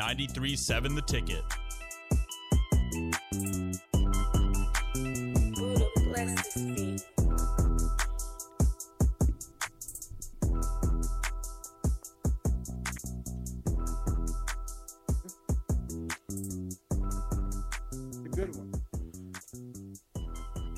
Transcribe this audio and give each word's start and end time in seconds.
93.7 0.00 0.94
The 0.94 1.02
Ticket. 1.02 1.44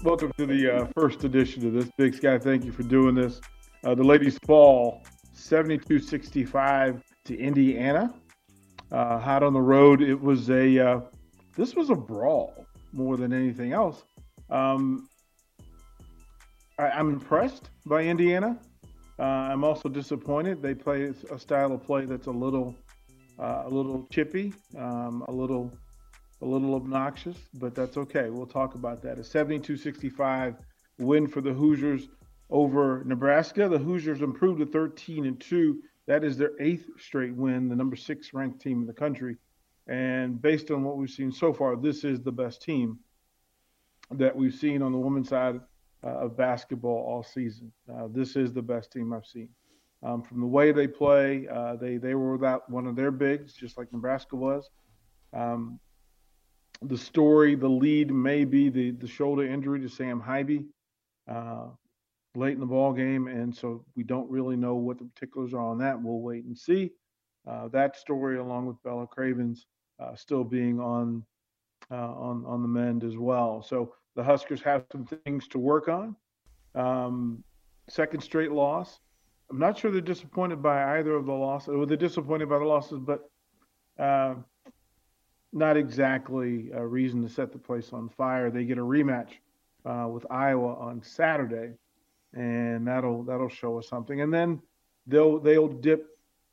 Welcome 0.03 0.33
to 0.37 0.47
the 0.47 0.75
uh, 0.75 0.87
first 0.97 1.23
edition 1.23 1.65
of 1.69 1.73
this. 1.73 1.89
Big 1.97 2.15
Sky, 2.15 2.37
thank 2.37 2.65
you 2.65 2.73
for 2.73 2.83
doing 2.83 3.15
this. 3.15 3.41
Uh, 3.85 3.95
the 3.95 4.03
ladies 4.03 4.39
fall 4.45 5.05
72 5.35 6.01
65 6.01 7.01
to 7.27 7.39
Indiana. 7.39 8.13
Uh, 8.95 9.19
hot 9.19 9.43
on 9.43 9.53
the 9.53 9.61
road. 9.61 10.01
It 10.01 10.21
was 10.21 10.49
a, 10.51 10.79
uh, 10.79 11.01
this 11.57 11.75
was 11.75 11.91
a 11.91 11.97
brawl 11.97 12.65
more 12.93 13.17
than 13.17 13.33
anything 13.33 13.73
else. 13.73 14.05
Um, 14.51 15.09
I, 16.79 16.87
am 16.87 16.93
I'm 16.99 17.09
impressed 17.15 17.71
by 17.87 18.05
Indiana. 18.05 18.57
Uh, 19.19 19.23
I'm 19.23 19.65
also 19.65 19.89
disappointed. 19.89 20.63
They 20.63 20.77
play 20.77 21.13
a 21.29 21.39
style 21.41 21.73
of 21.73 21.83
play 21.83 22.05
that's 22.05 22.29
a 22.29 22.31
little, 22.31 22.77
uh, 23.37 23.65
a 23.65 23.69
little 23.69 24.07
chippy, 24.13 24.55
um, 24.79 25.25
a 25.27 25.33
little 25.33 25.73
a 26.41 26.47
little 26.47 26.77
obnoxious, 26.77 27.39
but 27.55 27.75
that's 27.75 27.97
okay. 27.97 28.31
We'll 28.31 28.47
talk 28.47 28.77
about 28.77 29.03
that. 29.03 29.19
A 29.19 29.25
72 29.25 29.77
65 29.77 30.55
win 31.01 31.27
for 31.27 31.41
the 31.41 31.53
Hoosiers 31.53 32.07
over 32.49 33.03
Nebraska. 33.05 33.69
The 33.69 33.79
Hoosiers 33.79 34.23
improved 34.23 34.61
to 34.61 34.67
13 34.67 35.27
and 35.27 35.41
2. 35.41 35.83
That 36.07 36.25
is 36.25 36.37
their 36.37 36.53
eighth 36.61 36.87
straight 36.99 37.35
win, 37.35 37.69
the 37.69 37.77
number 37.77 37.97
six 37.97 38.35
ranked 38.35 38.61
team 38.61 38.81
in 38.81 38.87
the 38.87 38.93
country. 38.93 39.37
And 39.87 40.41
based 40.41 40.71
on 40.71 40.85
what 40.85 40.97
we've 40.97 41.11
seen 41.11 41.33
so 41.33 41.53
far, 41.53 41.77
this 41.77 42.05
is 42.05 42.21
the 42.21 42.33
best 42.33 42.63
team 42.63 42.99
that 44.11 44.35
we've 44.35 44.55
seen 44.55 44.83
on 44.83 44.93
the 44.93 44.99
women's 44.99 45.29
side 45.29 45.61
uh, 46.03 46.09
of 46.09 46.37
basketball 46.37 47.05
all 47.07 47.23
season. 47.23 47.73
Uh, 47.93 48.09
this 48.11 48.37
is 48.37 48.53
the 48.53 48.63
best 48.63 48.93
team 48.93 49.13
I've 49.13 49.27
seen. 49.27 49.49
Um, 50.03 50.23
from 50.23 50.41
the 50.41 50.47
way 50.47 50.73
they 50.73 50.87
play, 50.87 51.49
uh, 51.49 51.77
they 51.77 51.97
they 51.97 52.15
were 52.15 52.33
without 52.33 52.69
one 52.69 52.87
of 52.87 52.95
their 52.95 53.11
bigs, 53.11 53.55
just 53.55 53.79
like 53.79 53.91
Nebraska 53.91 54.37
was. 54.37 54.69
Um, 55.33 55.81
the 56.83 56.99
story, 56.99 57.55
the 57.55 57.69
lead 57.69 58.13
may 58.13 58.45
be 58.45 58.69
the, 58.69 58.91
the 58.91 59.07
shoulder 59.07 59.47
injury 59.47 59.81
to 59.81 59.89
Sam 59.89 60.21
Haiby 60.21 60.67
uh, 61.27 61.69
late 62.35 62.55
in 62.55 62.61
the 62.61 62.67
ball 62.67 62.93
game, 62.93 63.29
and 63.29 63.55
so 63.55 63.85
we 63.97 64.03
don't 64.03 64.31
really 64.31 64.57
know 64.57 64.75
what 64.75 64.99
the 64.99 65.05
particulars 65.05 65.55
are 65.55 65.61
on 65.61 65.79
that. 65.79 66.01
We'll 66.01 66.21
wait 66.21 66.45
and 66.45 66.57
see. 66.57 66.93
Uh, 67.47 67.69
that 67.69 67.97
story, 67.97 68.39
along 68.39 68.67
with 68.67 68.83
Bella 68.83 69.07
Cravens, 69.07 69.67
uh, 70.01 70.15
still 70.15 70.45
being 70.45 70.81
on 70.81 71.25
uh, 71.91 71.95
on 71.95 72.45
on 72.47 72.63
the 72.63 72.69
mend 72.69 73.05
as 73.05 73.17
well. 73.17 73.63
So 73.63 73.95
the 74.17 74.23
Huskers 74.23 74.63
have 74.63 74.85
some 74.91 75.07
things 75.25 75.47
to 75.49 75.59
work 75.59 75.89
on. 75.89 76.17
Um, 76.75 77.45
second 77.89 78.23
straight 78.23 78.53
loss. 78.53 79.01
I'm 79.51 79.59
not 79.59 79.79
sure 79.79 79.91
they're 79.91 80.01
disappointed 80.01 80.63
by 80.63 80.99
either 80.99 81.15
of 81.15 81.27
the 81.27 81.33
losses. 81.33 81.69
Or 81.69 81.87
they're 81.87 81.97
disappointed 81.97 82.49
by 82.49 82.59
the 82.59 82.65
losses, 82.65 82.99
but 82.99 83.31
uh, 83.99 84.35
not 85.53 85.77
exactly 85.77 86.71
a 86.73 86.85
reason 86.85 87.23
to 87.23 87.29
set 87.29 87.53
the 87.53 87.59
place 87.59 87.93
on 87.93 88.09
fire. 88.09 88.51
They 88.51 88.65
get 88.65 88.79
a 88.79 88.83
rematch 88.83 89.31
uh, 89.85 90.09
with 90.09 90.27
Iowa 90.31 90.75
on 90.75 91.03
Saturday, 91.03 91.75
and 92.35 92.87
that'll 92.87 93.23
that'll 93.25 93.49
show 93.49 93.79
us 93.79 93.89
something. 93.89 94.21
And 94.21 94.33
then 94.33 94.61
they'll 95.07 95.39
they'll 95.39 95.69
dip 95.69 96.07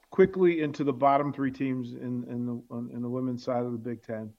quickly 0.09 0.61
into 0.61 0.83
the 0.83 0.93
bottom 0.93 1.31
three 1.33 1.51
teams 1.51 1.93
in 1.93 2.25
in 2.29 2.45
the 2.45 2.95
in 2.95 3.01
the 3.01 3.09
women's 3.09 3.43
side 3.43 3.63
of 3.63 3.71
the 3.71 3.77
Big 3.77 4.03
Ten 4.03 4.31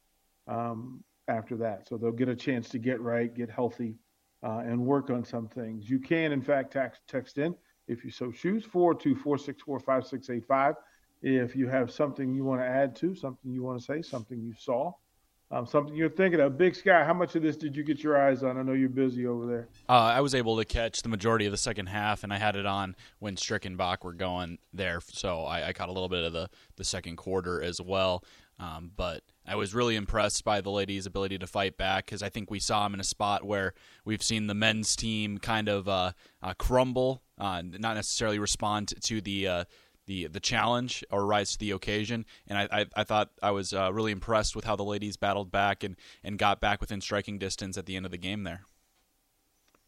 um, 0.48 1.02
after 1.28 1.56
that. 1.58 1.88
So 1.88 1.96
they'll 1.96 2.12
get 2.12 2.28
a 2.28 2.36
chance 2.36 2.68
to 2.70 2.78
get 2.78 3.00
right, 3.00 3.34
get 3.34 3.50
healthy, 3.50 3.96
uh, 4.42 4.62
and 4.64 4.80
work 4.84 5.10
on 5.10 5.24
some 5.24 5.48
things. 5.48 5.88
You 5.88 5.98
can, 5.98 6.32
in 6.32 6.42
fact, 6.42 6.72
text 6.72 7.02
text 7.08 7.38
in 7.38 7.54
if 7.88 8.04
you 8.04 8.10
so 8.10 8.30
choose 8.30 8.64
four 8.64 8.94
two 8.94 9.14
four 9.16 9.38
six 9.38 9.62
four 9.62 9.78
five 9.80 10.06
six 10.06 10.30
eight 10.30 10.46
five 10.46 10.76
if 11.22 11.54
you 11.54 11.68
have 11.68 11.90
something 11.90 12.34
you 12.34 12.44
want 12.44 12.60
to 12.60 12.66
add 12.66 12.96
to, 12.96 13.14
something 13.14 13.52
you 13.52 13.62
want 13.62 13.78
to 13.78 13.84
say, 13.84 14.02
something 14.02 14.40
you 14.40 14.52
saw, 14.58 14.92
um, 15.52 15.66
something 15.66 15.94
you're 15.94 16.08
thinking 16.08 16.40
of. 16.40 16.56
Big 16.56 16.74
Sky, 16.74 17.04
how 17.04 17.12
much 17.12 17.36
of 17.36 17.42
this 17.42 17.56
did 17.56 17.76
you 17.76 17.84
get 17.84 18.02
your 18.02 18.20
eyes 18.20 18.42
on? 18.42 18.56
I 18.56 18.62
know 18.62 18.72
you're 18.72 18.88
busy 18.88 19.26
over 19.26 19.46
there. 19.46 19.68
Uh, 19.88 19.92
I 19.92 20.20
was 20.22 20.34
able 20.34 20.56
to 20.56 20.64
catch 20.64 21.02
the 21.02 21.10
majority 21.10 21.44
of 21.44 21.52
the 21.52 21.58
second 21.58 21.86
half, 21.86 22.24
and 22.24 22.32
I 22.32 22.38
had 22.38 22.56
it 22.56 22.64
on 22.64 22.96
when 23.18 23.36
Strick 23.36 23.66
and 23.66 23.76
Bach 23.76 24.02
were 24.02 24.14
going 24.14 24.58
there, 24.72 25.00
so 25.06 25.42
I, 25.42 25.68
I 25.68 25.72
caught 25.74 25.90
a 25.90 25.92
little 25.92 26.08
bit 26.08 26.24
of 26.24 26.32
the, 26.32 26.48
the 26.76 26.84
second 26.84 27.16
quarter 27.16 27.62
as 27.62 27.80
well. 27.80 28.24
Um, 28.58 28.92
but 28.96 29.22
I 29.46 29.56
was 29.56 29.74
really 29.74 29.96
impressed 29.96 30.44
by 30.44 30.60
the 30.60 30.70
ladies' 30.70 31.04
ability 31.04 31.38
to 31.38 31.46
fight 31.46 31.76
back 31.76 32.06
because 32.06 32.22
I 32.22 32.28
think 32.28 32.50
we 32.50 32.60
saw 32.60 32.84
them 32.84 32.94
in 32.94 33.00
a 33.00 33.04
spot 33.04 33.44
where 33.44 33.74
we've 34.04 34.22
seen 34.22 34.46
the 34.46 34.54
men's 34.54 34.94
team 34.94 35.38
kind 35.38 35.68
of 35.68 35.88
uh, 35.88 36.12
uh, 36.42 36.54
crumble, 36.54 37.22
uh, 37.38 37.62
not 37.62 37.96
necessarily 37.96 38.38
respond 38.38 38.94
to 39.02 39.20
the 39.20 39.48
uh, 39.48 39.64
the 40.06 40.26
the 40.26 40.40
challenge 40.40 41.04
or 41.10 41.26
rise 41.26 41.52
to 41.52 41.58
the 41.58 41.70
occasion. 41.70 42.24
And 42.46 42.58
I 42.58 42.68
I, 42.70 42.86
I 42.96 43.04
thought 43.04 43.30
I 43.42 43.50
was 43.50 43.72
uh, 43.72 43.92
really 43.92 44.12
impressed 44.12 44.56
with 44.56 44.64
how 44.64 44.76
the 44.76 44.84
ladies 44.84 45.16
battled 45.16 45.50
back 45.50 45.84
and 45.84 45.96
and 46.22 46.38
got 46.38 46.60
back 46.60 46.80
within 46.80 47.00
striking 47.00 47.38
distance 47.38 47.76
at 47.76 47.86
the 47.86 47.96
end 47.96 48.06
of 48.06 48.12
the 48.12 48.18
game 48.18 48.44
there. 48.44 48.62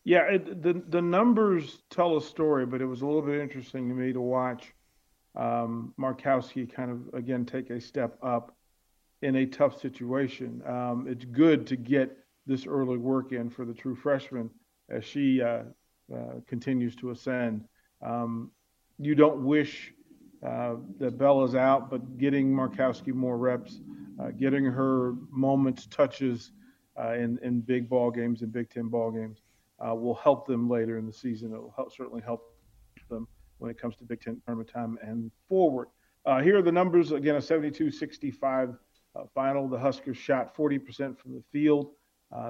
Yeah, 0.05 0.25
it, 0.25 0.63
the 0.63 0.83
the 0.89 1.03
numbers 1.03 1.83
tell 1.91 2.17
a 2.17 2.23
story, 2.23 2.67
but 2.67 2.83
it 2.83 2.87
was 2.87 3.01
a 3.01 3.07
little 3.07 3.23
bit 3.23 3.41
interesting 3.41 3.89
to 3.89 3.95
me 3.95 4.13
to 4.13 4.21
watch 4.21 4.75
um, 5.35 5.95
Markowski 5.99 6.71
kind 6.71 6.91
of 6.91 7.15
again 7.15 7.47
take 7.47 7.71
a 7.71 7.81
step 7.81 8.19
up 8.23 8.55
in 9.23 9.37
a 9.37 9.47
tough 9.47 9.81
situation. 9.81 10.63
Um, 10.67 11.07
it's 11.09 11.25
good 11.25 11.67
to 11.69 11.77
get 11.77 12.19
this 12.47 12.67
early 12.67 12.99
work 12.99 13.33
in 13.33 13.49
for 13.49 13.65
the 13.65 13.73
true 13.73 13.95
freshman 13.97 14.51
as 14.91 15.03
she 15.03 15.41
uh, 15.41 15.63
uh, 16.15 16.41
continues 16.47 16.95
to 16.97 17.11
ascend. 17.11 17.65
Um, 18.03 18.51
you 18.99 19.15
don't 19.15 19.43
wish 19.43 19.94
uh, 20.45 20.77
that 20.99 21.17
Bella's 21.17 21.55
out, 21.55 21.91
but 21.91 22.19
getting 22.19 22.53
Markowski 22.53 23.15
more 23.15 23.39
reps, 23.39 23.81
uh, 24.21 24.31
getting 24.31 24.65
her 24.65 25.15
moments, 25.31 25.87
touches 25.87 26.53
uh, 27.01 27.15
in 27.15 27.39
in 27.43 27.61
big 27.61 27.89
ball 27.89 28.11
games 28.11 28.43
and 28.43 28.53
Big 28.53 28.69
Ten 28.69 28.89
ball 28.89 29.11
games 29.11 29.39
uh, 29.85 29.95
will 29.95 30.15
help 30.15 30.47
them 30.47 30.69
later 30.69 30.99
in 30.99 31.07
the 31.07 31.13
season. 31.13 31.53
It 31.53 31.61
will 31.61 31.73
help, 31.75 31.95
certainly 31.95 32.23
help 32.23 32.43
them 33.09 33.27
when 33.59 33.71
it 33.71 33.81
comes 33.81 33.97
to 33.97 34.05
Big 34.05 34.21
Ten 34.21 34.41
tournament 34.45 34.69
time 34.69 34.99
and 35.03 35.31
forward. 35.49 35.89
Uh, 36.27 36.41
here 36.41 36.59
are 36.59 36.63
the 36.63 36.73
numbers 36.73 37.13
again: 37.13 37.37
a 37.37 37.39
72-65 37.39 38.77
final. 39.35 39.67
The 39.67 39.79
Huskers 39.79 40.19
shot 40.19 40.55
40% 40.55 41.19
from 41.19 41.35
the 41.35 41.43
field. 41.53 41.93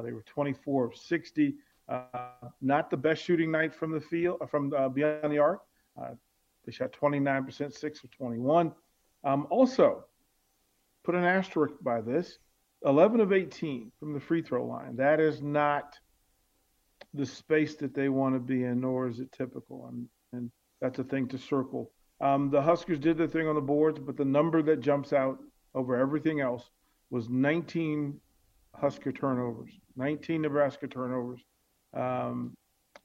they 0.02 0.12
were 0.12 0.24
24 0.26 0.86
of 0.86 0.96
60. 0.96 1.54
not 2.60 2.90
the 2.90 2.96
best 2.96 3.22
shooting 3.22 3.52
night 3.52 3.72
from 3.72 3.92
the 3.92 4.00
field 4.00 4.38
from 4.50 4.70
beyond 4.94 5.32
the 5.32 5.38
arc. 5.38 5.62
They 6.64 6.72
shot 6.72 6.92
29%, 6.92 7.72
6 7.72 8.04
of 8.04 8.10
21. 8.10 8.72
Um, 9.24 9.46
also, 9.50 10.04
put 11.04 11.14
an 11.14 11.24
asterisk 11.24 11.74
by 11.82 12.00
this 12.00 12.38
11 12.84 13.20
of 13.20 13.32
18 13.32 13.90
from 13.98 14.12
the 14.12 14.20
free 14.20 14.42
throw 14.42 14.66
line. 14.66 14.96
That 14.96 15.20
is 15.20 15.40
not 15.40 15.98
the 17.14 17.26
space 17.26 17.76
that 17.76 17.94
they 17.94 18.08
want 18.08 18.34
to 18.34 18.40
be 18.40 18.64
in, 18.64 18.80
nor 18.80 19.08
is 19.08 19.20
it 19.20 19.32
typical. 19.32 19.86
And, 19.86 20.08
and 20.32 20.50
that's 20.80 20.98
a 20.98 21.04
thing 21.04 21.28
to 21.28 21.38
circle. 21.38 21.90
Um, 22.20 22.50
the 22.50 22.62
Huskers 22.62 22.98
did 22.98 23.16
their 23.16 23.26
thing 23.26 23.48
on 23.48 23.54
the 23.54 23.60
boards, 23.60 23.98
but 23.98 24.16
the 24.16 24.24
number 24.24 24.62
that 24.62 24.80
jumps 24.80 25.12
out 25.12 25.38
over 25.74 25.96
everything 25.96 26.40
else 26.40 26.70
was 27.10 27.28
19 27.28 28.20
Husker 28.74 29.12
turnovers, 29.12 29.70
19 29.96 30.42
Nebraska 30.42 30.88
turnovers. 30.88 31.40
Um, 31.94 32.56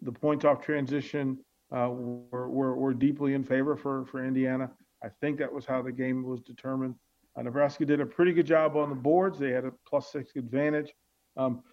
the 0.02 0.12
point 0.12 0.46
off 0.46 0.62
transition 0.62 1.38
uh, 1.72 1.90
were, 1.90 2.50
were, 2.50 2.75
were, 2.75 2.94
deeply 2.94 3.34
in 3.34 3.44
favor 3.44 3.75
for, 3.75 4.06
for 4.06 4.25
Indiana. 4.25 4.72
I 5.03 5.09
think 5.22 5.38
that 5.40 5.52
was 5.52 5.66
how 5.66 5.81
the 5.81 5.91
game 5.91 6.24
was 6.24 6.41
determined. 6.41 6.96
Uh, 7.35 7.44
Nebraska 7.44 7.85
did 7.85 8.02
a 8.02 8.06
pretty 8.06 8.34
good 8.34 8.47
job 8.47 8.75
on 8.75 8.90
the 8.90 8.96
boards. 8.96 9.38
They 9.38 9.52
had 9.52 9.66
a 9.66 9.72
plus 9.88 10.11
six 10.11 10.32
advantage. 10.35 10.93
Um, 11.38 11.64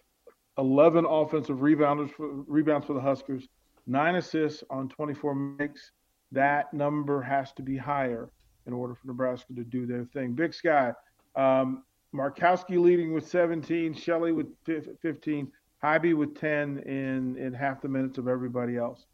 11 0.58 1.04
offensive 1.04 1.58
rebounders 1.58 2.10
for, 2.10 2.28
rebounds 2.46 2.86
for 2.86 2.94
the 2.94 3.00
Huskers, 3.00 3.46
nine 3.86 4.16
assists 4.16 4.62
on 4.70 4.88
24 4.88 5.34
makes. 5.34 5.92
That 6.32 6.72
number 6.72 7.22
has 7.22 7.52
to 7.52 7.62
be 7.62 7.76
higher 7.76 8.30
in 8.66 8.72
order 8.72 8.94
for 8.94 9.06
Nebraska 9.06 9.54
to 9.54 9.64
do 9.64 9.86
their 9.86 10.04
thing. 10.04 10.32
Big 10.32 10.54
Sky, 10.54 10.92
um, 11.36 11.84
Markowski 12.14 12.78
leading 12.78 13.12
with 13.12 13.28
17, 13.28 13.94
Shelley 13.94 14.32
with 14.32 14.46
15, 14.64 15.52
Haiby 15.82 16.14
with 16.14 16.38
10 16.38 16.78
in, 16.80 17.36
in 17.36 17.52
half 17.52 17.82
the 17.82 17.88
minutes 17.88 18.18
of 18.18 18.28
everybody 18.28 18.76
else. 18.76 19.06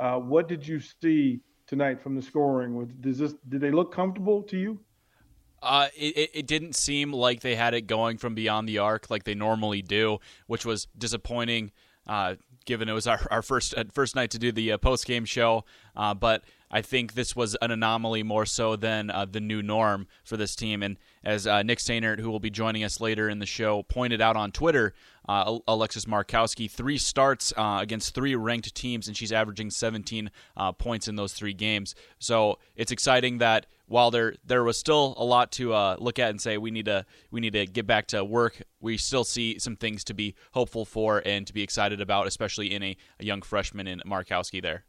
Uh, 0.00 0.16
what 0.16 0.48
did 0.48 0.66
you 0.66 0.80
see 0.80 1.40
tonight 1.66 2.02
from 2.02 2.16
the 2.16 2.22
scoring? 2.22 2.90
Does 3.00 3.18
this 3.18 3.34
did 3.48 3.60
they 3.60 3.70
look 3.70 3.94
comfortable 3.94 4.42
to 4.44 4.58
you? 4.58 4.80
Uh, 5.62 5.88
it, 5.94 6.30
it 6.32 6.46
didn't 6.46 6.74
seem 6.74 7.12
like 7.12 7.40
they 7.40 7.54
had 7.54 7.74
it 7.74 7.82
going 7.82 8.16
from 8.16 8.34
beyond 8.34 8.66
the 8.66 8.78
arc 8.78 9.10
like 9.10 9.24
they 9.24 9.34
normally 9.34 9.82
do, 9.82 10.18
which 10.46 10.64
was 10.64 10.88
disappointing. 10.96 11.70
Uh, 12.06 12.36
given 12.64 12.88
it 12.88 12.92
was 12.92 13.06
our, 13.06 13.20
our 13.30 13.42
first 13.42 13.74
uh, 13.76 13.84
first 13.92 14.16
night 14.16 14.30
to 14.30 14.38
do 14.38 14.50
the 14.52 14.72
uh, 14.72 14.78
post 14.78 15.06
game 15.06 15.26
show, 15.26 15.64
uh, 15.94 16.14
but 16.14 16.44
I 16.70 16.82
think 16.82 17.14
this 17.14 17.34
was 17.34 17.56
an 17.56 17.70
anomaly 17.70 18.22
more 18.22 18.46
so 18.46 18.76
than 18.76 19.10
uh, 19.10 19.24
the 19.24 19.40
new 19.40 19.62
norm 19.62 20.06
for 20.22 20.36
this 20.36 20.54
team. 20.54 20.82
And 20.82 20.98
as 21.24 21.46
uh, 21.46 21.62
Nick 21.62 21.78
Sainert, 21.78 22.20
who 22.20 22.30
will 22.30 22.40
be 22.40 22.50
joining 22.50 22.84
us 22.84 23.00
later 23.00 23.28
in 23.28 23.40
the 23.40 23.46
show, 23.46 23.82
pointed 23.82 24.20
out 24.20 24.36
on 24.36 24.52
Twitter, 24.52 24.94
uh, 25.28 25.58
Alexis 25.66 26.04
Markowski, 26.04 26.70
three 26.70 26.98
starts 26.98 27.52
uh, 27.56 27.78
against 27.80 28.14
three 28.14 28.34
ranked 28.34 28.74
teams, 28.74 29.08
and 29.08 29.16
she's 29.16 29.32
averaging 29.32 29.70
17 29.70 30.30
uh, 30.56 30.72
points 30.72 31.08
in 31.08 31.16
those 31.16 31.32
three 31.32 31.54
games. 31.54 31.94
So 32.18 32.58
it's 32.76 32.92
exciting 32.92 33.38
that 33.38 33.66
while 33.86 34.12
there 34.12 34.34
there 34.46 34.62
was 34.62 34.78
still 34.78 35.14
a 35.16 35.24
lot 35.24 35.50
to 35.52 35.74
uh, 35.74 35.96
look 35.98 36.20
at 36.20 36.30
and 36.30 36.40
say 36.40 36.56
we 36.58 36.70
need 36.70 36.84
to 36.84 37.04
we 37.32 37.40
need 37.40 37.54
to 37.54 37.66
get 37.66 37.86
back 37.86 38.06
to 38.08 38.24
work, 38.24 38.62
we 38.80 38.96
still 38.96 39.24
see 39.24 39.58
some 39.58 39.74
things 39.76 40.04
to 40.04 40.14
be 40.14 40.36
hopeful 40.52 40.84
for 40.84 41.20
and 41.26 41.46
to 41.48 41.52
be 41.52 41.62
excited 41.62 42.00
about, 42.00 42.28
especially 42.28 42.72
in 42.72 42.82
a, 42.82 42.96
a 43.18 43.24
young 43.24 43.42
freshman 43.42 43.88
in 43.88 44.00
Markowski 44.06 44.62
there. 44.62 44.84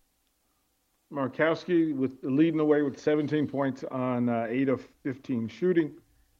Markowski 1.11 1.93
with 1.93 2.17
leading 2.23 2.57
the 2.57 2.65
way 2.65 2.81
with 2.81 2.99
17 2.99 3.47
points 3.47 3.83
on 3.91 4.29
uh, 4.29 4.47
eight 4.49 4.69
of 4.69 4.87
15 5.03 5.47
shooting. 5.47 5.91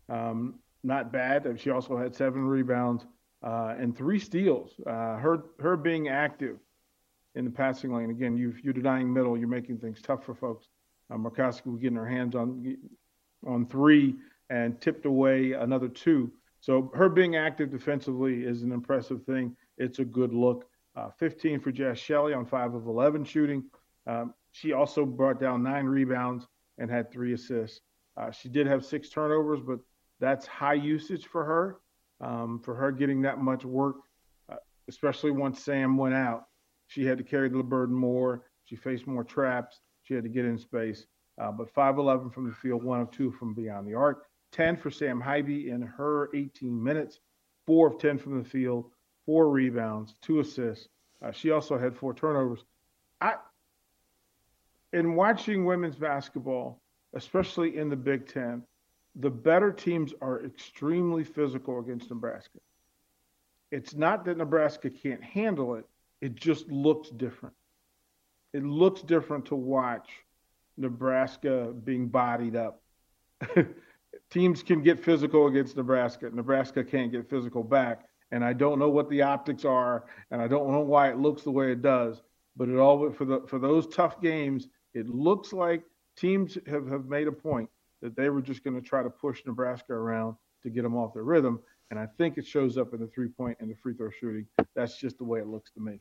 Um, 0.10 0.56
not 0.84 1.12
bad. 1.12 1.60
She 1.60 1.70
also 1.70 1.98
had 1.98 2.16
seven 2.16 2.46
rebounds 2.48 3.06
uh, 3.44 3.76
and 3.78 3.96
three 3.96 4.20
steals. 4.20 4.72
Uh, 4.86 5.18
her 5.18 5.46
her 5.60 5.78
being 5.78 6.08
active 6.08 6.58
in 7.36 7.46
the 7.46 7.52
passing 7.52 7.94
lane 7.94 8.10
again. 8.10 8.38
You 8.38 8.54
you're 8.64 8.74
denying 8.74 9.12
middle. 9.12 9.38
You're 9.38 9.48
making 9.48 9.78
things 9.78 10.02
tough 10.02 10.26
for 10.26 10.34
folks. 10.34 10.68
Uh, 11.12 11.18
Markowski 11.18 11.68
was 11.68 11.80
getting 11.80 11.98
her 11.98 12.08
hands 12.08 12.36
on 12.36 12.78
on 13.46 13.68
three 13.68 14.16
and 14.50 14.80
tipped 14.82 15.06
away 15.06 15.54
another 15.54 15.88
two. 15.88 16.32
So 16.60 16.92
her 16.94 17.10
being 17.10 17.36
active 17.36 17.72
defensively 17.72 18.44
is 18.44 18.64
an 18.64 18.72
impressive 18.72 19.24
thing. 19.24 19.56
It's 19.78 20.00
a 20.00 20.06
good 20.06 20.34
look. 20.34 20.66
Uh, 20.96 21.10
15 21.18 21.60
for 21.60 21.72
Jaz 21.72 21.96
Shelley 21.96 22.34
on 22.34 22.46
five 22.46 22.74
of 22.74 22.86
11 22.86 23.24
shooting. 23.24 23.64
Um, 24.08 24.34
she 24.52 24.74
also 24.74 25.06
brought 25.06 25.40
down 25.40 25.64
nine 25.64 25.86
rebounds 25.86 26.48
and 26.78 26.90
had 26.90 27.12
three 27.12 27.34
assists. 27.34 27.82
Uh, 28.18 28.32
she 28.32 28.50
did 28.50 28.68
have 28.68 28.84
six 28.84 29.10
turnovers, 29.10 29.60
but 29.66 29.80
that's 30.20 30.46
high 30.46 30.74
usage 30.74 31.28
for 31.28 31.46
her 31.46 31.80
um, 32.22 32.60
for 32.60 32.76
her 32.76 32.92
getting 32.92 33.22
that 33.22 33.40
much 33.40 33.66
work, 33.66 33.98
uh, 34.52 34.56
especially 34.88 35.32
once 35.32 35.64
Sam 35.64 35.98
went 35.98 36.16
out. 36.16 36.46
She 36.88 37.06
had 37.06 37.18
to 37.18 37.24
carry 37.24 37.50
the 37.50 37.64
burden 37.64 37.96
more. 37.96 38.44
She 38.66 38.76
faced 38.76 39.08
more 39.08 39.24
traps. 39.24 39.80
She 40.04 40.14
had 40.14 40.24
to 40.24 40.30
get 40.30 40.46
in 40.46 40.58
space. 40.58 41.06
Uh, 41.42 41.52
but 41.52 41.74
5'11 41.74 42.34
from 42.34 42.48
the 42.48 42.54
field, 42.54 42.84
one 42.84 43.02
of 43.02 43.10
two 43.12 43.32
from 43.32 43.54
beyond 43.54 43.88
the 43.88 43.96
arc. 43.96 44.26
10 44.52 44.78
for 44.78 44.92
Sam 44.92 45.22
Haiby 45.22 45.68
in 45.68 45.82
her 45.82 46.30
18 46.36 46.82
minutes, 46.84 47.20
four 47.66 47.88
of 47.88 47.98
10 48.00 48.18
from 48.18 48.38
the 48.38 48.48
field, 48.48 48.92
four 49.26 49.50
rebounds, 49.50 50.16
two 50.22 50.40
assists. 50.40 50.90
Uh, 51.26 51.32
she 51.32 51.52
also 51.52 51.78
had 51.78 51.96
four 51.96 52.14
turnovers. 52.14 52.66
I, 53.22 53.36
in 54.94 55.16
watching 55.16 55.66
women's 55.66 55.96
basketball, 55.96 56.82
especially 57.14 57.78
in 57.78 57.90
the 57.90 57.96
Big 57.96 58.28
Ten, 58.28 58.64
the 59.16 59.30
better 59.30 59.72
teams 59.72 60.14
are 60.22 60.44
extremely 60.46 61.24
physical 61.24 61.80
against 61.80 62.10
Nebraska. 62.10 62.60
It's 63.72 63.94
not 63.94 64.26
that 64.26 64.38
Nebraska 64.38 64.90
can't 64.90 65.24
handle 65.24 65.76
it, 65.76 65.86
it 66.22 66.36
just 66.36 66.70
looks 66.70 67.10
different. 67.10 67.56
It 68.54 68.64
looks 68.64 69.02
different 69.02 69.46
to 69.46 69.56
watch 69.56 70.10
Nebraska 70.78 71.74
being 71.84 72.08
bodied 72.08 72.56
up. 72.56 72.82
Teams 74.30 74.62
can 74.62 74.82
get 74.82 75.04
physical 75.04 75.48
against 75.48 75.78
Nebraska. 75.78 76.30
Nebraska 76.32 76.84
can't 76.84 77.12
get 77.12 77.30
physical 77.30 77.64
back. 77.64 78.06
And 78.32 78.44
I 78.46 78.54
don't 78.54 78.80
know 78.80 78.90
what 78.90 79.10
the 79.10 79.22
optics 79.24 79.66
are, 79.66 80.06
and 80.32 80.42
I 80.42 80.48
don't 80.48 80.72
know 80.72 80.82
why 80.82 81.10
it 81.10 81.18
looks 81.18 81.44
the 81.44 81.52
way 81.52 81.72
it 81.72 81.82
does. 81.82 82.22
But 82.56 82.70
it 82.70 82.78
all 82.78 83.12
for 83.12 83.26
the 83.26 83.42
for 83.48 83.60
those 83.60 83.88
tough 83.88 84.22
games, 84.22 84.68
it 84.94 85.08
looks 85.08 85.54
like 85.54 85.84
teams 86.16 86.58
have, 86.68 86.88
have 86.88 87.06
made 87.06 87.28
a 87.28 87.32
point 87.32 87.70
that 88.02 88.16
they 88.16 88.30
were 88.30 88.42
just 88.42 88.64
going 88.64 88.76
to 88.76 88.82
try 88.82 89.04
to 89.04 89.10
push 89.10 89.42
Nebraska 89.46 89.94
around 89.94 90.36
to 90.64 90.70
get 90.70 90.84
them 90.84 90.96
off 90.96 91.14
their 91.14 91.24
rhythm. 91.24 91.60
And 91.90 92.00
I 92.00 92.08
think 92.18 92.38
it 92.38 92.46
shows 92.46 92.78
up 92.78 92.94
in 92.94 93.00
the 93.00 93.08
three 93.08 93.28
point 93.28 93.58
and 93.60 93.70
the 93.70 93.76
free 93.76 93.94
throw 93.94 94.10
shooting. 94.10 94.46
That's 94.76 94.98
just 94.98 95.18
the 95.18 95.24
way 95.24 95.40
it 95.40 95.48
looks 95.48 95.72
to 95.72 95.82
me. 95.82 96.00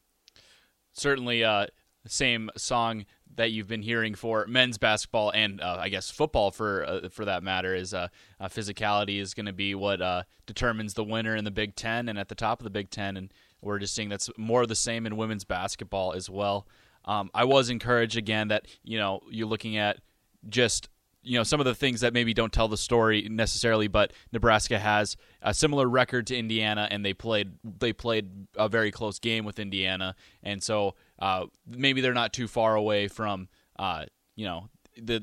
Certainly, 0.93 1.45
uh, 1.45 1.67
same 2.07 2.51
song 2.57 3.05
that 3.37 3.53
you've 3.53 3.69
been 3.69 3.83
hearing 3.83 4.15
for 4.15 4.47
men's 4.47 4.79
basketball 4.79 5.31
and 5.31 5.61
uh, 5.61 5.77
I 5.79 5.89
guess 5.89 6.11
football 6.11 6.51
for 6.51 6.85
uh, 6.85 7.09
for 7.11 7.27
that 7.27 7.43
matter 7.43 7.75
is 7.75 7.93
uh, 7.93 8.09
uh 8.41 8.49
physicality 8.49 9.21
is 9.21 9.35
going 9.35 9.47
to 9.47 9.53
be 9.53 9.75
what 9.75 10.01
uh, 10.01 10.23
determines 10.47 10.95
the 10.95 11.05
winner 11.05 11.37
in 11.37 11.45
the 11.45 11.51
Big 11.51 11.77
Ten 11.77 12.09
and 12.09 12.19
at 12.19 12.29
the 12.29 12.35
top 12.35 12.61
of 12.61 12.65
the 12.65 12.71
Big 12.71 12.91
Ten, 12.91 13.17
and 13.17 13.33
we're 13.61 13.79
just 13.79 13.95
seeing 13.95 14.09
that's 14.09 14.31
more 14.37 14.63
of 14.63 14.69
the 14.69 14.75
same 14.75 15.07
in 15.07 15.17
women's 15.17 15.45
basketball 15.45 16.13
as 16.13 16.31
well. 16.31 16.67
Um, 17.11 17.29
I 17.35 17.43
was 17.43 17.71
encouraged 17.71 18.17
again 18.17 18.49
that 18.49 18.69
you 18.85 18.97
know 18.97 19.21
you're 19.29 19.49
looking 19.49 19.77
at 19.77 19.99
just 20.49 20.89
you 21.23 21.37
know 21.37 21.43
some 21.43 21.59
of 21.59 21.67
the 21.67 21.75
things 21.75 22.03
that 22.03 22.15
maybe 22.15 22.33
don't 22.33 22.53
tell 22.53 22.69
the 22.69 22.77
story 22.77 23.27
necessarily, 23.29 23.89
but 23.89 24.13
Nebraska 24.33 24.79
has 24.79 25.17
a 25.43 25.53
similar 25.53 25.89
record 25.89 26.29
to 26.29 26.37
Indiana, 26.37 26.87
and 26.89 27.05
they 27.05 27.13
played 27.13 27.55
they 27.65 27.93
played 27.93 28.47
a 28.57 28.69
very 28.69 28.93
close 28.93 29.19
game 29.19 29.45
with 29.45 29.59
Indiana, 29.59 30.15
and 30.45 30.63
so 30.63 30.95
uh, 31.19 31.47
maybe 31.67 32.01
they're 32.01 32.15
not 32.15 32.33
too 32.33 32.47
far 32.47 32.77
away 32.77 33.09
from 33.09 33.49
uh, 33.77 34.05
you 34.37 34.47
know 34.47 34.69
the 34.97 35.21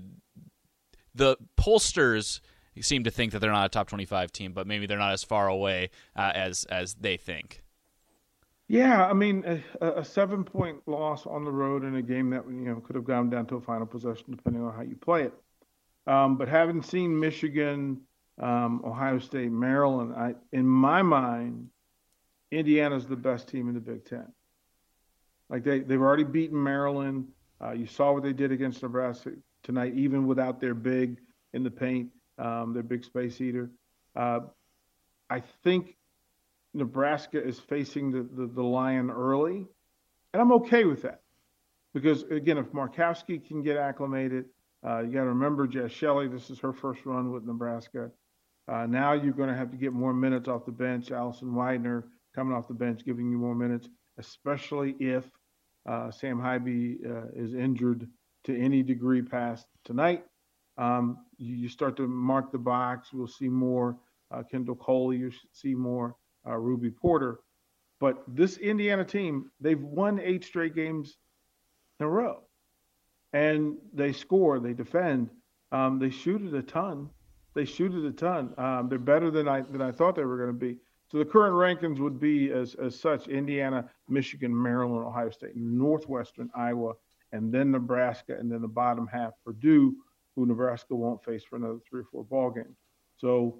the 1.15 1.37
pollsters 1.57 2.41
seem 2.81 3.05
to 3.05 3.11
think 3.11 3.31
that 3.31 3.39
they're 3.39 3.49
not 3.49 3.65
a 3.65 3.69
top 3.69 3.87
25 3.87 4.31
team, 4.33 4.51
but 4.51 4.67
maybe 4.67 4.87
they're 4.87 4.99
not 4.99 5.13
as 5.13 5.23
far 5.23 5.47
away 5.47 5.89
uh, 6.17 6.33
as 6.35 6.65
as 6.65 6.95
they 6.95 7.15
think. 7.15 7.63
Yeah, 8.67 9.05
I 9.05 9.13
mean, 9.13 9.63
a, 9.79 9.87
a, 9.99 10.03
seven 10.03 10.43
point 10.43 10.85
loss 10.87 11.25
on 11.25 11.45
the 11.45 11.51
road 11.51 11.85
in 11.85 11.95
a 11.95 12.01
game 12.01 12.31
that 12.31 12.43
you 12.47 12.65
know 12.65 12.81
could 12.81 12.97
have 12.97 13.05
gone 13.05 13.29
down 13.29 13.45
to 13.47 13.55
a 13.55 13.61
final 13.61 13.85
possession, 13.85 14.25
depending 14.29 14.61
on 14.61 14.73
how 14.73 14.81
you 14.81 14.97
play 14.97 15.23
it. 15.23 15.33
Um, 16.05 16.37
but 16.37 16.49
having 16.49 16.81
seen 16.81 17.17
Michigan, 17.17 18.01
um, 18.41 18.81
Ohio 18.83 19.19
State, 19.19 19.51
Maryland, 19.51 20.13
I, 20.15 20.35
in 20.51 20.67
my 20.67 21.01
mind, 21.01 21.69
Indiana's 22.51 23.07
the 23.07 23.15
best 23.15 23.47
team 23.47 23.69
in 23.69 23.73
the 23.73 23.79
Big 23.79 24.05
Ten. 24.05 24.27
Like 25.49 25.63
they, 25.63 25.79
they've 25.79 26.01
already 26.01 26.25
beaten 26.25 26.61
Maryland. 26.61 27.27
Uh, 27.63 27.71
you 27.71 27.87
saw 27.87 28.11
what 28.11 28.23
they 28.23 28.33
did 28.33 28.51
against 28.51 28.83
Nebraska 28.83 29.31
tonight, 29.63 29.93
even 29.95 30.27
without 30.27 30.59
their 30.59 30.73
big 30.73 31.19
in 31.53 31.63
the 31.63 31.71
paint, 31.71 32.09
um, 32.37 32.73
their 32.73 32.83
big 32.83 33.05
space 33.05 33.39
eater. 33.39 33.71
Uh, 34.15 34.41
I 35.29 35.41
think 35.63 35.95
Nebraska 36.77 37.43
is 37.43 37.59
facing 37.59 38.11
the, 38.11 38.27
the, 38.35 38.47
the 38.47 38.63
lion 38.63 39.09
early, 39.09 39.65
and 40.33 40.41
I'm 40.41 40.51
okay 40.53 40.85
with 40.85 41.01
that. 41.01 41.21
Because, 41.93 42.23
again, 42.23 42.57
if 42.57 42.67
Markowski 42.67 43.45
can 43.45 43.63
get 43.63 43.77
acclimated, 43.77 44.45
uh, 44.85 44.99
you 44.99 45.11
got 45.11 45.21
to 45.21 45.29
remember 45.29 45.67
Jaz 45.67 45.89
Shelley. 45.89 46.27
This 46.27 46.51
is 46.51 46.59
her 46.59 46.71
first 46.71 47.05
run 47.05 47.31
with 47.31 47.43
Nebraska. 47.45 48.11
Uh, 48.67 48.85
now 48.85 49.13
you're 49.13 49.33
going 49.33 49.49
to 49.49 49.55
have 49.55 49.71
to 49.71 49.77
get 49.77 49.93
more 49.93 50.13
minutes 50.13 50.47
off 50.47 50.65
the 50.65 50.71
bench. 50.71 51.11
Allison 51.11 51.53
Weidner 51.53 52.03
coming 52.35 52.55
off 52.55 52.67
the 52.67 52.73
bench, 52.75 53.03
giving 53.03 53.31
you 53.31 53.37
more 53.37 53.55
minutes, 53.55 53.89
especially 54.19 54.95
if 54.99 55.23
uh, 55.89 56.11
Sam 56.11 56.37
Haiby 56.37 56.97
uh, 57.03 57.29
is 57.35 57.55
injured 57.55 58.07
to 58.43 58.55
any 58.55 58.83
degree 58.83 59.23
past 59.23 59.65
tonight. 59.83 60.23
Um, 60.77 61.25
you, 61.37 61.55
you, 61.55 61.69
start 61.69 61.97
to 61.97 62.07
mark 62.07 62.51
the 62.51 62.59
box. 62.59 63.11
We'll 63.11 63.25
see 63.25 63.49
more 63.49 63.97
uh, 64.29 64.43
Kendall 64.43 64.75
Coley. 64.75 65.17
You 65.17 65.31
see 65.51 65.73
more 65.73 66.15
uh, 66.47 66.55
Ruby 66.55 66.91
Porter. 66.91 67.39
But 67.99 68.23
this 68.27 68.57
Indiana 68.57 69.03
team, 69.03 69.51
they've 69.59 69.81
won 69.81 70.19
eight 70.19 70.43
straight 70.43 70.75
games 70.75 71.17
in 71.99 72.05
a 72.05 72.09
row 72.09 72.43
and 73.33 73.77
they 73.93 74.13
score, 74.13 74.59
they 74.59 74.73
defend, 74.73 75.29
um, 75.71 75.99
they 75.99 76.09
shoot 76.09 76.41
it 76.41 76.53
a 76.53 76.61
ton. 76.61 77.09
They 77.53 77.65
shoot 77.65 77.93
it 77.93 78.07
a 78.07 78.11
ton. 78.11 78.53
Um, 78.57 78.87
they're 78.87 78.99
better 78.99 79.31
than 79.31 79.47
I 79.47 79.61
than 79.61 79.81
I 79.81 79.91
thought 79.91 80.15
they 80.15 80.25
were 80.25 80.37
going 80.37 80.49
to 80.49 80.53
be. 80.53 80.77
So 81.11 81.17
the 81.17 81.25
current 81.25 81.55
rankings 81.55 81.99
would 81.99 82.19
be 82.19 82.51
as 82.51 82.75
as 82.75 82.99
such: 82.99 83.27
Indiana, 83.27 83.89
Michigan, 84.07 84.55
Maryland, 84.55 85.05
Ohio 85.05 85.29
State, 85.29 85.55
Northwestern, 85.55 86.49
Iowa, 86.55 86.93
and 87.31 87.51
then 87.51 87.71
Nebraska, 87.71 88.37
and 88.39 88.51
then 88.51 88.61
the 88.61 88.67
bottom 88.67 89.07
half 89.07 89.33
Purdue, 89.43 89.95
who 90.35 90.45
Nebraska 90.45 90.95
won't 90.95 91.23
face 91.23 91.43
for 91.43 91.55
another 91.55 91.79
three 91.89 92.01
or 92.01 92.05
four 92.11 92.23
ball 92.23 92.51
games. 92.51 92.77
So 93.17 93.59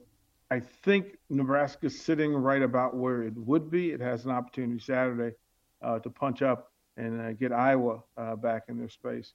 I 0.50 0.62
think 0.62 1.18
Nebraska's 1.30 2.00
sitting 2.00 2.34
right 2.34 2.62
about 2.62 2.96
where 2.96 3.24
it 3.24 3.36
would 3.36 3.70
be. 3.70 3.92
It 3.92 4.00
has 4.00 4.26
an 4.26 4.32
opportunity 4.32 4.80
Saturday 4.80 5.36
uh, 5.82 6.00
to 6.00 6.10
punch 6.10 6.42
up 6.42 6.72
and 6.96 7.22
uh, 7.22 7.34
get 7.34 7.52
Iowa 7.52 8.02
uh, 8.18 8.36
back 8.36 8.64
in 8.70 8.78
their 8.78 8.90
space. 8.90 9.34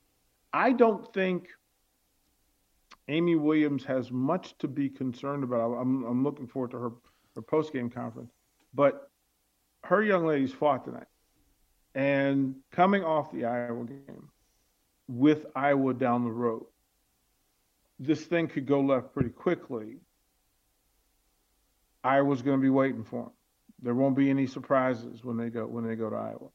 I 0.52 0.73
don't 0.73 1.12
think 1.12 1.49
Amy 3.09 3.37
Williams 3.37 3.85
has 3.85 4.11
much 4.11 4.57
to 4.59 4.69
be 4.69 4.88
concerned 4.88 5.45
about. 5.45 5.73
I'm, 5.75 6.04
I'm 6.04 6.25
looking 6.25 6.47
forward 6.47 6.71
to 6.73 6.78
her, 6.78 6.90
her 7.35 7.42
post 7.42 7.73
game 7.73 7.90
conference. 7.90 8.33
But 8.75 9.11
her 9.85 10.02
young 10.02 10.26
ladies 10.26 10.52
fought 10.52 10.85
tonight. 10.85 11.07
And 11.95 12.57
coming 12.71 13.04
off 13.04 13.33
the 13.33 13.45
Iowa 13.45 13.85
game 13.85 14.31
with 15.09 15.45
Iowa 15.54 15.92
down 15.92 16.25
the 16.25 16.31
road, 16.31 16.64
this 17.99 18.25
thing 18.25 18.49
could 18.49 18.66
go 18.66 18.81
left 18.81 19.12
pretty 19.12 19.28
quickly. 19.28 19.99
Iowa's 22.04 22.42
going 22.42 22.59
to 22.59 22.62
be 22.62 22.71
waiting 22.71 23.04
for 23.04 23.25
them. 23.25 23.32
There 23.82 23.94
won't 23.94 24.16
be 24.16 24.30
any 24.30 24.47
surprises 24.47 25.25
when 25.25 25.37
they 25.37 25.50
go 25.50 25.66
when 25.66 25.87
they 25.87 25.97
go 25.97 26.11
to 26.11 26.16
Iowa. 26.16 26.49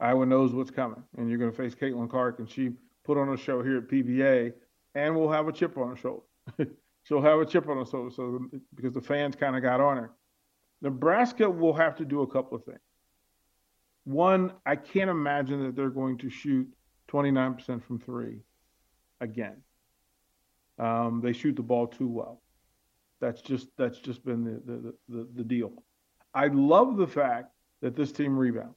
Iowa 0.00 0.26
knows 0.26 0.52
what's 0.52 0.70
coming, 0.70 1.02
and 1.16 1.28
you're 1.28 1.38
going 1.38 1.50
to 1.50 1.56
face 1.56 1.74
Caitlin 1.74 2.10
Clark, 2.10 2.38
and 2.38 2.48
she 2.48 2.70
put 3.04 3.18
on 3.18 3.28
a 3.28 3.36
show 3.36 3.62
here 3.62 3.78
at 3.78 3.88
PBA, 3.88 4.52
and 4.94 5.14
we'll 5.14 5.30
have 5.30 5.48
a 5.48 5.52
chip 5.52 5.76
on 5.76 5.90
her 5.90 5.96
shoulder. 5.96 6.24
She'll 7.04 7.22
have 7.22 7.40
a 7.40 7.46
chip 7.46 7.68
on 7.68 7.76
her 7.76 7.84
shoulder, 7.84 8.10
so 8.14 8.40
because 8.74 8.92
the 8.92 9.00
fans 9.00 9.36
kind 9.36 9.56
of 9.56 9.62
got 9.62 9.80
on 9.80 9.96
her. 9.96 10.12
Nebraska 10.80 11.48
will 11.48 11.74
have 11.74 11.96
to 11.96 12.04
do 12.04 12.22
a 12.22 12.26
couple 12.26 12.56
of 12.56 12.64
things. 12.64 12.80
One, 14.04 14.52
I 14.66 14.76
can't 14.76 15.10
imagine 15.10 15.62
that 15.64 15.76
they're 15.76 15.90
going 15.90 16.18
to 16.18 16.30
shoot 16.30 16.68
29% 17.08 17.84
from 17.84 18.00
three 18.00 18.40
again. 19.20 19.62
Um, 20.78 21.20
they 21.22 21.32
shoot 21.32 21.54
the 21.54 21.62
ball 21.62 21.86
too 21.86 22.08
well. 22.08 22.41
That's 23.22 23.40
just 23.40 23.68
that's 23.78 24.00
just 24.00 24.24
been 24.24 24.42
the, 24.42 24.60
the, 24.66 24.94
the, 25.08 25.28
the 25.36 25.44
deal. 25.44 25.72
I 26.34 26.48
love 26.48 26.96
the 26.96 27.06
fact 27.06 27.52
that 27.80 27.94
this 27.94 28.10
team 28.10 28.36
rebounds. 28.36 28.74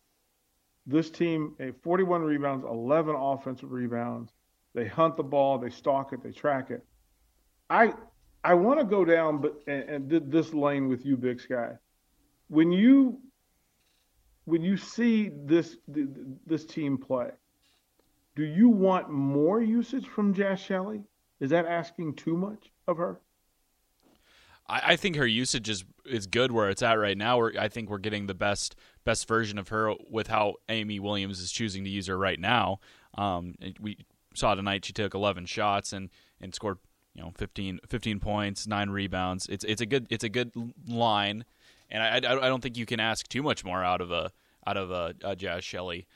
This 0.86 1.10
team, 1.10 1.56
a 1.60 1.72
41 1.82 2.22
rebounds, 2.22 2.64
11 2.64 3.16
offensive 3.18 3.72
rebounds. 3.72 4.32
They 4.76 4.86
hunt 4.86 5.18
the 5.18 5.24
ball, 5.24 5.58
they 5.58 5.72
stalk 5.72 6.14
it, 6.14 6.22
they 6.22 6.32
track 6.32 6.70
it. 6.70 6.86
I 7.72 7.94
I 8.44 8.54
want 8.54 8.80
to 8.80 8.86
go 8.86 9.04
down, 9.04 9.40
but 9.40 9.64
and, 9.66 10.12
and 10.12 10.32
this 10.32 10.54
lane 10.54 10.90
with 10.90 11.08
you, 11.08 11.18
Big 11.18 11.42
Sky. 11.42 11.72
When 12.48 12.72
you 12.72 13.20
when 14.44 14.62
you 14.62 14.78
see 14.78 15.32
this 15.46 15.78
this 16.46 16.66
team 16.68 17.00
play, 17.00 17.32
do 18.36 18.44
you 18.44 18.70
want 18.70 19.10
more 19.10 19.60
usage 19.60 20.08
from 20.08 20.36
Jaz 20.36 20.60
Shelley? 20.60 21.02
Is 21.40 21.50
that 21.50 21.66
asking 21.66 22.14
too 22.14 22.38
much 22.38 22.72
of 22.88 22.98
her? 22.98 23.20
I, 24.68 24.82
I 24.86 24.96
think 24.96 25.16
her 25.16 25.28
usage 25.28 25.70
is 25.70 25.84
is 26.06 26.28
good 26.28 26.52
where 26.52 26.70
it's 26.70 26.82
at 26.82 26.94
right 26.94 27.18
now. 27.18 27.38
We're, 27.38 27.58
I 27.60 27.68
think 27.68 27.90
we're 27.90 27.98
getting 27.98 28.28
the 28.28 28.34
best 28.34 28.76
best 29.04 29.28
version 29.28 29.58
of 29.58 29.70
her 29.70 29.94
with 30.10 30.28
how 30.28 30.56
Amy 30.70 31.00
Williams 31.00 31.40
is 31.40 31.52
choosing 31.52 31.84
to 31.84 31.90
use 31.90 32.08
her 32.08 32.18
right 32.18 32.40
now. 32.40 32.80
Um, 33.18 33.56
we 33.80 33.98
saw 34.34 34.54
tonight 34.56 34.86
she 34.86 34.94
took 34.94 35.14
11 35.14 35.46
shots 35.46 35.94
and 35.94 36.10
and 36.42 36.54
scored 36.54 36.78
you 37.14 37.22
know 37.22 37.32
15, 37.38 37.80
15 37.88 38.20
points, 38.20 38.68
nine 38.68 38.90
rebounds. 38.90 39.48
It's 39.48 39.64
it's 39.64 39.82
a 39.82 39.86
good 39.86 40.08
it's 40.10 40.24
a 40.24 40.30
good 40.30 40.52
line, 40.88 41.46
and 41.90 42.04
I, 42.04 42.30
I, 42.30 42.46
I 42.46 42.48
don't 42.50 42.62
think 42.62 42.78
you 42.78 42.86
can 42.86 43.00
ask 43.00 43.28
too 43.28 43.42
much 43.42 43.64
more 43.64 43.84
out 43.84 44.02
of 44.02 44.12
a 44.12 44.32
out 44.68 44.78
of 44.78 44.92
a, 44.92 45.14
a 45.24 45.36
Jaz 45.36 45.62
Shelley. 45.62 46.08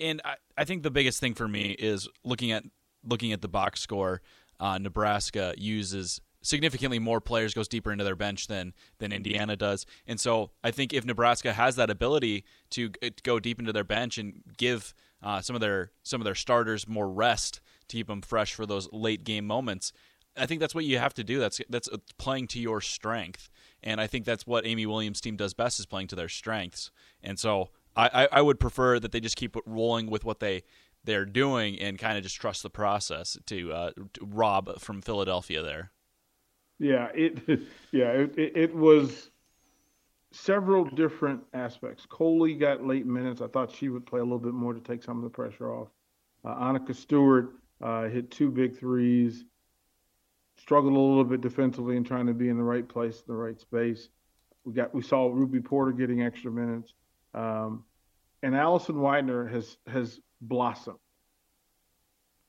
And 0.00 0.20
I, 0.24 0.34
I 0.58 0.64
think 0.64 0.82
the 0.82 0.90
biggest 0.90 1.20
thing 1.20 1.34
for 1.34 1.46
me 1.46 1.76
is 1.78 2.08
looking 2.24 2.52
at 2.52 2.64
looking 3.04 3.32
at 3.32 3.40
the 3.40 3.48
box 3.48 3.80
score. 3.80 4.20
Uh, 4.60 4.78
Nebraska 4.78 5.54
uses 5.56 6.20
significantly 6.42 6.98
more 6.98 7.20
players 7.20 7.54
goes 7.54 7.68
deeper 7.68 7.92
into 7.92 8.04
their 8.04 8.16
bench 8.16 8.46
than 8.46 8.74
than 8.98 9.12
Indiana 9.12 9.56
does. 9.56 9.86
And 10.06 10.20
so 10.20 10.50
I 10.62 10.70
think 10.70 10.92
if 10.92 11.04
Nebraska 11.04 11.52
has 11.52 11.76
that 11.76 11.90
ability 11.90 12.44
to 12.70 12.90
go 13.22 13.40
deep 13.40 13.58
into 13.58 13.72
their 13.72 13.84
bench 13.84 14.18
and 14.18 14.42
give 14.56 14.94
uh, 15.22 15.40
some 15.40 15.56
of 15.56 15.60
their 15.60 15.92
some 16.02 16.20
of 16.20 16.24
their 16.24 16.34
starters 16.34 16.86
more 16.86 17.08
rest 17.08 17.60
to 17.88 17.96
keep 17.96 18.08
them 18.08 18.22
fresh 18.22 18.54
for 18.54 18.66
those 18.66 18.88
late 18.92 19.24
game 19.24 19.46
moments, 19.46 19.92
I 20.36 20.46
think 20.46 20.60
that's 20.60 20.74
what 20.74 20.84
you 20.84 20.98
have 20.98 21.14
to 21.14 21.24
do. 21.24 21.38
That's 21.38 21.60
that's 21.68 21.88
playing 22.18 22.48
to 22.48 22.60
your 22.60 22.80
strength, 22.80 23.48
and 23.82 24.00
I 24.00 24.06
think 24.06 24.24
that's 24.24 24.46
what 24.46 24.66
Amy 24.66 24.86
Williams' 24.86 25.20
team 25.20 25.36
does 25.36 25.54
best 25.54 25.78
is 25.78 25.86
playing 25.86 26.08
to 26.08 26.16
their 26.16 26.28
strengths. 26.28 26.90
And 27.22 27.38
so 27.38 27.70
I, 27.94 28.28
I 28.32 28.40
would 28.40 28.58
prefer 28.58 28.98
that 28.98 29.12
they 29.12 29.20
just 29.20 29.36
keep 29.36 29.54
rolling 29.66 30.08
with 30.08 30.24
what 30.24 30.40
they 30.40 30.62
they're 31.04 31.24
doing 31.24 31.78
and 31.78 31.98
kind 31.98 32.16
of 32.16 32.22
just 32.22 32.40
trust 32.40 32.62
the 32.62 32.70
process 32.70 33.36
to, 33.46 33.72
uh, 33.72 33.90
to 34.12 34.24
rob 34.24 34.78
from 34.78 35.02
Philadelphia 35.02 35.62
there. 35.62 35.90
Yeah, 36.82 37.10
it 37.14 37.38
yeah 37.92 38.10
it, 38.10 38.34
it, 38.36 38.74
was 38.74 39.30
several 40.32 40.84
different 40.84 41.40
aspects. 41.54 42.04
Coley 42.06 42.54
got 42.54 42.84
late 42.84 43.06
minutes. 43.06 43.40
I 43.40 43.46
thought 43.46 43.70
she 43.70 43.88
would 43.88 44.04
play 44.04 44.18
a 44.18 44.24
little 44.24 44.40
bit 44.40 44.52
more 44.52 44.74
to 44.74 44.80
take 44.80 45.04
some 45.04 45.16
of 45.16 45.22
the 45.22 45.30
pressure 45.30 45.72
off. 45.72 45.88
Uh, 46.44 46.56
Annika 46.56 46.92
Stewart 46.92 47.50
uh, 47.80 48.08
hit 48.08 48.32
two 48.32 48.50
big 48.50 48.76
threes. 48.76 49.44
Struggled 50.56 50.94
a 50.94 50.98
little 50.98 51.24
bit 51.24 51.40
defensively 51.40 51.96
and 51.96 52.04
trying 52.04 52.26
to 52.26 52.34
be 52.34 52.48
in 52.48 52.56
the 52.56 52.64
right 52.64 52.88
place, 52.88 53.18
in 53.18 53.24
the 53.28 53.34
right 53.34 53.60
space. 53.60 54.08
We 54.64 54.72
got 54.72 54.92
we 54.92 55.02
saw 55.02 55.28
Ruby 55.28 55.60
Porter 55.60 55.92
getting 55.92 56.22
extra 56.22 56.50
minutes, 56.50 56.94
um, 57.32 57.84
and 58.42 58.56
Allison 58.56 58.96
Weidner 58.96 59.48
has 59.52 59.76
has 59.86 60.18
blossomed. 60.40 60.98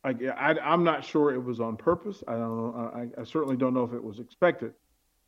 I, 0.04 0.10
I, 0.38 0.74
am 0.74 0.84
not 0.84 1.06
sure 1.06 1.34
it 1.34 1.44
was 1.44 1.60
on 1.60 1.78
purpose. 1.78 2.24
I 2.28 2.34
don't. 2.34 2.76
I, 2.76 3.22
I, 3.22 3.24
certainly 3.24 3.56
don't 3.56 3.74
know 3.74 3.84
if 3.84 3.94
it 3.94 4.04
was 4.04 4.20
expected. 4.20 4.74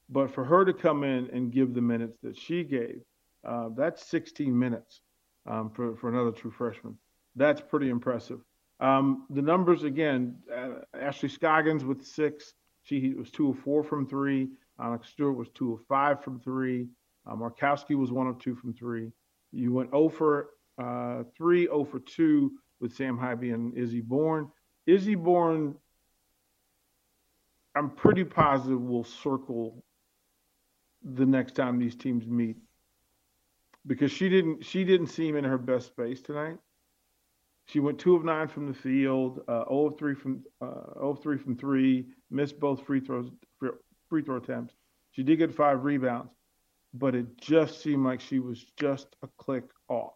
But 0.09 0.31
for 0.33 0.43
her 0.43 0.65
to 0.65 0.73
come 0.73 1.03
in 1.03 1.29
and 1.31 1.51
give 1.51 1.73
the 1.73 1.81
minutes 1.81 2.17
that 2.21 2.37
she 2.37 2.63
gave, 2.63 3.01
uh, 3.47 3.69
that's 3.75 4.05
16 4.05 4.57
minutes 4.57 5.01
um, 5.47 5.71
for, 5.71 5.95
for 5.95 6.09
another 6.09 6.31
true 6.31 6.51
freshman. 6.51 6.97
That's 7.35 7.61
pretty 7.61 7.89
impressive. 7.89 8.39
Um, 8.79 9.25
the 9.29 9.41
numbers 9.41 9.83
again, 9.83 10.35
uh, 10.53 10.81
Ashley 10.99 11.29
Scoggins 11.29 11.83
with 11.83 12.05
six. 12.05 12.53
She 12.83 13.13
was 13.13 13.31
two 13.31 13.49
of 13.49 13.59
four 13.59 13.83
from 13.83 14.07
three. 14.07 14.49
Alex 14.79 15.09
Stewart 15.09 15.37
was 15.37 15.49
two 15.55 15.73
of 15.73 15.79
five 15.87 16.23
from 16.23 16.39
three. 16.39 16.87
Uh, 17.25 17.35
Markowski 17.35 17.95
was 17.95 18.11
one 18.11 18.27
of 18.27 18.37
two 18.39 18.55
from 18.55 18.73
three. 18.73 19.11
You 19.51 19.73
went 19.73 19.91
0 19.91 20.09
for 20.09 20.49
uh, 20.77 21.23
3, 21.37 21.65
0 21.65 21.85
for 21.85 21.99
2 21.99 22.51
with 22.81 22.93
Sam 22.93 23.17
Haiby 23.17 23.53
and 23.53 23.75
Izzy 23.77 24.01
Bourne. 24.01 24.49
Izzy 24.85 25.15
Bourne, 25.15 25.75
I'm 27.75 27.89
pretty 27.89 28.23
positive 28.23 28.81
will 28.81 29.03
circle 29.03 29.83
the 31.03 31.25
next 31.25 31.55
time 31.55 31.77
these 31.77 31.95
teams 31.95 32.25
meet 32.25 32.57
because 33.85 34.11
she 34.11 34.29
didn't 34.29 34.63
she 34.65 34.83
didn't 34.83 35.07
seem 35.07 35.35
in 35.35 35.43
her 35.43 35.57
best 35.57 35.87
space 35.87 36.21
tonight. 36.21 36.57
She 37.67 37.79
went 37.79 37.99
two 37.99 38.15
of 38.15 38.23
nine 38.23 38.47
from 38.47 38.67
the 38.67 38.73
field, 38.73 39.41
uh, 39.47 39.65
0 39.67 39.87
of 39.87 39.97
three 39.97 40.13
from 40.13 40.43
uh, 40.61 40.93
0 40.93 41.09
of 41.11 41.21
three 41.21 41.37
from 41.37 41.57
three, 41.57 42.05
missed 42.29 42.59
both 42.59 42.85
free 42.85 42.99
throws 42.99 43.31
free 44.09 44.21
throw 44.21 44.37
attempts. 44.37 44.75
She 45.11 45.23
did 45.23 45.37
get 45.37 45.53
five 45.53 45.83
rebounds, 45.83 46.31
but 46.93 47.15
it 47.15 47.37
just 47.37 47.81
seemed 47.81 48.05
like 48.05 48.21
she 48.21 48.39
was 48.39 48.65
just 48.77 49.15
a 49.23 49.27
click 49.37 49.63
off. 49.89 50.14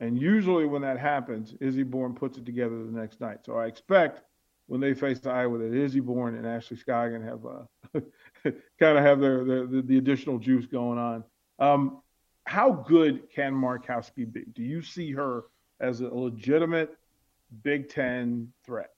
And 0.00 0.20
usually 0.20 0.66
when 0.66 0.82
that 0.82 0.98
happens, 0.98 1.54
Izzy 1.60 1.82
Bourne 1.82 2.14
puts 2.14 2.36
it 2.36 2.44
together 2.44 2.76
the 2.76 2.98
next 2.98 3.20
night. 3.20 3.38
So 3.44 3.56
I 3.56 3.66
expect 3.66 4.22
when 4.66 4.80
they 4.80 4.94
face 4.94 5.24
Iowa 5.26 5.58
that 5.58 5.74
Izzy 5.74 6.00
Bourne 6.00 6.36
and 6.36 6.46
Ashley 6.46 6.76
Scoggin 6.76 7.24
have 7.24 7.44
uh, 7.46 8.00
kind 8.80 8.98
of 8.98 9.04
have 9.04 9.20
their, 9.20 9.44
their 9.44 9.66
the, 9.66 9.82
the, 9.82 9.98
additional 9.98 10.38
juice 10.38 10.66
going 10.66 10.98
on. 10.98 11.24
Um, 11.58 12.02
how 12.44 12.72
good 12.72 13.30
can 13.30 13.54
Markowski 13.54 14.30
be? 14.30 14.44
Do 14.52 14.62
you 14.62 14.82
see 14.82 15.12
her 15.12 15.44
as 15.80 16.00
a 16.00 16.08
legitimate 16.08 16.96
Big 17.62 17.88
Ten 17.88 18.52
threat? 18.64 18.90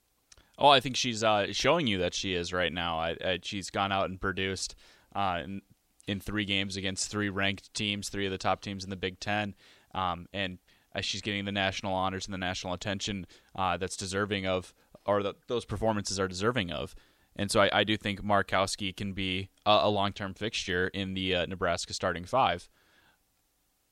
Oh, 0.57 0.69
I 0.69 0.79
think 0.79 0.95
she's 0.95 1.23
uh, 1.23 1.47
showing 1.51 1.85
you 1.85 1.99
that 1.99 2.13
she 2.13 2.33
is 2.33 2.51
right 2.51 2.73
now. 2.73 2.99
I, 2.99 3.15
I, 3.23 3.39
she's 3.43 3.69
gone 3.69 3.91
out 3.91 4.09
and 4.09 4.19
produced 4.19 4.75
uh, 5.15 5.41
in, 5.43 5.61
in, 6.07 6.19
three 6.19 6.45
games 6.45 6.77
against 6.77 7.11
three 7.11 7.29
ranked 7.29 7.73
teams, 7.75 8.09
three 8.09 8.25
of 8.25 8.31
the 8.31 8.39
top 8.39 8.61
teams 8.61 8.83
in 8.83 8.89
the 8.89 8.95
Big 8.95 9.19
Ten, 9.19 9.53
um, 9.93 10.27
and 10.33 10.57
as 10.97 11.05
she's 11.05 11.21
getting 11.21 11.45
the 11.45 11.51
national 11.51 11.93
honors 11.93 12.25
and 12.25 12.33
the 12.33 12.39
national 12.39 12.73
attention 12.73 13.27
uh, 13.55 13.77
that's 13.77 13.95
deserving 13.95 14.47
of, 14.47 14.73
or 15.05 15.21
that 15.21 15.35
those 15.47 15.63
performances 15.63 16.19
are 16.19 16.27
deserving 16.27 16.71
of. 16.71 16.95
And 17.35 17.51
so 17.51 17.61
I, 17.61 17.69
I 17.71 17.83
do 17.83 17.95
think 17.95 18.23
Markowski 18.23 18.95
can 18.97 19.13
be 19.13 19.49
a, 19.65 19.81
a 19.83 19.89
long 19.89 20.11
term 20.11 20.33
fixture 20.33 20.87
in 20.87 21.13
the 21.13 21.35
uh, 21.35 21.45
Nebraska 21.45 21.93
starting 21.93 22.25
five. 22.25 22.67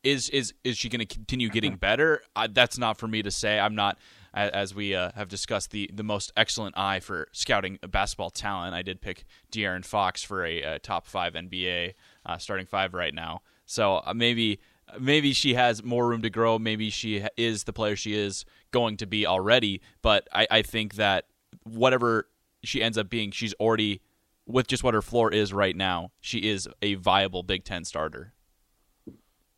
Is 0.03 0.29
is 0.29 0.53
is 0.63 0.77
she 0.77 0.89
going 0.89 0.99
to 0.99 1.05
continue 1.05 1.49
getting 1.49 1.75
better? 1.77 2.21
Uh, 2.35 2.47
that's 2.51 2.77
not 2.79 2.97
for 2.97 3.07
me 3.07 3.21
to 3.21 3.29
say. 3.29 3.59
I'm 3.59 3.75
not, 3.75 3.99
as 4.33 4.73
we 4.73 4.95
uh, 4.95 5.11
have 5.15 5.29
discussed, 5.29 5.69
the 5.69 5.89
the 5.93 6.03
most 6.03 6.31
excellent 6.35 6.75
eye 6.75 6.99
for 6.99 7.27
scouting 7.33 7.77
basketball 7.87 8.31
talent. 8.31 8.73
I 8.73 8.81
did 8.81 8.99
pick 8.99 9.25
De'Aaron 9.51 9.85
Fox 9.85 10.23
for 10.23 10.43
a, 10.43 10.61
a 10.63 10.79
top 10.79 11.05
five 11.05 11.33
NBA 11.33 11.93
uh, 12.25 12.37
starting 12.39 12.65
five 12.65 12.95
right 12.95 13.13
now. 13.13 13.41
So 13.67 14.01
uh, 14.05 14.13
maybe 14.15 14.59
maybe 14.99 15.33
she 15.33 15.53
has 15.53 15.83
more 15.83 16.07
room 16.07 16.21
to 16.21 16.29
grow. 16.29 16.59
Maybe 16.59 16.89
she 16.89 17.25
is 17.37 17.63
the 17.63 17.73
player 17.73 17.95
she 17.95 18.13
is 18.15 18.45
going 18.71 18.97
to 18.97 19.05
be 19.05 19.25
already. 19.25 19.81
But 20.01 20.27
I, 20.31 20.47
I 20.49 20.61
think 20.61 20.95
that 20.95 21.25
whatever 21.63 22.27
she 22.63 22.81
ends 22.81 22.97
up 22.97 23.09
being, 23.09 23.31
she's 23.31 23.53
already 23.55 24.01
with 24.45 24.67
just 24.67 24.83
what 24.83 24.93
her 24.93 25.01
floor 25.01 25.31
is 25.31 25.53
right 25.53 25.75
now. 25.75 26.11
She 26.21 26.39
is 26.39 26.67
a 26.81 26.95
viable 26.95 27.43
Big 27.43 27.63
Ten 27.63 27.83
starter. 27.83 28.33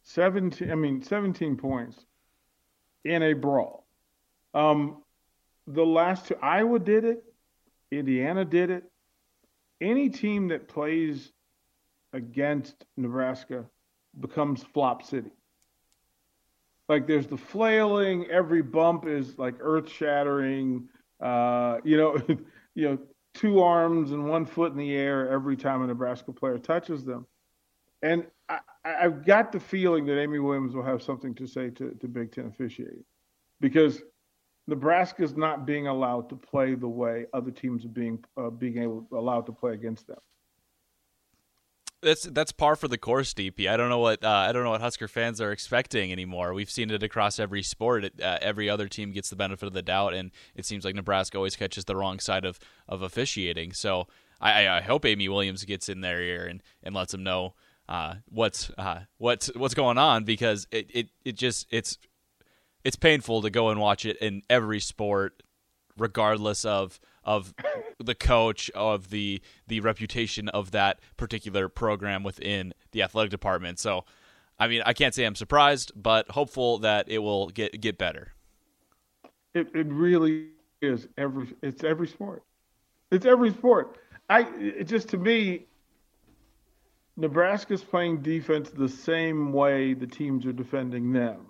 Seventeen, 0.04 0.72
I 0.72 0.76
mean, 0.76 1.04
seventeen 1.04 1.58
points 1.58 2.06
in 3.04 3.24
a 3.24 3.34
brawl. 3.34 3.86
Um, 4.54 5.04
the 5.68 5.86
last 5.86 6.28
two, 6.28 6.36
Iowa 6.42 6.80
did 6.80 7.04
it, 7.04 7.24
Indiana 7.92 8.46
did 8.46 8.70
it. 8.70 8.84
Any 9.82 10.10
team 10.10 10.48
that 10.48 10.68
plays 10.68 11.34
against 12.14 12.86
Nebraska 12.96 13.66
becomes 14.20 14.64
flop 14.64 15.04
city. 15.04 15.32
Like 16.90 17.08
there's 17.08 17.28
the 17.28 17.38
flailing, 17.38 18.26
every 18.32 18.62
bump 18.62 19.06
is 19.06 19.38
like 19.38 19.56
earth 19.60 19.90
shattering. 19.90 20.88
Uh, 21.20 21.78
you 21.84 21.98
know, 21.98 22.18
you 22.76 22.90
know, 22.90 22.98
two 23.34 23.62
arms 23.62 24.12
and 24.12 24.28
one 24.28 24.46
foot 24.46 24.72
in 24.72 24.78
the 24.78 24.96
air 24.96 25.30
every 25.30 25.56
time 25.56 25.82
a 25.82 25.88
Nebraska 25.88 26.32
player 26.32 26.58
touches 26.58 27.06
them. 27.06 27.26
And 28.02 28.26
I, 28.50 28.60
have 28.84 29.26
got 29.26 29.52
the 29.52 29.60
feeling 29.60 30.06
that 30.06 30.20
Amy 30.20 30.40
Williams 30.40 30.74
will 30.74 30.84
have 30.84 31.02
something 31.02 31.36
to 31.36 31.48
say 31.48 31.70
to, 31.72 31.92
to 31.92 32.08
Big 32.08 32.32
Ten 32.32 32.46
officiating 32.46 33.04
because 33.60 34.02
Nebraska's 34.68 35.36
not 35.36 35.66
being 35.66 35.88
allowed 35.88 36.30
to 36.30 36.36
play 36.36 36.76
the 36.76 36.88
way 36.88 37.26
other 37.34 37.52
teams 37.52 37.86
are 37.86 37.90
being 37.90 38.24
uh, 38.38 38.50
being 38.50 38.78
able 38.78 39.08
allowed 39.12 39.46
to 39.48 39.52
play 39.52 39.74
against 39.74 40.08
them. 40.08 40.20
That's 42.02 42.24
that's 42.24 42.52
par 42.52 42.76
for 42.76 42.88
the 42.88 42.98
course, 42.98 43.34
DP. 43.34 43.68
I 43.68 43.76
don't 43.76 43.90
know 43.90 43.98
what 43.98 44.24
uh, 44.24 44.30
I 44.30 44.52
don't 44.52 44.64
know 44.64 44.70
what 44.70 44.82
Husker 44.82 45.08
fans 45.08 45.42
are 45.42 45.52
expecting 45.52 46.12
anymore. 46.12 46.54
We've 46.54 46.70
seen 46.70 46.92
it 46.92 47.02
across 47.02 47.40
every 47.40 47.64
sport. 47.64 48.06
It, 48.06 48.22
uh, 48.22 48.38
every 48.40 48.70
other 48.70 48.88
team 48.88 49.12
gets 49.12 49.32
the 49.32 49.36
benefit 49.36 49.66
of 49.66 49.74
the 49.74 49.82
doubt, 49.82 50.14
and 50.14 50.30
it 50.56 50.66
seems 50.66 50.86
like 50.86 50.94
Nebraska 50.94 51.38
always 51.38 51.56
catches 51.56 51.86
the 51.86 51.96
wrong 51.96 52.20
side 52.20 52.46
of, 52.46 52.60
of 52.88 53.02
officiating. 53.02 53.74
So 53.74 54.08
I, 54.40 54.68
I 54.68 54.82
hope 54.82 55.06
Amy 55.06 55.28
Williams 55.28 55.64
gets 55.66 55.90
in 55.90 56.02
there 56.02 56.22
here 56.22 56.46
and, 56.46 56.62
and 56.84 56.94
lets 56.94 57.14
them 57.14 57.24
know 57.24 57.56
uh, 57.90 58.16
what's 58.30 58.70
uh, 58.78 59.02
what's 59.18 59.48
what's 59.56 59.74
going 59.74 59.98
on 59.98 60.24
because 60.24 60.68
it, 60.72 60.92
it, 60.94 61.10
it 61.26 61.36
just 61.36 61.66
it's 61.72 61.98
it's 62.84 62.96
painful 62.96 63.42
to 63.42 63.50
go 63.50 63.70
and 63.70 63.80
watch 63.80 64.06
it 64.06 64.18
in 64.18 64.44
every 64.50 64.80
sport, 64.80 65.42
regardless 65.98 66.64
of 66.64 67.00
of 67.28 67.54
the 68.00 68.16
coach 68.16 68.72
of 68.72 69.10
the 69.12 69.42
the 69.68 69.82
reputation 69.82 70.50
of 70.50 70.72
that 70.72 71.00
particular 71.18 71.70
program 71.70 72.24
within 72.24 72.74
the 72.92 73.04
athletic 73.04 73.30
department. 73.30 73.78
So, 73.78 74.06
I 74.58 74.68
mean, 74.68 74.82
I 74.86 74.94
can't 74.94 75.14
say 75.14 75.26
I'm 75.26 75.36
surprised, 75.36 75.92
but 75.96 76.32
hopeful 76.32 76.80
that 76.80 77.10
it 77.10 77.20
will 77.20 77.50
get 77.50 77.80
get 77.80 77.98
better. 78.00 78.34
It 79.54 79.68
it 79.76 79.88
really 79.88 80.48
is 80.82 81.08
every 81.18 81.54
it's 81.62 81.84
every 81.84 82.08
sport. 82.08 82.44
It's 83.12 83.26
every 83.26 83.52
sport. 83.52 83.98
I 84.30 84.48
it 84.58 84.86
just 84.86 85.10
to 85.10 85.18
me 85.18 85.68
Nebraska's 87.18 87.84
playing 87.84 88.22
defense 88.22 88.70
the 88.70 88.90
same 88.90 89.52
way 89.52 89.94
the 89.94 90.08
teams 90.08 90.46
are 90.46 90.54
defending 90.54 91.12
them. 91.12 91.48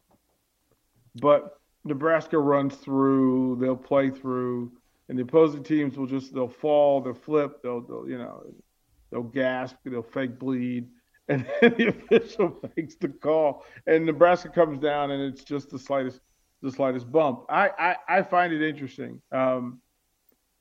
But 1.16 1.60
Nebraska 1.84 2.38
runs 2.38 2.76
through, 2.76 3.58
they'll 3.60 3.76
play 3.76 4.10
through, 4.10 4.72
and 5.10 5.18
the 5.18 5.24
opposing 5.24 5.64
teams 5.64 5.98
will 5.98 6.08
just 6.08 6.34
they'll 6.34 6.48
fall, 6.48 7.02
they'll 7.02 7.14
flip, 7.14 7.62
they'll, 7.62 7.82
they'll 7.82 8.10
you 8.10 8.18
know, 8.18 8.44
they'll 9.12 9.24
gasp, 9.24 9.76
they'll 9.86 10.02
fake 10.02 10.38
bleed, 10.40 10.90
and 11.30 11.46
then 11.62 11.76
the 11.78 11.88
official 11.88 12.60
makes 12.78 12.96
the 12.96 13.10
call, 13.10 13.66
and 13.86 14.06
Nebraska 14.06 14.50
comes 14.50 14.80
down, 14.80 15.12
and 15.12 15.22
it's 15.22 15.44
just 15.44 15.70
the 15.70 15.80
slightest 15.80 16.22
the 16.62 16.72
slightest 16.72 17.12
bump. 17.12 17.46
I 17.50 17.70
I, 17.78 17.96
I 18.20 18.22
find 18.24 18.54
it 18.54 18.68
interesting 18.68 19.22
um, 19.32 19.82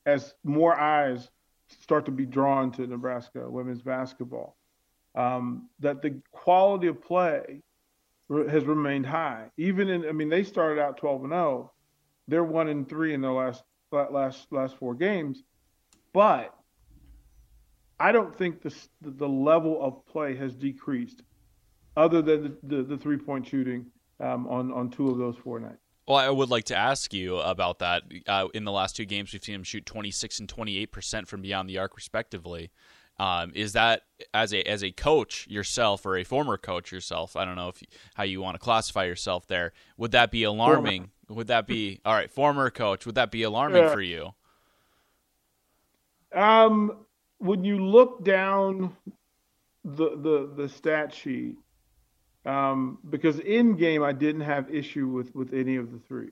as 0.05 0.35
more 0.45 0.75
eyes 0.75 1.31
start 1.81 2.05
to 2.07 2.13
be 2.13 2.27
drawn 2.27 2.71
to 2.73 2.87
Nebraska 2.87 3.51
women's 3.51 3.83
basketball 3.83 4.57
um, 5.17 5.69
that 5.81 6.03
the 6.03 6.21
quality 6.31 6.87
of 6.87 7.03
play 7.03 7.63
has 8.31 8.65
remained 8.65 9.07
high. 9.07 9.51
Even 9.57 9.89
in, 9.89 10.09
I 10.09 10.13
mean, 10.13 10.29
they 10.29 10.45
started 10.45 10.81
out 10.81 10.99
12 10.99 11.25
and 11.25 11.33
0. 11.33 11.73
They're 12.29 12.45
one 12.45 12.69
and 12.69 12.89
three 12.89 13.15
in 13.15 13.21
their 13.21 13.33
last 13.33 13.63
last 13.93 14.47
last 14.51 14.77
four 14.77 14.95
games, 14.95 15.43
but 16.13 16.55
I 17.99 18.13
don't 18.13 18.37
think 18.37 18.63
the 18.63 18.75
the 19.01 19.29
level 19.29 19.83
of 19.83 20.05
play 20.07 20.37
has 20.37 20.55
decreased, 20.55 21.23
other 21.97 22.23
than 22.23 22.43
the, 22.43 22.77
the, 22.77 22.83
the 22.83 22.97
three 22.97 23.17
point 23.17 23.47
shooting 23.47 23.87
um, 24.21 24.47
on 24.49 24.73
on 24.73 24.91
two 24.91 25.09
of 25.09 25.19
those 25.19 25.37
four 25.37 25.61
nights. 25.61 25.81
Well, 26.07 26.19
I 26.19 26.31
would 26.31 26.51
like 26.51 26.65
to 26.67 26.77
ask 26.77 27.13
you 27.13 27.39
about 27.39 27.81
that. 27.81 28.05
Uh, 28.29 28.47
in 28.55 28.65
the 28.65 28.71
last 28.71 28.95
two 28.95 29.05
games, 29.05 29.33
we've 29.33 29.43
seen 29.43 29.57
him 29.57 29.65
shoot 29.65 29.85
26 29.87 30.39
and 30.39 30.49
28 30.49 30.93
percent 30.93 31.29
from 31.29 31.43
beyond 31.43 31.69
the 31.69 31.79
arc, 31.79 31.97
respectively. 31.97 32.71
Um, 33.19 33.53
is 33.55 33.73
that 33.73 34.03
as 34.35 34.53
a 34.53 34.63
as 34.69 34.85
a 34.85 34.91
coach 34.91 35.47
yourself 35.49 36.05
or 36.05 36.19
a 36.19 36.25
former 36.25 36.59
coach 36.59 36.93
yourself? 36.93 37.35
I 37.35 37.45
don't 37.45 37.57
know 37.57 37.69
if 37.69 37.83
how 38.15 38.25
you 38.25 38.43
want 38.43 38.57
to 38.57 38.59
classify 38.59 39.05
yourself 39.05 39.47
there. 39.47 39.73
Would 39.97 40.13
that 40.13 40.31
be 40.31 40.43
alarming? 40.43 41.01
Former. 41.03 41.13
Would 41.29 41.49
that 41.49 41.67
be 41.67 42.01
all 42.05 42.15
right? 42.15 42.31
Former 42.31 42.71
coach. 42.71 43.07
Would 43.07 43.17
that 43.17 43.31
be 43.31 43.43
alarming 43.43 43.83
yeah. 43.83 43.93
for 43.93 44.01
you? 44.01 44.35
Um, 46.35 47.05
when 47.39 47.65
you 47.65 47.85
look 47.85 48.25
down 48.25 48.97
the 49.85 50.11
the 50.11 50.53
the 50.57 50.69
stat 50.69 51.13
sheet, 51.13 51.57
um, 52.45 52.99
because 53.09 53.39
in 53.41 53.77
game 53.77 54.03
I 54.03 54.13
didn't 54.13 54.43
have 54.43 54.73
issue 54.73 55.09
with 55.09 55.35
with 55.35 55.53
any 55.53 55.77
of 55.77 55.93
the 55.93 55.99
three. 55.99 56.31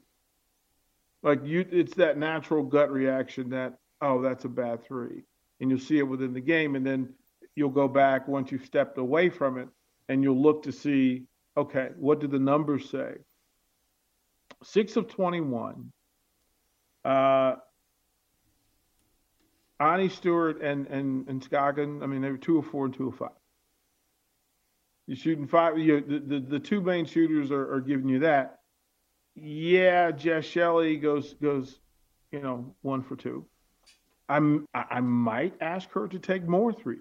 Like 1.23 1.40
you, 1.45 1.66
it's 1.71 1.95
that 1.95 2.18
natural 2.18 2.62
gut 2.62 2.92
reaction 2.92 3.51
that 3.51 3.79
oh 4.01 4.21
that's 4.21 4.45
a 4.45 4.49
bad 4.49 4.85
three 4.85 5.25
and 5.61 5.71
you'll 5.71 5.81
see 5.81 5.99
it 5.99 6.03
within 6.03 6.33
the 6.33 6.40
game. 6.40 6.77
And 6.77 6.87
then 6.87 7.09
you'll 7.55 7.71
go 7.71 7.88
back 7.88 8.29
once 8.29 8.51
you've 8.51 8.64
stepped 8.64 8.99
away 8.99 9.31
from 9.31 9.59
it 9.59 9.68
and 10.09 10.23
you'll 10.23 10.40
look 10.40 10.62
to 10.64 10.73
see, 10.73 11.25
okay, 11.57 11.90
what 11.97 12.21
do 12.21 12.27
the 12.27 12.38
numbers 12.38 12.90
say? 12.90 13.14
Six 14.64 14.96
of 14.96 15.09
21. 15.09 15.92
Uh, 17.05 17.57
Ani 19.81 20.09
Stewart 20.09 20.62
and, 20.62 20.87
and, 20.87 21.29
and 21.29 21.42
Scoggin, 21.42 22.03
I 22.03 22.07
mean, 22.07 22.22
they 22.22 22.31
were 22.31 22.38
two 22.38 22.59
of 22.59 22.66
four 22.66 22.87
and 22.87 22.94
two 22.94 23.09
of 23.09 23.16
five. 23.16 23.31
You're 25.07 25.16
shooting 25.16 25.46
five. 25.46 25.79
You 25.79 26.00
the, 26.00 26.18
the, 26.18 26.40
the 26.40 26.59
two 26.59 26.81
main 26.81 27.05
shooters 27.05 27.50
are, 27.50 27.74
are 27.74 27.81
giving 27.81 28.09
you 28.09 28.20
that. 28.20 28.61
Yeah, 29.35 30.12
Jaz 30.12 30.44
Shelley 30.44 30.96
goes 30.96 31.35
goes, 31.35 31.79
you 32.33 32.40
know, 32.40 32.74
one 32.83 33.03
for 33.03 33.16
two. 33.16 33.44
I'm 34.29 34.66
I 34.72 35.00
might 35.00 35.55
ask 35.61 35.90
her 35.90 36.09
to 36.09 36.18
take 36.18 36.44
more 36.44 36.72
three, 36.72 37.00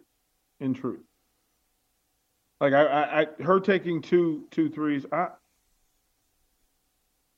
in 0.60 0.74
truth. 0.74 1.04
Like 2.60 2.74
I, 2.74 2.84
I, 2.84 3.22
I 3.22 3.44
her 3.44 3.62
taking 3.62 4.02
two 4.02 4.48
two 4.52 4.70
threes, 4.70 5.06
I 5.12 5.28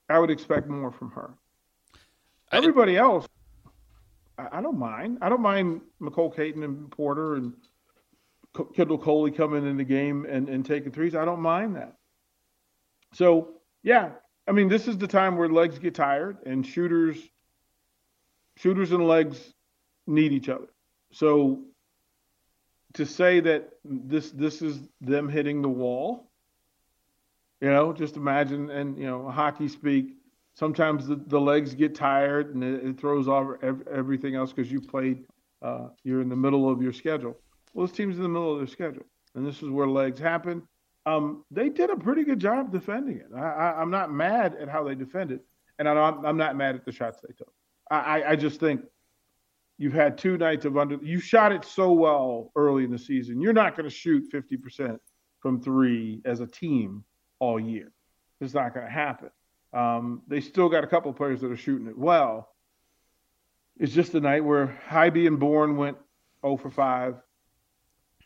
I 0.09 0.19
would 0.19 0.29
expect 0.29 0.67
more 0.67 0.91
from 0.91 1.11
her. 1.11 1.33
Everybody 2.51 2.97
else, 2.97 3.27
I, 4.37 4.59
I 4.59 4.61
don't 4.61 4.77
mind. 4.77 5.19
I 5.21 5.29
don't 5.29 5.41
mind 5.41 5.81
Nicole 5.99 6.31
Caton 6.31 6.63
and 6.63 6.91
Porter 6.91 7.35
and 7.35 7.53
Kendall 8.75 8.97
Coley 8.97 9.31
coming 9.31 9.67
in 9.67 9.77
the 9.77 9.83
game 9.83 10.25
and, 10.29 10.47
and 10.47 10.65
taking 10.65 10.91
threes. 10.91 11.15
I 11.15 11.25
don't 11.25 11.41
mind 11.41 11.75
that. 11.75 11.95
So 13.13 13.55
yeah, 13.83 14.11
I 14.47 14.51
mean, 14.51 14.67
this 14.67 14.87
is 14.87 14.97
the 14.97 15.07
time 15.07 15.37
where 15.37 15.49
legs 15.49 15.79
get 15.79 15.95
tired 15.95 16.37
and 16.45 16.65
shooters, 16.65 17.17
shooters 18.57 18.91
and 18.91 19.07
legs 19.07 19.53
need 20.07 20.31
each 20.31 20.49
other. 20.49 20.67
So 21.11 21.63
to 22.93 23.05
say 23.05 23.39
that 23.41 23.69
this 23.83 24.31
this 24.31 24.61
is 24.61 24.79
them 25.01 25.29
hitting 25.29 25.61
the 25.61 25.69
wall, 25.69 26.31
you 27.61 27.69
know, 27.69 27.93
just 27.93 28.17
imagine 28.17 28.69
and 28.69 28.97
you 28.97 29.05
know 29.05 29.29
hockey 29.29 29.67
speak. 29.67 30.15
Sometimes 30.53 31.07
the, 31.07 31.15
the 31.15 31.39
legs 31.39 31.75
get 31.75 31.95
tired 31.95 32.55
and 32.55 32.63
it, 32.63 32.85
it 32.85 32.99
throws 32.99 33.27
off 33.27 33.57
everything 33.61 34.35
else 34.35 34.53
because 34.53 34.71
you 34.71 34.79
played. 34.81 35.25
Uh, 35.61 35.87
you're 36.03 36.21
in 36.21 36.29
the 36.29 36.35
middle 36.35 36.69
of 36.69 36.81
your 36.81 36.93
schedule. 36.93 37.35
Well, 37.73 37.87
this 37.87 37.95
team's 37.95 38.17
in 38.17 38.23
the 38.23 38.29
middle 38.29 38.53
of 38.53 38.59
their 38.59 38.67
schedule, 38.67 39.05
and 39.33 39.45
this 39.45 39.63
is 39.63 39.69
where 39.69 39.87
legs 39.87 40.19
happen. 40.19 40.61
Um, 41.05 41.43
they 41.51 41.69
did 41.69 41.89
a 41.89 41.95
pretty 41.95 42.23
good 42.23 42.39
job 42.39 42.71
defending 42.71 43.17
it. 43.17 43.27
I, 43.35 43.81
am 43.81 43.91
not 43.91 44.11
mad 44.11 44.55
at 44.55 44.69
how 44.69 44.83
they 44.83 44.95
defended, 44.95 45.41
and 45.77 45.87
I'm, 45.87 46.25
I'm 46.25 46.37
not 46.37 46.55
mad 46.55 46.75
at 46.75 46.85
the 46.85 46.91
shots 46.91 47.19
they 47.21 47.33
took. 47.33 47.53
I, 47.91 48.23
I 48.23 48.35
just 48.35 48.59
think 48.59 48.81
You've 49.77 49.93
had 49.93 50.17
two 50.17 50.37
nights 50.37 50.65
of 50.65 50.77
under. 50.77 50.95
You 51.01 51.19
shot 51.19 51.51
it 51.51 51.65
so 51.65 51.91
well 51.91 52.51
early 52.55 52.85
in 52.85 52.91
the 52.91 52.97
season. 52.97 53.41
You're 53.41 53.53
not 53.53 53.75
going 53.75 53.89
to 53.89 53.93
shoot 53.93 54.31
50% 54.31 54.97
from 55.39 55.61
three 55.61 56.21
as 56.23 56.39
a 56.39 56.47
team 56.47 57.03
all 57.39 57.59
year. 57.59 57.91
It's 58.41 58.53
not 58.53 58.73
going 58.73 58.85
to 58.85 58.91
happen. 58.91 59.29
Um, 59.73 60.21
they 60.27 60.41
still 60.41 60.69
got 60.69 60.83
a 60.83 60.87
couple 60.87 61.11
of 61.11 61.17
players 61.17 61.41
that 61.41 61.51
are 61.51 61.57
shooting 61.57 61.87
it 61.87 61.97
well. 61.97 62.49
It's 63.77 63.93
just 63.93 64.15
a 64.15 64.21
night 64.21 64.43
where 64.43 64.79
Haiby 64.89 65.27
and 65.27 65.39
Bourne 65.39 65.75
went 65.75 65.97
0 66.41 66.57
for 66.57 66.69
5. 66.69 67.15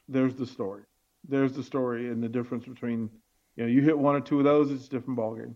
There's 0.08 0.36
the 0.36 0.45
story. 0.45 0.84
There's 1.28 1.54
the 1.54 1.63
story 1.63 2.10
and 2.10 2.24
the 2.24 2.30
difference 2.30 2.65
between, 2.65 3.10
you 3.56 3.63
know, 3.63 3.69
you 3.69 3.82
hit 3.82 3.98
one 3.98 4.15
or 4.15 4.22
two 4.22 4.39
of 4.39 4.45
those, 4.45 4.72
it's 4.72 4.88
a 4.88 4.89
different 4.89 5.19
ballgame. 5.19 5.56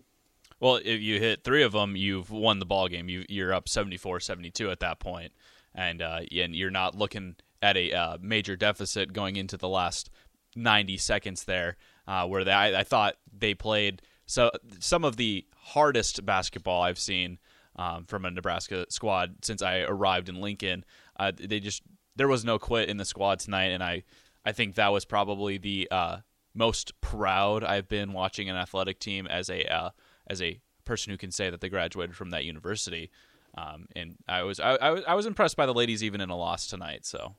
Well, 0.60 0.76
if 0.76 1.00
you 1.00 1.20
hit 1.20 1.44
three 1.44 1.62
of 1.62 1.72
them, 1.72 1.96
you've 1.96 2.30
won 2.30 2.58
the 2.58 2.66
ball 2.66 2.88
game. 2.88 3.08
You, 3.08 3.24
you're 3.28 3.52
up 3.52 3.66
74-72 3.66 4.70
at 4.70 4.80
that 4.80 4.98
point 4.98 5.32
and 5.74 6.00
uh, 6.00 6.20
and 6.32 6.54
you're 6.54 6.70
not 6.70 6.94
looking 6.94 7.36
at 7.60 7.76
a 7.76 7.92
uh, 7.92 8.18
major 8.20 8.56
deficit 8.56 9.12
going 9.12 9.36
into 9.36 9.56
the 9.56 9.68
last 9.68 10.10
90 10.54 10.96
seconds 10.98 11.44
there, 11.44 11.76
uh, 12.06 12.26
where 12.26 12.44
they, 12.44 12.52
I, 12.52 12.80
I, 12.80 12.84
thought 12.84 13.16
they 13.36 13.54
played 13.54 14.02
so 14.26 14.50
some 14.78 15.04
of 15.04 15.16
the 15.16 15.46
hardest 15.56 16.24
basketball 16.24 16.82
I've 16.82 16.98
seen 16.98 17.38
um, 17.76 18.04
from 18.04 18.24
a 18.24 18.30
Nebraska 18.30 18.86
squad 18.88 19.36
since 19.42 19.62
I 19.62 19.80
arrived 19.80 20.28
in 20.28 20.40
Lincoln. 20.40 20.84
Uh, 21.18 21.32
they 21.36 21.60
just 21.60 21.82
there 22.16 22.28
was 22.28 22.44
no 22.44 22.58
quit 22.58 22.88
in 22.88 22.96
the 22.96 23.04
squad 23.04 23.40
tonight, 23.40 23.70
and 23.70 23.82
I 23.82 24.04
I 24.44 24.52
think 24.52 24.74
that 24.74 24.92
was 24.92 25.04
probably 25.04 25.58
the 25.58 25.88
uh, 25.90 26.18
most 26.54 27.00
proud 27.00 27.64
I've 27.64 27.88
been 27.88 28.12
watching 28.12 28.48
an 28.48 28.56
athletic 28.56 28.98
team 28.98 29.26
as 29.26 29.50
a 29.50 29.64
uh, 29.72 29.90
as 30.28 30.40
a 30.40 30.60
person 30.84 31.10
who 31.10 31.18
can 31.18 31.30
say 31.30 31.50
that 31.50 31.60
they 31.60 31.68
graduated 31.68 32.16
from 32.16 32.30
that 32.30 32.44
university. 32.44 33.10
Um, 33.56 33.86
and 33.94 34.16
I 34.28 34.42
was 34.42 34.60
I, 34.60 34.76
I, 34.76 34.90
was 34.90 35.04
I 35.06 35.14
was 35.14 35.26
impressed 35.26 35.56
by 35.56 35.66
the 35.66 35.74
ladies 35.74 36.02
even 36.02 36.20
in 36.20 36.30
a 36.30 36.36
loss 36.36 36.66
tonight. 36.66 37.04
So 37.06 37.34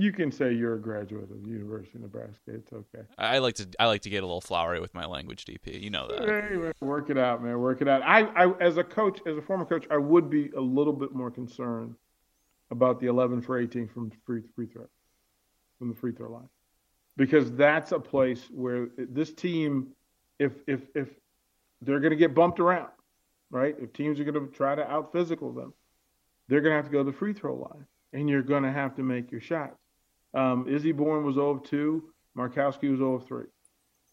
You 0.00 0.12
can 0.12 0.30
say 0.30 0.52
you're 0.52 0.76
a 0.76 0.80
graduate 0.80 1.28
of 1.28 1.42
the 1.42 1.50
University 1.50 1.96
of 1.96 2.02
Nebraska. 2.02 2.52
It's 2.54 2.72
okay. 2.72 3.02
I 3.18 3.38
like 3.38 3.56
to 3.56 3.66
I 3.80 3.86
like 3.86 4.02
to 4.02 4.10
get 4.10 4.22
a 4.22 4.26
little 4.26 4.40
flowery 4.40 4.78
with 4.78 4.94
my 4.94 5.04
language, 5.04 5.44
DP. 5.44 5.82
You 5.82 5.90
know 5.90 6.06
that. 6.06 6.28
Hey, 6.28 6.72
work 6.80 7.10
it 7.10 7.18
out, 7.18 7.42
man. 7.42 7.58
Work 7.58 7.82
it 7.82 7.88
out. 7.88 8.02
I, 8.02 8.20
I, 8.26 8.56
as 8.60 8.76
a 8.76 8.84
coach, 8.84 9.18
as 9.26 9.36
a 9.36 9.42
former 9.42 9.64
coach, 9.64 9.86
I 9.90 9.96
would 9.96 10.30
be 10.30 10.50
a 10.56 10.60
little 10.60 10.92
bit 10.92 11.12
more 11.16 11.32
concerned 11.32 11.96
about 12.70 13.00
the 13.00 13.08
11 13.08 13.42
for 13.42 13.58
18 13.58 13.88
from 13.88 14.12
free 14.24 14.42
free 14.54 14.66
throw, 14.66 14.86
from 15.80 15.88
the 15.88 15.96
free 15.96 16.12
throw 16.12 16.30
line, 16.30 16.48
because 17.16 17.50
that's 17.56 17.90
a 17.90 17.98
place 17.98 18.44
where 18.52 18.90
this 18.96 19.32
team, 19.32 19.88
if 20.38 20.52
if 20.68 20.82
if 20.94 21.08
they're 21.82 21.98
going 21.98 22.12
to 22.12 22.16
get 22.16 22.36
bumped 22.36 22.60
around, 22.60 22.92
right? 23.50 23.74
If 23.80 23.92
teams 23.94 24.20
are 24.20 24.24
going 24.24 24.46
to 24.46 24.54
try 24.54 24.76
to 24.76 24.88
out 24.88 25.10
physical 25.10 25.52
them, 25.52 25.74
they're 26.46 26.60
going 26.60 26.70
to 26.70 26.76
have 26.76 26.86
to 26.86 26.92
go 26.92 26.98
to 26.98 27.10
the 27.10 27.16
free 27.16 27.32
throw 27.32 27.56
line, 27.56 27.84
and 28.12 28.30
you're 28.30 28.42
going 28.42 28.62
to 28.62 28.70
have 28.70 28.94
to 28.94 29.02
make 29.02 29.32
your 29.32 29.40
shots. 29.40 29.74
Um, 30.34 30.66
Izzy 30.68 30.92
Bourne 30.92 31.24
was 31.24 31.34
0 31.34 31.50
of 31.50 31.62
2. 31.64 32.02
Markowski 32.36 32.90
was 32.90 32.98
0 32.98 33.14
of 33.14 33.26
3. 33.26 33.44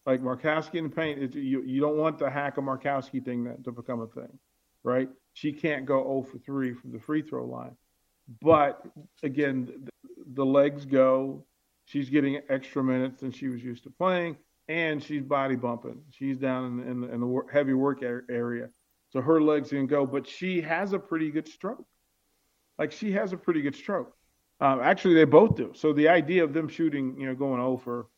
Like 0.06 0.22
Markowski 0.22 0.76
in 0.76 0.84
the 0.84 0.90
paint, 0.90 1.34
you, 1.34 1.62
you 1.62 1.80
don't 1.80 1.96
want 1.96 2.18
the 2.18 2.30
hack 2.30 2.58
a 2.58 2.60
Markowski 2.60 3.24
thing 3.24 3.44
that, 3.44 3.64
to 3.64 3.72
become 3.72 4.00
a 4.00 4.06
thing, 4.06 4.38
right? 4.84 5.08
She 5.34 5.52
can't 5.52 5.84
go 5.84 6.02
0 6.02 6.22
for 6.30 6.38
3 6.38 6.74
from 6.74 6.92
the 6.92 7.00
free 7.00 7.22
throw 7.22 7.44
line. 7.44 7.76
But 8.40 8.82
again, 9.22 9.66
the, 9.84 9.90
the 10.34 10.46
legs 10.46 10.84
go. 10.84 11.44
She's 11.84 12.10
getting 12.10 12.40
extra 12.48 12.82
minutes 12.82 13.20
than 13.20 13.30
she 13.30 13.48
was 13.48 13.62
used 13.62 13.84
to 13.84 13.90
playing, 13.90 14.36
and 14.68 15.02
she's 15.02 15.22
body 15.22 15.54
bumping. 15.54 16.02
She's 16.10 16.36
down 16.36 16.80
in, 16.80 17.04
in, 17.04 17.10
in 17.10 17.20
the 17.20 17.42
heavy 17.52 17.74
work 17.74 18.02
area. 18.02 18.68
So 19.10 19.20
her 19.20 19.40
legs 19.40 19.70
can 19.70 19.86
go, 19.86 20.04
but 20.04 20.26
she 20.26 20.60
has 20.62 20.92
a 20.92 20.98
pretty 20.98 21.30
good 21.30 21.48
stroke. 21.48 21.86
Like 22.78 22.92
she 22.92 23.12
has 23.12 23.32
a 23.32 23.36
pretty 23.36 23.62
good 23.62 23.76
stroke. 23.76 24.15
Um, 24.60 24.80
actually, 24.80 25.14
they 25.14 25.24
both 25.24 25.56
do. 25.56 25.72
So 25.74 25.92
the 25.92 26.08
idea 26.08 26.42
of 26.42 26.52
them 26.54 26.68
shooting, 26.68 27.18
you 27.18 27.26
know, 27.26 27.34
going 27.34 27.60
over, 27.60 28.08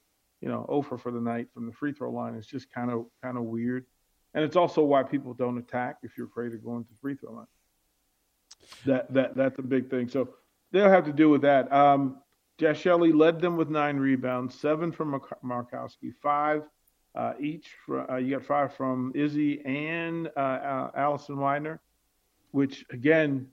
you 0.40 0.48
know, 0.48 0.64
over 0.68 0.96
for 0.96 1.10
the 1.10 1.20
night 1.20 1.48
from 1.52 1.66
the 1.66 1.72
free 1.72 1.92
throw 1.92 2.10
line 2.10 2.34
is 2.34 2.46
just 2.46 2.72
kind 2.72 2.90
of 2.90 3.06
kind 3.22 3.36
of 3.36 3.44
weird. 3.44 3.86
And 4.34 4.44
it's 4.44 4.56
also 4.56 4.82
why 4.82 5.02
people 5.02 5.34
don't 5.34 5.58
attack 5.58 5.96
if 6.02 6.16
you're 6.16 6.26
afraid 6.26 6.52
of 6.52 6.62
going 6.62 6.84
to 6.84 6.90
free 7.00 7.16
throw 7.16 7.32
line. 7.32 7.46
That 8.86 9.12
that 9.14 9.34
that's 9.34 9.58
a 9.58 9.62
big 9.62 9.90
thing. 9.90 10.08
So 10.08 10.28
they'll 10.70 10.90
have 10.90 11.06
to 11.06 11.12
deal 11.12 11.30
with 11.30 11.42
that. 11.42 11.72
Um, 11.72 12.18
Jaz 12.58 12.76
Shelley 12.76 13.12
led 13.12 13.40
them 13.40 13.56
with 13.56 13.68
nine 13.68 13.96
rebounds, 13.96 14.58
seven 14.58 14.92
from 14.92 15.20
Markowski, 15.44 16.12
five 16.22 16.62
uh, 17.14 17.32
each. 17.40 17.68
For, 17.84 18.10
uh, 18.10 18.16
you 18.16 18.36
got 18.36 18.44
five 18.44 18.74
from 18.74 19.12
Izzy 19.14 19.60
and 19.64 20.28
uh, 20.36 20.40
uh 20.40 20.90
Allison 20.94 21.36
Weidner, 21.36 21.78
which 22.50 22.84
again 22.90 23.48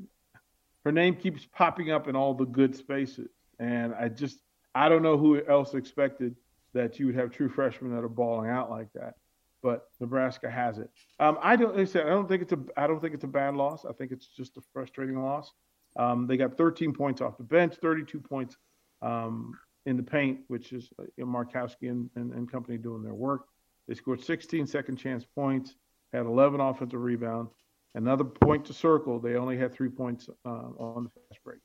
her 0.86 0.92
name 0.92 1.16
keeps 1.16 1.46
popping 1.46 1.92
up 1.92 2.08
in 2.08 2.16
all 2.16 2.34
the 2.34 2.46
good 2.46 2.76
spaces. 2.76 3.30
And 3.60 3.94
I 3.94 4.08
just, 4.08 4.38
I 4.74 4.88
don't 4.88 5.02
know 5.02 5.18
who 5.18 5.44
else 5.46 5.74
expected 5.74 6.36
that 6.74 7.00
you 7.00 7.08
would 7.08 7.16
have 7.16 7.32
true 7.32 7.50
freshmen 7.50 7.94
that 7.96 8.04
are 8.04 8.10
balling 8.10 8.50
out 8.50 8.70
like 8.70 8.94
that. 8.94 9.16
But 9.64 9.88
Nebraska 10.00 10.50
has 10.50 10.78
it. 10.78 10.92
Um, 11.20 11.40
I 11.42 11.56
don't. 11.56 11.76
Like 11.76 11.88
I 11.88 11.92
said 11.92 12.06
I 12.06 12.10
don't 12.10 12.30
think 12.30 12.44
it's 12.44 12.52
a. 12.52 12.60
I 12.78 12.86
don't 12.86 13.02
think 13.02 13.16
it's 13.16 13.24
a 13.24 13.28
bad 13.28 13.56
loss. 13.56 13.84
I 13.84 13.94
think 13.94 14.12
it's 14.12 14.28
just 14.28 14.58
a 14.58 14.62
frustrating 14.72 15.20
loss. 15.20 15.52
Um, 15.98 16.28
they 16.28 16.38
got 16.38 16.56
13 16.56 16.94
points 16.94 17.20
off 17.20 17.38
the 17.38 17.44
bench, 17.44 17.74
32 17.82 18.20
points 18.20 18.58
um, 19.02 19.58
in 19.88 19.98
the 19.98 20.04
paint, 20.04 20.42
which 20.50 20.72
is 20.72 20.90
uh, 21.00 21.04
you 21.18 21.26
know, 21.26 21.32
Markowski 21.32 21.90
and, 21.90 22.12
and, 22.16 22.32
and 22.34 22.52
company 22.52 22.78
doing 22.78 23.02
their 23.02 23.16
work. 23.16 23.48
They 23.88 23.96
scored 23.96 24.24
16 24.24 24.68
second 24.68 24.98
chance 24.98 25.26
points, 25.26 25.74
had 26.14 26.28
11 26.28 26.60
offensive 26.60 27.02
rebounds, 27.02 27.52
Another 27.96 28.26
point 28.26 28.66
to 28.66 28.74
circle, 28.74 29.20
they 29.20 29.36
only 29.36 29.58
had 29.58 29.74
three 29.74 29.90
points 29.90 30.30
uh, 30.46 30.50
on 30.50 31.06
the 31.06 31.10
fast 31.10 31.44
break. 31.46 31.60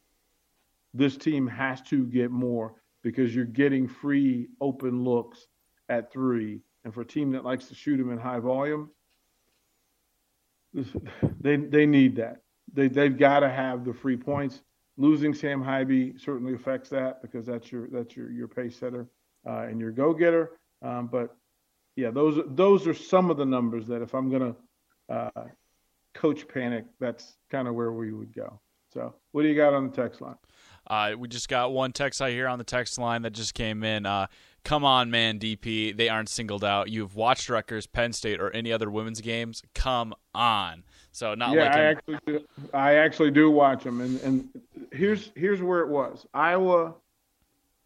This 0.94 1.16
team 1.16 1.46
has 1.48 1.82
to 1.82 2.06
get 2.06 2.30
more 2.30 2.74
because 3.02 3.34
you're 3.34 3.44
getting 3.44 3.88
free 3.88 4.48
open 4.60 5.02
looks 5.02 5.48
at 5.88 6.12
three. 6.12 6.60
And 6.84 6.94
for 6.94 7.00
a 7.00 7.06
team 7.06 7.32
that 7.32 7.44
likes 7.44 7.66
to 7.66 7.74
shoot 7.74 7.96
them 7.96 8.12
in 8.12 8.18
high 8.18 8.38
volume, 8.38 8.90
they 11.40 11.56
they 11.56 11.84
need 11.84 12.16
that. 12.16 12.42
They 12.72 12.88
they've 12.88 13.16
got 13.16 13.40
to 13.40 13.50
have 13.50 13.84
the 13.84 13.92
free 13.92 14.16
points. 14.16 14.62
Losing 14.96 15.34
Sam 15.34 15.62
Haiby 15.62 16.20
certainly 16.20 16.54
affects 16.54 16.88
that 16.90 17.22
because 17.22 17.44
that's 17.44 17.72
your 17.72 17.88
that's 17.88 18.16
your 18.16 18.30
your 18.30 18.46
pace 18.48 18.78
setter 18.78 19.08
uh, 19.48 19.66
and 19.68 19.80
your 19.80 19.90
go 19.90 20.14
getter. 20.14 20.52
Um, 20.82 21.08
but 21.08 21.36
yeah, 21.96 22.10
those 22.10 22.40
those 22.50 22.86
are 22.86 22.94
some 22.94 23.30
of 23.30 23.36
the 23.36 23.44
numbers 23.44 23.88
that 23.88 24.00
if 24.00 24.14
I'm 24.14 24.30
gonna 24.30 24.54
uh, 25.08 25.30
coach 26.14 26.46
panic, 26.48 26.84
that's 26.98 27.36
kind 27.50 27.68
of 27.68 27.74
where 27.74 27.92
we 27.92 28.12
would 28.12 28.34
go. 28.34 28.60
So, 28.92 29.14
what 29.32 29.42
do 29.42 29.48
you 29.48 29.54
got 29.54 29.74
on 29.74 29.88
the 29.88 29.96
text 29.96 30.20
line? 30.20 30.36
Uh, 30.86 31.12
we 31.16 31.28
just 31.28 31.48
got 31.48 31.72
one 31.72 31.92
text 31.92 32.20
I 32.20 32.30
hear 32.30 32.48
on 32.48 32.58
the 32.58 32.64
text 32.64 32.98
line 32.98 33.22
that 33.22 33.30
just 33.30 33.54
came 33.54 33.84
in. 33.84 34.06
Uh, 34.06 34.26
Come 34.64 34.84
on, 34.84 35.10
man, 35.10 35.38
DP. 35.38 35.96
They 35.96 36.08
aren't 36.08 36.28
singled 36.28 36.64
out. 36.64 36.90
You've 36.90 37.16
watched 37.16 37.48
Rutgers, 37.48 37.86
Penn 37.86 38.12
State, 38.12 38.40
or 38.40 38.50
any 38.50 38.72
other 38.72 38.90
women's 38.90 39.20
games. 39.20 39.62
Come 39.74 40.14
on. 40.34 40.84
So 41.12 41.34
not 41.34 41.54
yeah, 41.54 41.64
like 41.64 41.74
I 41.74 41.84
actually 41.84 42.18
do, 42.26 42.40
I 42.72 42.94
actually 42.96 43.30
do 43.30 43.50
watch 43.50 43.82
them, 43.82 44.00
and 44.00 44.20
and 44.20 44.48
here's 44.92 45.32
here's 45.34 45.60
where 45.60 45.80
it 45.80 45.88
was. 45.88 46.26
Iowa 46.34 46.94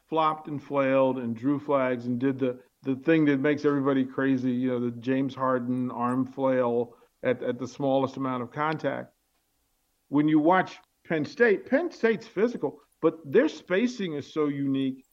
flopped 0.08 0.48
and 0.48 0.62
flailed 0.62 1.18
and 1.18 1.34
drew 1.34 1.58
flags 1.58 2.06
and 2.06 2.18
did 2.18 2.38
the 2.38 2.58
the 2.82 2.96
thing 2.96 3.24
that 3.26 3.40
makes 3.40 3.64
everybody 3.64 4.04
crazy. 4.04 4.50
You 4.50 4.72
know, 4.72 4.80
the 4.80 4.90
James 4.90 5.34
Harden 5.34 5.90
arm 5.90 6.26
flail 6.26 6.96
at, 7.24 7.42
at 7.42 7.58
the 7.58 7.66
smallest 7.66 8.16
amount 8.16 8.42
of 8.42 8.52
contact. 8.52 9.12
When 10.08 10.28
you 10.28 10.38
watch 10.38 10.78
Penn 11.08 11.24
State, 11.24 11.68
Penn 11.68 11.90
State's 11.90 12.26
physical, 12.26 12.80
but 13.02 13.18
their 13.24 13.48
spacing 13.48 14.14
is 14.14 14.32
so 14.32 14.46
unique 14.46 15.04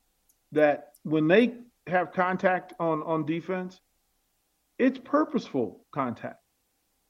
that 0.51 0.89
when 1.03 1.27
they 1.27 1.55
have 1.87 2.11
contact 2.11 2.73
on, 2.79 3.01
on 3.03 3.25
defense, 3.25 3.79
it's 4.77 4.99
purposeful 4.99 5.85
contact. 5.91 6.37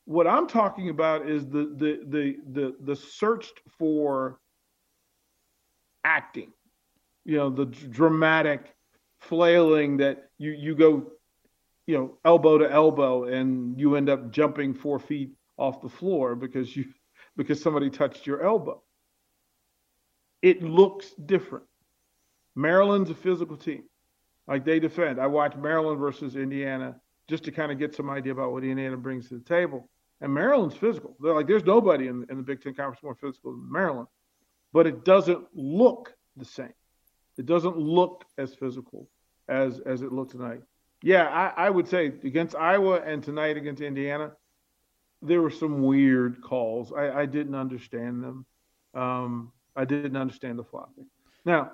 What 0.06 0.28
I'm 0.28 0.48
talking 0.48 0.90
about 0.90 1.30
is 1.30 1.46
the 1.46 1.74
the 1.78 2.02
the 2.08 2.36
the 2.52 2.76
the 2.82 2.96
searched 2.96 3.62
for 3.78 4.40
acting. 6.04 6.52
You 7.24 7.38
know, 7.38 7.50
the 7.50 7.66
dramatic 7.66 8.74
flailing 9.20 9.98
that 9.98 10.30
you 10.38 10.52
you 10.52 10.76
go 10.76 11.12
you 11.92 11.98
know, 11.98 12.18
elbow 12.24 12.58
to 12.58 12.72
elbow, 12.72 13.26
and 13.26 13.78
you 13.78 13.98
end 13.98 14.08
up 14.08 14.32
jumping 14.32 14.74
four 14.74 14.98
feet 14.98 15.32
off 15.58 15.82
the 15.82 15.90
floor 15.90 16.36
because 16.38 16.74
you 16.74 16.86
because 17.36 17.62
somebody 17.62 17.90
touched 17.90 18.26
your 18.26 18.42
elbow. 18.42 18.82
It 20.42 20.64
looks 20.64 21.12
different. 21.26 21.66
Maryland's 22.56 23.10
a 23.10 23.14
physical 23.14 23.58
team. 23.58 23.84
Like 24.48 24.64
they 24.64 24.80
defend. 24.80 25.20
I 25.20 25.28
watched 25.28 25.58
Maryland 25.58 26.00
versus 26.00 26.38
Indiana 26.38 26.96
just 27.28 27.44
to 27.44 27.52
kind 27.52 27.74
of 27.74 27.78
get 27.78 27.94
some 27.94 28.10
idea 28.10 28.32
about 28.32 28.54
what 28.54 28.64
Indiana 28.64 28.96
brings 28.96 29.28
to 29.28 29.36
the 29.36 29.44
table. 29.44 29.90
And 30.22 30.34
Maryland's 30.34 30.76
physical. 30.76 31.18
They're 31.20 31.36
like, 31.36 31.48
there's 31.48 31.66
nobody 31.66 32.08
in, 32.08 32.26
in 32.30 32.38
the 32.38 32.44
Big 32.44 32.62
Ten 32.62 32.74
Conference 32.74 33.04
more 33.04 33.16
physical 33.16 33.52
than 33.52 33.70
Maryland. 33.70 34.08
But 34.72 34.88
it 34.88 35.04
doesn't 35.04 35.46
look 35.54 36.14
the 36.38 36.46
same. 36.46 36.74
It 37.38 37.46
doesn't 37.46 37.78
look 37.78 38.24
as 38.38 38.56
physical 38.56 39.10
as 39.50 39.82
as 39.82 40.02
it 40.02 40.14
looked 40.14 40.32
tonight. 40.32 40.62
Yeah, 41.04 41.28
I, 41.28 41.66
I 41.66 41.70
would 41.70 41.88
say 41.88 42.06
against 42.06 42.56
Iowa 42.56 43.02
and 43.02 43.24
tonight 43.24 43.58
against 43.58 43.82
Indiana, 43.82 44.34
there 45.22 45.42
were 45.42 45.50
some 45.50 45.84
weird 45.84 46.42
calls. 46.42 46.92
I, 46.92 47.22
I 47.22 47.26
didn't 47.26 47.56
understand 47.56 48.24
them. 48.24 48.46
Um, 48.94 49.52
I 49.76 49.86
didn't 49.86 50.18
understand 50.18 50.60
the 50.60 50.64
flopping. 50.64 51.06
Now, 51.46 51.72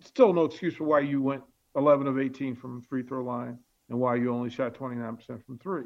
still 0.00 0.32
no 0.32 0.44
excuse 0.44 0.74
for 0.74 0.84
why 0.84 1.00
you 1.00 1.20
went 1.20 1.42
11 1.76 2.06
of 2.06 2.18
18 2.18 2.56
from 2.56 2.82
free 2.82 3.02
throw 3.02 3.22
line 3.22 3.58
and 3.90 3.98
why 3.98 4.16
you 4.16 4.32
only 4.32 4.50
shot 4.50 4.74
29% 4.74 5.44
from 5.44 5.58
three. 5.58 5.84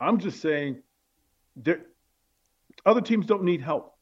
I'm 0.00 0.18
just 0.18 0.40
saying 0.40 0.82
other 2.86 3.00
teams 3.00 3.26
don't 3.26 3.44
need 3.44 3.60
help. 3.60 3.94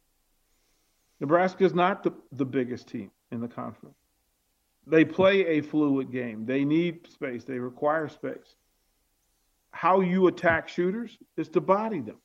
Nebraska 1.21 1.65
is 1.65 1.75
not 1.75 2.05
the, 2.05 2.13
the 2.33 2.45
biggest 2.45 2.89
team 2.89 3.11
in 3.33 3.41
the 3.41 3.49
conference 3.49 3.97
they 4.89 5.05
play 5.05 5.47
a 5.47 5.61
fluid 5.61 6.11
game. 6.11 6.47
They 6.47 6.65
need 6.65 7.07
space. 7.11 7.45
They 7.45 7.59
require 7.59 8.09
space. 8.09 8.57
How 9.71 10.01
you 10.01 10.27
attack 10.27 10.69
shooters 10.69 11.17
is 11.37 11.49
to 11.51 11.61
body 11.61 12.01
them. 12.01 12.17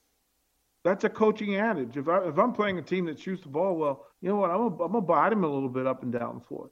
That's 0.83 1.03
a 1.03 1.09
coaching 1.09 1.55
adage. 1.55 1.97
If, 1.97 2.07
I, 2.07 2.27
if 2.27 2.37
I'm 2.37 2.53
playing 2.53 2.77
a 2.77 2.81
team 2.81 3.05
that 3.05 3.19
shoots 3.19 3.43
the 3.43 3.49
ball 3.49 3.75
well, 3.75 4.05
you 4.21 4.29
know 4.29 4.37
what? 4.37 4.51
I'm 4.51 4.77
going 4.77 4.93
to 4.93 5.01
body 5.01 5.35
them 5.35 5.43
a 5.43 5.47
little 5.47 5.69
bit 5.69 5.87
up 5.87 6.03
and 6.03 6.11
down 6.11 6.39
the 6.39 6.45
floor. 6.45 6.71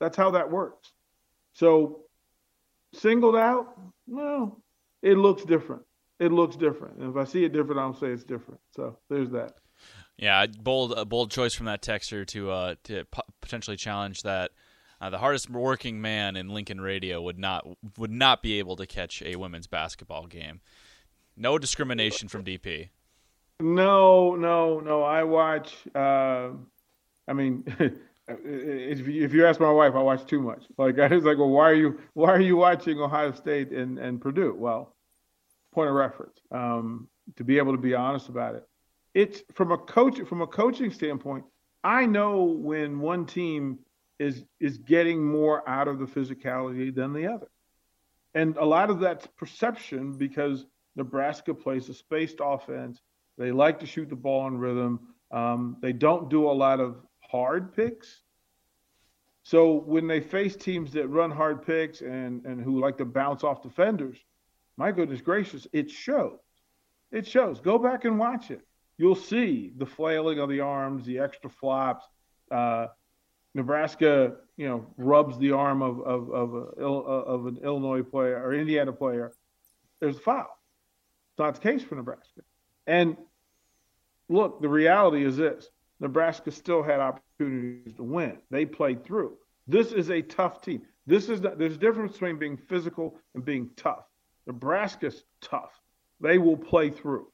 That's 0.00 0.16
how 0.16 0.32
that 0.32 0.50
works. 0.50 0.92
So, 1.54 2.04
singled 2.94 3.36
out, 3.36 3.76
no, 4.06 4.62
it 5.02 5.16
looks 5.16 5.44
different. 5.44 5.82
It 6.20 6.32
looks 6.32 6.56
different. 6.56 6.98
And 6.98 7.10
if 7.10 7.16
I 7.16 7.24
see 7.24 7.44
it 7.44 7.52
different, 7.52 7.80
I'll 7.80 7.94
say 7.94 8.08
it's 8.08 8.24
different. 8.24 8.60
So, 8.76 8.96
there's 9.10 9.30
that. 9.30 9.54
Yeah, 10.16 10.46
bold, 10.46 10.92
a 10.92 11.04
bold 11.04 11.30
choice 11.30 11.54
from 11.54 11.66
that 11.66 11.82
texter 11.82 12.26
to 12.28 12.50
uh, 12.50 12.74
to 12.84 13.04
potentially 13.40 13.76
challenge 13.76 14.22
that 14.22 14.50
uh, 15.00 15.10
the 15.10 15.18
hardest 15.18 15.48
working 15.48 16.00
man 16.00 16.36
in 16.36 16.48
Lincoln 16.48 16.80
radio 16.80 17.22
would 17.22 17.38
not 17.38 17.66
would 17.96 18.10
not 18.10 18.42
be 18.42 18.58
able 18.58 18.76
to 18.76 18.86
catch 18.86 19.22
a 19.22 19.36
women's 19.36 19.66
basketball 19.66 20.26
game. 20.26 20.60
No 21.36 21.58
discrimination 21.58 22.28
from 22.28 22.44
DP. 22.44 22.88
No, 23.60 24.34
no, 24.34 24.80
no. 24.80 25.02
I 25.02 25.22
watch. 25.22 25.74
Uh, 25.94 26.50
I 27.28 27.32
mean, 27.32 27.64
if 28.28 29.06
you, 29.06 29.24
if 29.24 29.32
you 29.32 29.46
ask 29.46 29.60
my 29.60 29.70
wife, 29.70 29.94
I 29.94 30.00
watch 30.00 30.26
too 30.26 30.42
much. 30.42 30.64
Like 30.76 30.98
I 30.98 31.08
was 31.08 31.24
like, 31.24 31.38
well, 31.38 31.50
why 31.50 31.70
are 31.70 31.74
you 31.74 32.00
why 32.14 32.30
are 32.30 32.40
you 32.40 32.56
watching 32.56 32.98
Ohio 33.00 33.32
State 33.32 33.70
and 33.70 33.98
and 33.98 34.20
Purdue? 34.20 34.54
Well, 34.56 34.96
point 35.72 35.88
of 35.88 35.94
reference. 35.94 36.38
Um, 36.50 37.08
to 37.36 37.44
be 37.44 37.58
able 37.58 37.72
to 37.72 37.78
be 37.78 37.94
honest 37.94 38.28
about 38.28 38.56
it, 38.56 38.66
it's 39.14 39.42
from 39.54 39.70
a 39.70 39.78
coach 39.78 40.20
from 40.28 40.42
a 40.42 40.46
coaching 40.46 40.90
standpoint. 40.90 41.44
I 41.84 42.06
know 42.06 42.42
when 42.42 42.98
one 42.98 43.26
team 43.26 43.78
is 44.18 44.44
is 44.60 44.78
getting 44.78 45.24
more 45.24 45.68
out 45.68 45.88
of 45.88 45.98
the 45.98 46.06
physicality 46.06 46.94
than 46.94 47.12
the 47.12 47.26
other, 47.26 47.48
and 48.34 48.56
a 48.56 48.64
lot 48.64 48.90
of 48.90 49.00
that's 49.00 49.26
perception 49.36 50.16
because 50.16 50.66
Nebraska 50.96 51.54
plays 51.54 51.88
a 51.88 51.94
spaced 51.94 52.38
offense. 52.42 53.00
They 53.38 53.52
like 53.52 53.78
to 53.80 53.86
shoot 53.86 54.08
the 54.08 54.16
ball 54.16 54.48
in 54.48 54.58
rhythm. 54.58 55.00
Um, 55.30 55.76
they 55.80 55.92
don't 55.92 56.28
do 56.28 56.50
a 56.50 56.52
lot 56.52 56.80
of 56.80 56.96
hard 57.20 57.74
picks. 57.74 58.22
So 59.44 59.72
when 59.72 60.06
they 60.06 60.20
face 60.20 60.56
teams 60.56 60.92
that 60.92 61.08
run 61.08 61.30
hard 61.30 61.64
picks 61.64 62.00
and, 62.00 62.44
and 62.44 62.60
who 62.60 62.80
like 62.80 62.98
to 62.98 63.04
bounce 63.04 63.44
off 63.44 63.62
defenders, 63.62 64.18
my 64.76 64.92
goodness 64.92 65.20
gracious, 65.20 65.66
it 65.72 65.90
shows. 65.90 66.38
It 67.12 67.26
shows. 67.26 67.60
Go 67.60 67.78
back 67.78 68.04
and 68.04 68.18
watch 68.18 68.50
it. 68.50 68.60
You'll 68.98 69.14
see 69.14 69.72
the 69.76 69.86
flailing 69.86 70.38
of 70.38 70.50
the 70.50 70.60
arms, 70.60 71.06
the 71.06 71.20
extra 71.20 71.48
flops. 71.48 72.04
Uh, 72.50 72.88
Nebraska, 73.54 74.36
you 74.56 74.68
know, 74.68 74.86
rubs 74.96 75.38
the 75.38 75.52
arm 75.52 75.82
of 75.82 76.00
of 76.00 76.30
of, 76.30 76.54
a, 76.54 76.82
of 76.84 77.46
an 77.46 77.58
Illinois 77.62 78.02
player 78.02 78.42
or 78.42 78.54
Indiana 78.54 78.92
player. 78.92 79.32
There's 80.00 80.16
a 80.16 80.20
foul. 80.20 80.58
It's 81.30 81.38
not 81.38 81.54
the 81.54 81.60
case 81.60 81.82
for 81.82 81.94
Nebraska. 81.94 82.42
And 82.86 83.16
look, 84.28 84.60
the 84.60 84.68
reality 84.68 85.24
is 85.24 85.36
this: 85.36 85.70
Nebraska 86.00 86.50
still 86.50 86.82
had 86.82 87.00
opportunities 87.00 87.94
to 87.96 88.02
win. 88.02 88.38
They 88.50 88.64
played 88.64 89.04
through. 89.04 89.36
This 89.66 89.92
is 89.92 90.10
a 90.10 90.22
tough 90.22 90.62
team. 90.62 90.82
This 91.06 91.28
is 91.28 91.40
the, 91.40 91.54
there's 91.56 91.74
a 91.74 91.78
difference 91.78 92.12
between 92.12 92.38
being 92.38 92.56
physical 92.56 93.18
and 93.34 93.44
being 93.44 93.70
tough. 93.76 94.04
Nebraska's 94.46 95.24
tough. 95.40 95.70
They 96.20 96.38
will 96.38 96.56
play 96.56 96.90
through. 96.90 97.28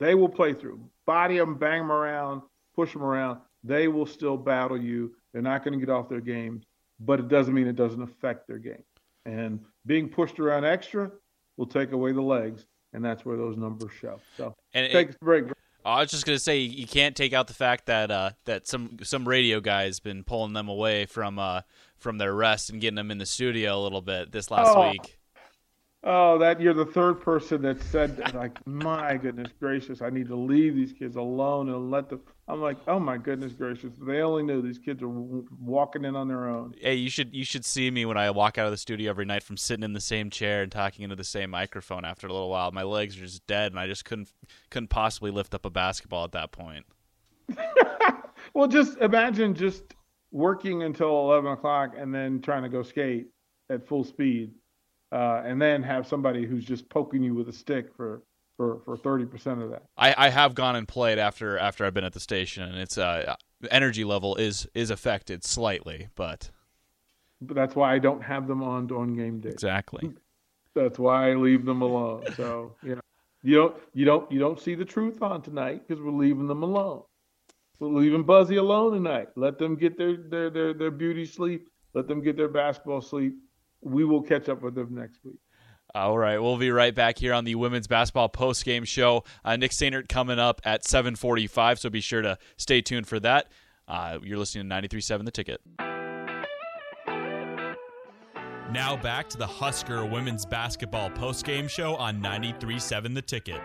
They 0.00 0.14
will 0.14 0.28
play 0.28 0.54
through. 0.54 0.80
Body 1.06 1.38
them, 1.38 1.56
bang 1.56 1.80
them 1.80 1.92
around, 1.92 2.42
push 2.74 2.92
them 2.92 3.02
around. 3.02 3.40
They 3.64 3.88
will 3.88 4.06
still 4.06 4.36
battle 4.36 4.80
you. 4.80 5.14
They're 5.32 5.42
not 5.42 5.64
going 5.64 5.78
to 5.78 5.84
get 5.84 5.92
off 5.92 6.08
their 6.08 6.20
game, 6.20 6.62
but 7.00 7.20
it 7.20 7.28
doesn't 7.28 7.52
mean 7.52 7.66
it 7.66 7.76
doesn't 7.76 8.02
affect 8.02 8.46
their 8.48 8.58
game. 8.58 8.82
And 9.26 9.60
being 9.86 10.08
pushed 10.08 10.40
around 10.40 10.64
extra 10.64 11.10
will 11.56 11.66
take 11.66 11.92
away 11.92 12.12
the 12.12 12.22
legs, 12.22 12.66
and 12.92 13.04
that's 13.04 13.24
where 13.24 13.36
those 13.36 13.56
numbers 13.56 13.92
show. 14.00 14.20
So 14.36 14.54
and 14.72 14.90
take 14.90 15.10
it, 15.10 15.16
a 15.20 15.24
break. 15.24 15.44
I 15.84 16.00
was 16.00 16.10
just 16.10 16.26
gonna 16.26 16.38
say 16.38 16.58
you 16.58 16.86
can't 16.86 17.14
take 17.14 17.32
out 17.32 17.46
the 17.46 17.54
fact 17.54 17.86
that 17.86 18.10
uh, 18.10 18.30
that 18.46 18.66
some 18.66 18.98
some 19.02 19.28
radio 19.28 19.60
guys 19.60 20.00
been 20.00 20.24
pulling 20.24 20.52
them 20.52 20.68
away 20.68 21.06
from 21.06 21.38
uh, 21.38 21.62
from 21.98 22.18
their 22.18 22.34
rest 22.34 22.70
and 22.70 22.80
getting 22.80 22.96
them 22.96 23.10
in 23.10 23.18
the 23.18 23.26
studio 23.26 23.78
a 23.78 23.82
little 23.82 24.02
bit 24.02 24.32
this 24.32 24.50
last 24.50 24.74
oh. 24.74 24.90
week. 24.90 25.17
Oh, 26.04 26.38
that 26.38 26.60
you're 26.60 26.74
the 26.74 26.86
third 26.86 27.20
person 27.20 27.60
that 27.62 27.82
said 27.82 28.32
like, 28.32 28.64
my 28.66 29.16
goodness 29.16 29.48
gracious, 29.58 30.00
I 30.00 30.10
need 30.10 30.28
to 30.28 30.36
leave 30.36 30.76
these 30.76 30.92
kids 30.92 31.16
alone 31.16 31.68
and 31.68 31.90
let 31.90 32.08
them. 32.08 32.20
I'm 32.46 32.60
like, 32.60 32.76
oh 32.86 33.00
my 33.00 33.18
goodness 33.18 33.52
gracious, 33.52 33.92
they 34.00 34.20
only 34.20 34.44
knew 34.44 34.62
these 34.62 34.78
kids 34.78 35.02
are 35.02 35.08
walking 35.08 36.04
in 36.04 36.14
on 36.14 36.28
their 36.28 36.48
own. 36.48 36.72
Hey, 36.80 36.94
you 36.94 37.10
should 37.10 37.34
you 37.34 37.44
should 37.44 37.64
see 37.64 37.90
me 37.90 38.06
when 38.06 38.16
I 38.16 38.30
walk 38.30 38.58
out 38.58 38.66
of 38.66 38.70
the 38.70 38.76
studio 38.76 39.10
every 39.10 39.24
night 39.24 39.42
from 39.42 39.56
sitting 39.56 39.82
in 39.82 39.92
the 39.92 40.00
same 40.00 40.30
chair 40.30 40.62
and 40.62 40.70
talking 40.70 41.02
into 41.02 41.16
the 41.16 41.24
same 41.24 41.50
microphone. 41.50 42.04
After 42.04 42.28
a 42.28 42.32
little 42.32 42.48
while, 42.48 42.70
my 42.70 42.84
legs 42.84 43.16
are 43.16 43.22
just 43.22 43.44
dead, 43.48 43.72
and 43.72 43.80
I 43.80 43.88
just 43.88 44.04
couldn't 44.04 44.32
couldn't 44.70 44.88
possibly 44.88 45.32
lift 45.32 45.52
up 45.52 45.66
a 45.66 45.70
basketball 45.70 46.22
at 46.22 46.32
that 46.32 46.52
point. 46.52 46.86
well, 48.54 48.68
just 48.68 48.98
imagine 48.98 49.52
just 49.52 49.82
working 50.30 50.84
until 50.84 51.10
eleven 51.10 51.50
o'clock 51.50 51.94
and 51.98 52.14
then 52.14 52.40
trying 52.40 52.62
to 52.62 52.68
go 52.68 52.84
skate 52.84 53.26
at 53.68 53.86
full 53.88 54.04
speed 54.04 54.52
uh, 55.12 55.42
and 55.44 55.60
then 55.60 55.82
have 55.82 56.06
somebody 56.06 56.46
who's 56.46 56.64
just 56.64 56.88
poking 56.88 57.22
you 57.22 57.34
with 57.34 57.48
a 57.48 57.52
stick 57.52 57.94
for 57.94 58.22
for 58.56 58.80
for 58.84 58.96
thirty 58.96 59.24
percent 59.24 59.62
of 59.62 59.70
that. 59.70 59.84
I, 59.96 60.14
I 60.16 60.28
have 60.28 60.54
gone 60.54 60.76
and 60.76 60.86
played 60.86 61.18
after 61.18 61.58
after 61.58 61.84
I've 61.84 61.94
been 61.94 62.04
at 62.04 62.12
the 62.12 62.20
station, 62.20 62.64
and 62.64 62.78
it's 62.78 62.98
uh 62.98 63.34
energy 63.70 64.04
level 64.04 64.36
is 64.36 64.68
is 64.74 64.90
affected 64.90 65.44
slightly, 65.44 66.08
but 66.14 66.50
but 67.40 67.54
that's 67.54 67.74
why 67.74 67.94
I 67.94 67.98
don't 67.98 68.22
have 68.22 68.46
them 68.48 68.62
on 68.62 68.90
on 68.92 69.14
game 69.14 69.40
day. 69.40 69.50
Exactly. 69.50 70.12
That's 70.74 70.98
why 70.98 71.30
I 71.30 71.34
leave 71.34 71.64
them 71.64 71.82
alone. 71.82 72.22
So 72.36 72.76
you 72.84 72.94
know, 72.94 73.00
you 73.42 73.54
don't 73.54 73.76
you 73.94 74.04
don't 74.04 74.30
you 74.30 74.38
don't 74.38 74.60
see 74.60 74.74
the 74.74 74.84
truth 74.84 75.22
on 75.22 75.42
tonight 75.42 75.82
because 75.86 76.00
we're 76.00 76.12
leaving 76.12 76.46
them 76.46 76.62
alone. 76.62 77.02
We're 77.80 77.88
leaving 77.88 78.22
Buzzy 78.22 78.56
alone 78.56 78.92
tonight. 78.92 79.28
Let 79.34 79.58
them 79.58 79.74
get 79.74 79.96
their 79.96 80.16
their 80.16 80.50
their, 80.50 80.74
their 80.74 80.90
beauty 80.90 81.24
sleep. 81.24 81.68
Let 81.94 82.06
them 82.06 82.22
get 82.22 82.36
their 82.36 82.48
basketball 82.48 83.00
sleep 83.00 83.34
we 83.82 84.04
will 84.04 84.22
catch 84.22 84.48
up 84.48 84.62
with 84.62 84.74
them 84.74 84.94
next 84.94 85.24
week. 85.24 85.38
All 85.94 86.18
right, 86.18 86.38
we'll 86.38 86.58
be 86.58 86.70
right 86.70 86.94
back 86.94 87.18
here 87.18 87.32
on 87.32 87.44
the 87.44 87.54
women's 87.54 87.86
basketball 87.86 88.28
post 88.28 88.64
game 88.64 88.84
show. 88.84 89.24
Uh, 89.44 89.56
Nick 89.56 89.70
Sainert 89.70 90.08
coming 90.08 90.38
up 90.38 90.60
at 90.64 90.84
7:45, 90.84 91.78
so 91.78 91.88
be 91.88 92.00
sure 92.00 92.20
to 92.20 92.38
stay 92.58 92.82
tuned 92.82 93.06
for 93.06 93.18
that. 93.20 93.50
Uh, 93.86 94.18
you're 94.22 94.36
listening 94.38 94.68
to 94.68 94.74
93.7 94.74 95.24
The 95.24 95.30
Ticket. 95.30 95.60
Now 98.70 98.96
back 98.96 99.30
to 99.30 99.38
the 99.38 99.46
Husker 99.46 100.04
women's 100.04 100.44
basketball 100.44 101.08
post 101.10 101.46
game 101.46 101.68
show 101.68 101.94
on 101.96 102.20
93.7 102.20 103.14
The 103.14 103.22
Ticket. 103.22 103.62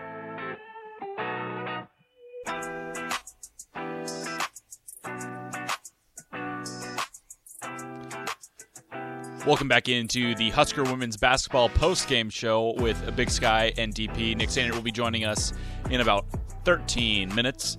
Welcome 9.46 9.68
back 9.68 9.90
into 9.90 10.34
the 10.36 10.48
Husker 10.48 10.82
women's 10.84 11.18
basketball 11.18 11.68
post-game 11.68 12.30
show 12.30 12.72
with 12.78 13.14
Big 13.14 13.28
Sky 13.28 13.74
and 13.76 13.94
DP. 13.94 14.34
Nick 14.34 14.48
Sainert 14.48 14.72
will 14.72 14.80
be 14.80 14.90
joining 14.90 15.26
us 15.26 15.52
in 15.90 16.00
about 16.00 16.24
13 16.64 17.34
minutes. 17.34 17.76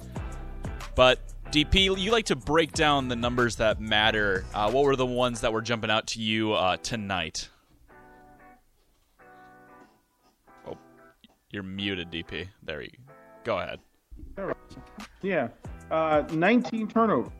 But 0.93 1.17
DP, 1.49 1.97
you 1.97 2.12
like 2.12 2.25
to 2.25 2.36
break 2.36 2.73
down 2.73 3.08
the 3.08 3.15
numbers 3.15 3.56
that 3.56 3.82
matter. 3.82 4.45
Uh, 4.54 4.69
what 4.69 4.84
were 4.84 4.95
the 4.95 5.08
ones 5.08 5.41
that 5.41 5.51
were 5.51 5.63
jumping 5.63 5.89
out 5.89 6.06
to 6.10 6.21
you 6.21 6.54
uh, 6.54 6.78
tonight? 6.78 7.49
Oh, 10.67 10.78
you're 11.49 11.63
muted, 11.63 12.12
DP. 12.12 12.47
There 12.62 12.84
you 12.84 12.91
go. 13.43 13.58
Ahead. 13.58 13.80
Yeah, 15.23 15.47
uh, 15.89 16.25
19 16.32 16.89
turnovers. 16.89 17.32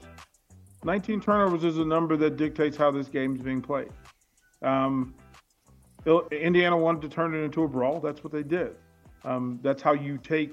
19 0.84 1.22
turnovers 1.22 1.64
is 1.64 1.78
a 1.78 1.86
number 1.86 2.18
that 2.18 2.38
dictates 2.38 2.76
how 2.76 2.90
this 2.90 3.08
game 3.08 3.36
is 3.36 3.44
being 3.44 3.62
played. 3.62 3.90
Um, 4.62 5.14
Indiana 6.32 6.78
wanted 6.78 7.02
to 7.02 7.10
turn 7.10 7.34
it 7.34 7.40
into 7.40 7.64
a 7.64 7.68
brawl. 7.68 8.00
That's 8.00 8.24
what 8.24 8.32
they 8.32 8.44
did. 8.44 8.76
Um, 9.24 9.60
that's 9.64 9.82
how 9.82 9.94
you 9.94 10.18
take 10.18 10.52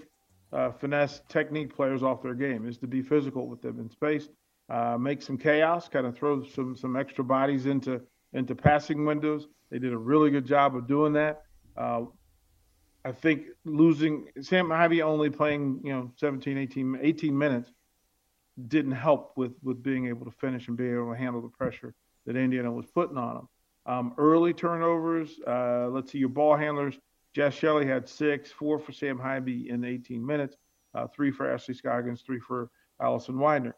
uh, 0.53 0.71
finesse 0.71 1.23
technique 1.29 1.75
players 1.75 2.03
off 2.03 2.23
their 2.23 2.35
game 2.35 2.67
is 2.67 2.79
to 2.79 2.87
be 2.87 3.03
physical 3.03 3.47
with 3.47 3.63
them 3.63 3.79
in 3.79 3.91
space, 3.91 4.29
uh, 4.71 4.97
make 4.99 5.23
some 5.23 5.37
chaos, 5.39 5.89
kind 5.89 6.07
of 6.07 6.17
throw 6.17 6.43
some 6.45 6.77
some 6.77 6.97
extra 6.97 7.25
bodies 7.25 7.67
into 7.67 8.01
into 8.33 8.55
passing 8.55 9.05
windows. 9.05 9.47
They 9.71 9.79
did 9.79 9.93
a 9.93 9.99
really 9.99 10.31
good 10.31 10.47
job 10.47 10.77
of 10.77 10.87
doing 10.87 11.15
that. 11.15 11.43
Uh, 11.77 12.05
I 13.05 13.13
think 13.13 13.47
losing 13.65 14.27
Sam 14.41 14.69
Haiby 14.69 15.03
only 15.03 15.31
playing 15.31 15.81
you 15.85 15.93
know 15.93 16.13
17, 16.17 16.57
18, 16.57 16.99
18 17.01 17.37
minutes 17.37 17.71
didn't 18.69 18.93
help 18.93 19.33
with 19.37 19.53
with 19.63 19.83
being 19.83 20.07
able 20.07 20.25
to 20.27 20.33
finish 20.33 20.69
and 20.69 20.77
being 20.77 20.95
able 20.95 21.13
to 21.13 21.19
handle 21.19 21.43
the 21.43 21.49
pressure 21.49 21.95
that 22.27 22.37
Indiana 22.37 22.71
was 22.71 22.87
putting 22.87 23.17
on 23.17 23.35
them. 23.35 23.49
Um, 23.85 24.15
early 24.17 24.53
turnovers, 24.53 25.41
uh, 25.47 25.89
let's 25.89 26.13
see, 26.13 26.19
your 26.19 26.29
ball 26.29 26.57
handlers. 26.57 26.99
Jaz 27.37 27.53
Shelley 27.53 27.87
had 27.87 28.09
six, 28.09 28.51
four 28.51 28.79
for 28.79 28.93
Sam 28.93 29.19
Haiby 29.19 29.69
in 29.69 29.85
18 29.85 30.25
minutes, 30.25 30.57
uh, 30.95 31.07
three 31.09 31.31
for 31.31 31.51
Ashley 31.51 31.75
Scoggins, 31.75 32.23
three 32.23 32.41
for 32.41 32.71
Allison 33.01 33.37
Weidner. 33.37 33.73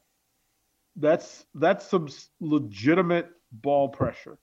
That's 0.97 1.47
that's 1.55 1.87
some 1.87 2.09
legitimate 2.41 3.29
ball 3.51 3.89
pressure 3.89 4.39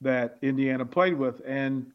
that 0.00 0.38
Indiana 0.42 0.84
played 0.84 1.16
with, 1.16 1.40
and 1.46 1.92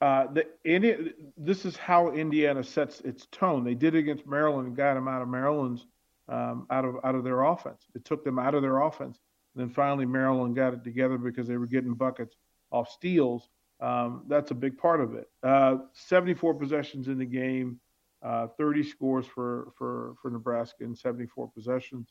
uh, 0.00 0.26
the 0.32 0.46
Indi- 0.64 1.12
this 1.36 1.64
is 1.64 1.76
how 1.76 2.12
Indiana 2.12 2.62
sets 2.64 3.00
its 3.00 3.26
tone. 3.26 3.64
They 3.64 3.74
did 3.74 3.94
it 3.94 3.98
against 3.98 4.26
Maryland 4.26 4.68
and 4.68 4.76
got 4.76 4.94
them 4.94 5.08
out 5.08 5.22
of 5.22 5.28
Maryland's 5.28 5.86
um, 6.28 6.66
out 6.70 6.84
of 6.84 6.96
out 7.04 7.14
of 7.14 7.24
their 7.24 7.42
offense. 7.42 7.82
It 7.94 8.04
took 8.04 8.24
them 8.24 8.38
out 8.38 8.54
of 8.54 8.62
their 8.62 8.80
offense 8.80 9.18
then 9.56 9.70
finally, 9.70 10.06
Maryland 10.06 10.54
got 10.54 10.74
it 10.74 10.84
together 10.84 11.18
because 11.18 11.48
they 11.48 11.56
were 11.56 11.66
getting 11.66 11.94
buckets 11.94 12.36
off 12.70 12.90
steals. 12.90 13.48
Um, 13.80 14.24
that's 14.28 14.50
a 14.50 14.54
big 14.54 14.78
part 14.78 15.00
of 15.00 15.14
it. 15.14 15.28
Uh, 15.42 15.78
74 15.92 16.54
possessions 16.54 17.08
in 17.08 17.18
the 17.18 17.26
game, 17.26 17.80
uh, 18.22 18.48
30 18.58 18.82
scores 18.82 19.26
for, 19.26 19.72
for, 19.76 20.14
for 20.20 20.30
Nebraska 20.30 20.84
in 20.84 20.94
74 20.94 21.50
possessions. 21.50 22.08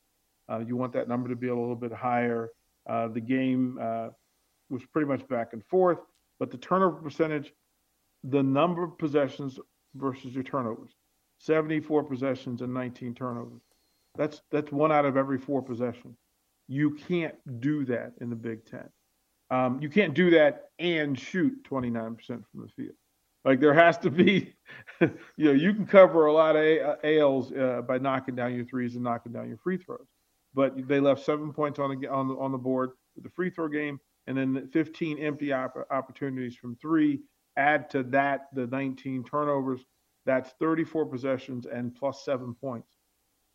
Uh, 0.49 0.59
you 0.59 0.75
want 0.75 0.93
that 0.93 1.07
number 1.07 1.29
to 1.29 1.35
be 1.35 1.47
a 1.47 1.55
little 1.55 1.75
bit 1.75 1.91
higher. 1.91 2.49
Uh, 2.87 3.07
the 3.07 3.21
game 3.21 3.79
uh, 3.81 4.09
was 4.69 4.83
pretty 4.85 5.07
much 5.07 5.27
back 5.27 5.53
and 5.53 5.63
forth, 5.65 5.99
but 6.39 6.51
the 6.51 6.57
turnover 6.57 6.97
percentage, 6.97 7.51
the 8.23 8.43
number 8.43 8.83
of 8.83 8.97
possessions 8.97 9.59
versus 9.95 10.33
your 10.33 10.43
turnovers, 10.43 10.91
74 11.39 12.03
possessions 12.03 12.61
and 12.61 12.73
19 12.73 13.15
turnovers. 13.15 13.61
That's 14.17 14.41
that's 14.51 14.71
one 14.71 14.91
out 14.91 15.05
of 15.05 15.17
every 15.17 15.37
four 15.37 15.61
possessions. 15.61 16.17
You 16.67 16.91
can't 16.91 17.35
do 17.59 17.85
that 17.85 18.13
in 18.21 18.29
the 18.29 18.35
Big 18.35 18.65
Ten. 18.65 18.89
Um, 19.51 19.79
you 19.81 19.89
can't 19.89 20.13
do 20.13 20.31
that 20.31 20.69
and 20.79 21.17
shoot 21.17 21.63
29% 21.69 22.17
from 22.27 22.43
the 22.53 22.67
field. 22.75 22.95
Like 23.43 23.59
there 23.59 23.75
has 23.75 23.97
to 23.99 24.09
be, 24.09 24.55
you 25.01 25.09
know, 25.37 25.51
you 25.51 25.73
can 25.73 25.85
cover 25.85 26.25
a 26.25 26.33
lot 26.33 26.55
of 26.55 26.97
ALs 27.03 27.51
uh, 27.51 27.81
by 27.87 27.99
knocking 27.99 28.35
down 28.35 28.55
your 28.55 28.65
threes 28.65 28.95
and 28.95 29.03
knocking 29.03 29.31
down 29.31 29.47
your 29.47 29.57
free 29.57 29.77
throws. 29.77 30.07
But 30.55 30.87
they 30.87 30.99
left 30.99 31.23
seven 31.23 31.53
points 31.53 31.77
on 31.79 31.99
the 31.99 32.07
on 32.07 32.29
the, 32.29 32.35
on 32.35 32.51
the 32.51 32.57
board 32.57 32.91
with 33.15 33.23
the 33.23 33.29
free 33.29 33.51
throw 33.51 33.67
game, 33.67 33.99
and 34.25 34.37
then 34.37 34.69
15 34.73 35.19
empty 35.19 35.53
op- 35.53 35.87
opportunities 35.91 36.55
from 36.55 36.75
three. 36.77 37.21
Add 37.57 37.89
to 37.91 38.03
that 38.03 38.47
the 38.53 38.65
19 38.67 39.23
turnovers. 39.25 39.81
That's 40.25 40.51
34 40.59 41.05
possessions 41.05 41.67
and 41.67 41.93
plus 41.93 42.25
seven 42.25 42.55
points 42.55 42.97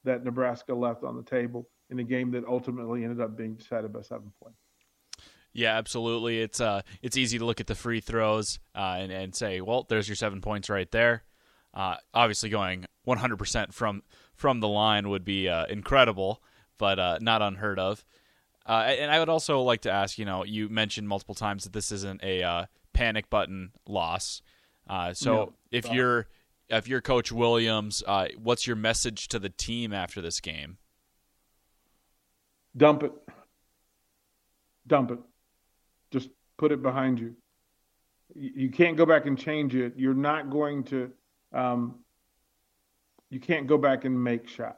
that 0.04 0.24
Nebraska 0.24 0.72
left 0.72 1.02
on 1.02 1.16
the 1.16 1.22
table 1.22 1.68
in 1.90 1.98
a 1.98 2.04
game 2.04 2.30
that 2.32 2.44
ultimately 2.46 3.04
ended 3.04 3.20
up 3.20 3.36
being 3.36 3.54
decided 3.54 3.92
by 3.92 4.02
seven 4.02 4.32
points. 4.42 4.58
Yeah, 5.52 5.76
absolutely. 5.76 6.40
It's 6.40 6.60
uh, 6.60 6.82
it's 7.02 7.16
easy 7.16 7.38
to 7.38 7.44
look 7.44 7.60
at 7.60 7.66
the 7.66 7.74
free 7.74 8.00
throws 8.00 8.60
uh, 8.74 8.96
and 8.98 9.10
and 9.10 9.34
say, 9.34 9.60
well, 9.60 9.84
there's 9.88 10.08
your 10.08 10.16
seven 10.16 10.40
points 10.40 10.70
right 10.70 10.90
there. 10.90 11.24
Uh, 11.74 11.96
obviously, 12.14 12.50
going 12.50 12.86
100% 13.06 13.72
from 13.72 14.02
from 14.34 14.60
the 14.60 14.68
line 14.68 15.08
would 15.08 15.24
be 15.24 15.48
uh, 15.48 15.66
incredible, 15.66 16.42
but 16.78 16.98
uh, 16.98 17.18
not 17.20 17.42
unheard 17.42 17.78
of. 17.78 18.04
Uh, 18.66 18.94
and 18.98 19.10
I 19.10 19.18
would 19.18 19.28
also 19.28 19.62
like 19.62 19.82
to 19.82 19.90
ask, 19.90 20.18
you 20.18 20.24
know, 20.24 20.44
you 20.44 20.68
mentioned 20.68 21.08
multiple 21.08 21.34
times 21.34 21.64
that 21.64 21.72
this 21.72 21.90
isn't 21.90 22.22
a 22.22 22.68
panic 22.92 23.28
button 23.30 23.72
loss. 23.86 24.42
so 25.14 25.32
no, 25.32 25.52
if 25.72 25.90
you're 25.90 26.28
if 26.68 26.86
you're 26.86 27.00
Coach 27.00 27.32
Williams, 27.32 28.04
what's 28.38 28.66
your 28.66 28.76
message 28.76 29.28
to 29.28 29.40
the 29.40 29.48
team 29.48 29.92
after 29.92 30.20
this 30.20 30.40
game? 30.40 30.78
Dump 32.76 33.02
it. 33.02 33.12
Dump 34.86 35.10
it 35.10 35.18
just 36.10 36.28
put 36.58 36.72
it 36.72 36.82
behind 36.82 37.18
you. 37.18 37.34
You 38.34 38.70
can't 38.70 38.96
go 38.96 39.06
back 39.06 39.26
and 39.26 39.38
change 39.38 39.74
it. 39.74 39.94
You're 39.96 40.14
not 40.14 40.50
going 40.50 40.84
to. 40.84 41.10
Um, 41.52 41.96
you 43.28 43.40
can't 43.40 43.66
go 43.66 43.78
back 43.78 44.04
and 44.04 44.22
make 44.22 44.48
shots. 44.48 44.76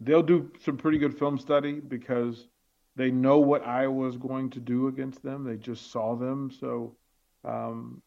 They'll 0.00 0.22
do 0.22 0.50
some 0.64 0.78
pretty 0.78 0.98
good 0.98 1.18
film 1.18 1.38
study 1.38 1.80
because 1.80 2.46
they 2.96 3.10
know 3.10 3.38
what 3.38 3.66
Iowa 3.66 4.08
is 4.08 4.16
going 4.16 4.50
to 4.50 4.60
do 4.60 4.88
against 4.88 5.22
them. 5.22 5.44
They 5.44 5.56
just 5.56 5.90
saw 5.90 6.16
them, 6.16 6.50
so 6.50 6.96
um, 7.44 8.02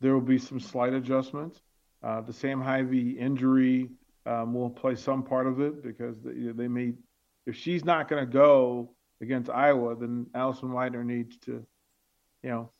there 0.00 0.12
will 0.12 0.20
be 0.20 0.38
some 0.38 0.60
slight 0.60 0.92
adjustments. 0.92 1.60
Uh, 2.02 2.20
the 2.20 2.32
Sam 2.34 2.60
Haiby 2.60 3.16
injury 3.16 3.88
um, 4.26 4.52
will 4.52 4.70
play 4.70 4.94
some 4.94 5.22
part 5.22 5.46
of 5.46 5.60
it 5.60 5.82
because 5.82 6.16
they, 6.22 6.52
they 6.52 6.68
may, 6.68 6.92
if 7.46 7.56
she's 7.56 7.84
not 7.84 8.08
going 8.08 8.24
to 8.24 8.32
go, 8.32 8.94
against 9.24 9.50
Iowa, 9.50 9.96
then 9.96 10.26
Allison 10.34 10.70
Weidner 10.70 11.04
needs 11.04 11.36
to, 11.38 11.66
you 12.42 12.50
know, 12.50 12.70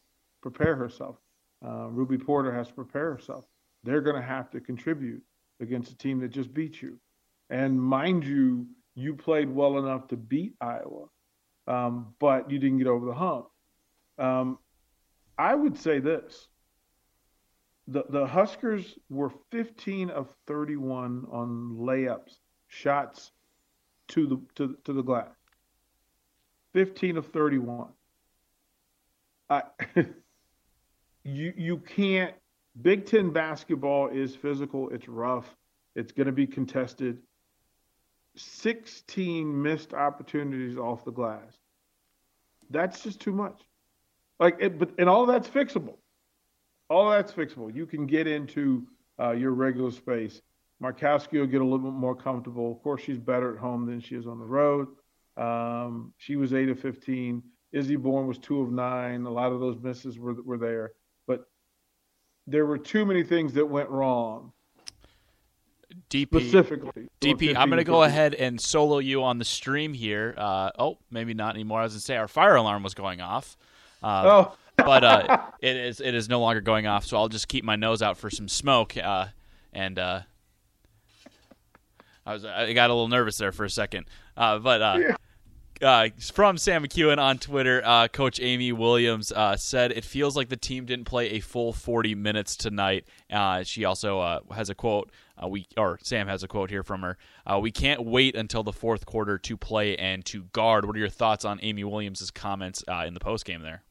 prepare 0.43 0.77
herself. 0.77 1.17
Uh, 1.65 1.89
Ruby 1.89 2.19
Porter 2.19 2.55
has 2.55 2.69
to 2.69 2.75
prepare 2.75 3.13
herself. 3.13 3.45
They're 3.83 4.03
going 4.03 4.17
to 4.17 4.23
have 4.23 4.51
to 4.51 4.61
contribute 4.61 5.23
against 5.61 5.91
a 5.91 5.97
team 5.97 6.21
that 6.21 6.29
just 6.29 6.53
beat 6.53 6.81
you. 6.81 6.99
And 7.51 7.81
mind 7.81 8.25
you, 8.25 8.67
you 8.95 9.15
played 9.15 9.49
well 9.51 9.79
enough 9.79 10.09
to 10.09 10.17
beat 10.17 10.55
Iowa, 10.61 11.07
um, 11.67 12.15
but 12.21 12.51
you 12.51 12.59
didn't 12.59 12.79
get 12.79 12.87
over 12.87 13.07
the 13.07 13.15
hump. 13.15 13.47
Um, 14.19 14.59
I 15.37 15.55
would 15.55 15.79
say 15.79 15.99
this. 15.99 16.49
The, 17.89 18.05
the 18.09 18.27
Huskers 18.27 18.99
were 19.11 19.31
15 19.51 20.11
of 20.11 20.35
31 20.47 21.27
on 21.31 21.77
layups, 21.79 22.39
shots 22.69 23.31
to 24.09 24.27
the 24.27 24.41
to, 24.57 24.77
to 24.85 24.93
the 24.93 25.03
glass. 25.03 25.29
15 26.75 27.17
of 27.17 27.27
31. 27.29 27.89
I, 29.49 29.63
you 31.25 31.53
you 31.57 31.79
can't. 31.79 32.35
Big 32.83 33.07
Ten 33.07 33.31
basketball 33.31 34.09
is 34.09 34.35
physical. 34.35 34.91
It's 34.91 35.09
rough. 35.09 35.47
It's 35.95 36.11
going 36.11 36.27
to 36.27 36.33
be 36.33 36.47
contested. 36.47 37.19
16 38.37 39.63
missed 39.63 39.95
opportunities 39.95 40.77
off 40.77 41.05
the 41.05 41.13
glass. 41.13 41.57
That's 42.71 43.01
just 43.01 43.21
too 43.21 43.33
much. 43.33 43.61
Like, 44.41 44.57
it, 44.59 44.79
but 44.79 44.91
and 44.99 45.09
all 45.09 45.27
that's 45.27 45.49
fixable. 45.49 45.99
All 46.91 47.11
that's 47.11 47.33
fixable. 47.33 47.73
You 47.73 47.87
can 47.87 48.07
get 48.07 48.27
into 48.27 48.87
uh, 49.21 49.31
your 49.31 49.53
regular 49.53 49.93
space. 49.93 50.43
Markowski 50.83 51.39
will 51.39 51.47
get 51.47 51.61
a 51.61 51.65
little 51.65 51.79
bit 51.79 51.93
more 51.93 52.15
comfortable. 52.15 52.73
Of 52.73 52.83
course, 52.83 53.03
she's 53.03 53.19
better 53.19 53.55
at 53.55 53.61
home 53.61 53.87
than 53.87 54.01
she 54.01 54.17
is 54.17 54.27
on 54.27 54.39
the 54.39 54.45
road. 54.45 54.89
Um, 55.37 56.13
she 56.19 56.37
was 56.37 56.53
eight 56.53 56.69
of 56.69 56.79
15. 56.79 57.43
Izzy 57.73 57.97
Bourne 57.97 58.27
was 58.27 58.39
two 58.39 58.61
of 58.61 58.71
nine. 58.71 59.25
A 59.25 59.31
lot 59.31 59.53
of 59.53 59.61
those 59.61 59.79
misses 59.81 60.19
were, 60.19 60.35
were 60.43 60.59
there, 60.59 60.93
but 61.27 61.47
there 62.47 62.67
were 62.67 62.79
too 62.79 63.05
many 63.05 63.25
things 63.25 63.53
that 63.55 63.67
went 63.67 63.89
wrong. 63.89 64.53
DP, 66.11 66.29
specifically. 66.29 67.09
DP, 67.21 67.57
I'm 67.57 67.69
going 67.69 67.79
to 67.79 67.85
go 67.85 68.03
ahead 68.03 68.35
and 68.35 68.61
solo 68.61 68.99
you 68.99 69.23
on 69.23 69.39
the 69.39 69.45
stream 69.45 69.93
here. 69.93 70.35
Uh, 70.37 70.71
oh, 70.79 70.99
maybe 71.11 71.35
not 71.35 71.55
anymore. 71.55 71.81
I 71.81 71.85
was 71.85 71.93
going 71.93 72.01
to 72.01 72.05
say 72.05 72.17
our 72.17 72.29
fire 72.29 72.57
alarm 72.57 72.83
was 72.83 72.95
going 72.95 73.21
off. 73.21 73.57
Uh, 74.03 74.23
oh. 74.27 74.57
but 74.77 75.05
uh, 75.05 75.39
it 75.61 75.77
is 75.77 76.01
it 76.01 76.15
is 76.15 76.29
no 76.29 76.41
longer 76.41 76.61
going 76.61 76.87
off, 76.87 77.05
so 77.05 77.17
I'll 77.17 77.29
just 77.29 77.49
keep 77.49 77.65
my 77.65 77.77
nose 77.77 78.03
out 78.03 78.19
for 78.19 78.29
some 78.29 78.49
smoke. 78.49 78.97
Uh, 78.97 79.27
and 79.73 79.99
uh, 79.99 80.21
I 82.27 82.33
was 82.33 82.45
I 82.45 82.73
got 82.73 82.91
a 82.91 82.95
little 82.95 83.09
nervous 83.09 83.39
there 83.39 83.53
for 83.53 83.65
a 83.65 83.71
second. 83.71 84.07
Uh, 84.37 84.59
but 84.59 84.83
uh, 84.83 84.99
yeah. 85.01 85.17
Uh, 85.83 86.09
from 86.33 86.57
Sam 86.57 86.85
McKewon 86.85 87.19
on 87.19 87.37
Twitter, 87.39 87.83
uh, 87.85 88.07
Coach 88.07 88.39
Amy 88.41 88.71
Williams 88.71 89.33
uh, 89.33 89.57
said 89.57 89.91
it 89.91 90.05
feels 90.05 90.37
like 90.37 90.49
the 90.49 90.57
team 90.57 90.87
didn't 90.87 91.05
play 91.05 91.31
a 91.31 91.41
full 91.41 91.73
40 91.73 92.15
minutes 92.15 92.57
tonight. 92.57 93.07
Uh, 93.31 93.65
she 93.65 93.85
also 93.85 94.21
uh, 94.21 94.41
has 94.53 94.71
a 94.71 94.75
quote. 94.75 95.11
we 95.47 95.67
or 95.77 95.99
Sam 96.03 96.29
has 96.29 96.45
a 96.45 96.49
quote 96.49 96.71
here 96.71 96.85
from 96.85 97.03
her. 97.03 97.19
we 97.61 97.73
can't 97.73 98.05
wait 98.05 98.37
until 98.37 98.63
the 98.63 98.73
fourth 98.73 99.05
quarter 99.05 99.37
to 99.37 99.57
play 99.57 99.97
and 99.97 100.25
to 100.27 100.45
guard. 100.45 100.87
What 100.87 100.95
are 100.95 101.01
your 101.01 101.09
thoughts 101.09 101.45
on 101.45 101.59
Amy 101.61 101.83
Williams' 101.85 102.31
comments 102.31 102.85
in 103.07 103.13
the 103.13 103.21
post 103.21 103.45
game 103.45 103.61
there? 103.61 103.83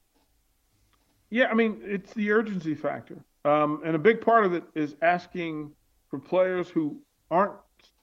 Yeah, 1.29 1.47
I 1.47 1.53
mean 1.53 1.81
it's 1.83 2.13
the 2.13 2.31
urgency 2.31 2.75
factor, 2.75 3.17
um, 3.43 3.81
and 3.83 3.95
a 3.95 3.99
big 3.99 4.21
part 4.21 4.45
of 4.45 4.53
it 4.53 4.63
is 4.73 4.95
asking 5.01 5.71
for 6.09 6.17
players 6.17 6.69
who 6.69 7.01
aren't 7.29 7.53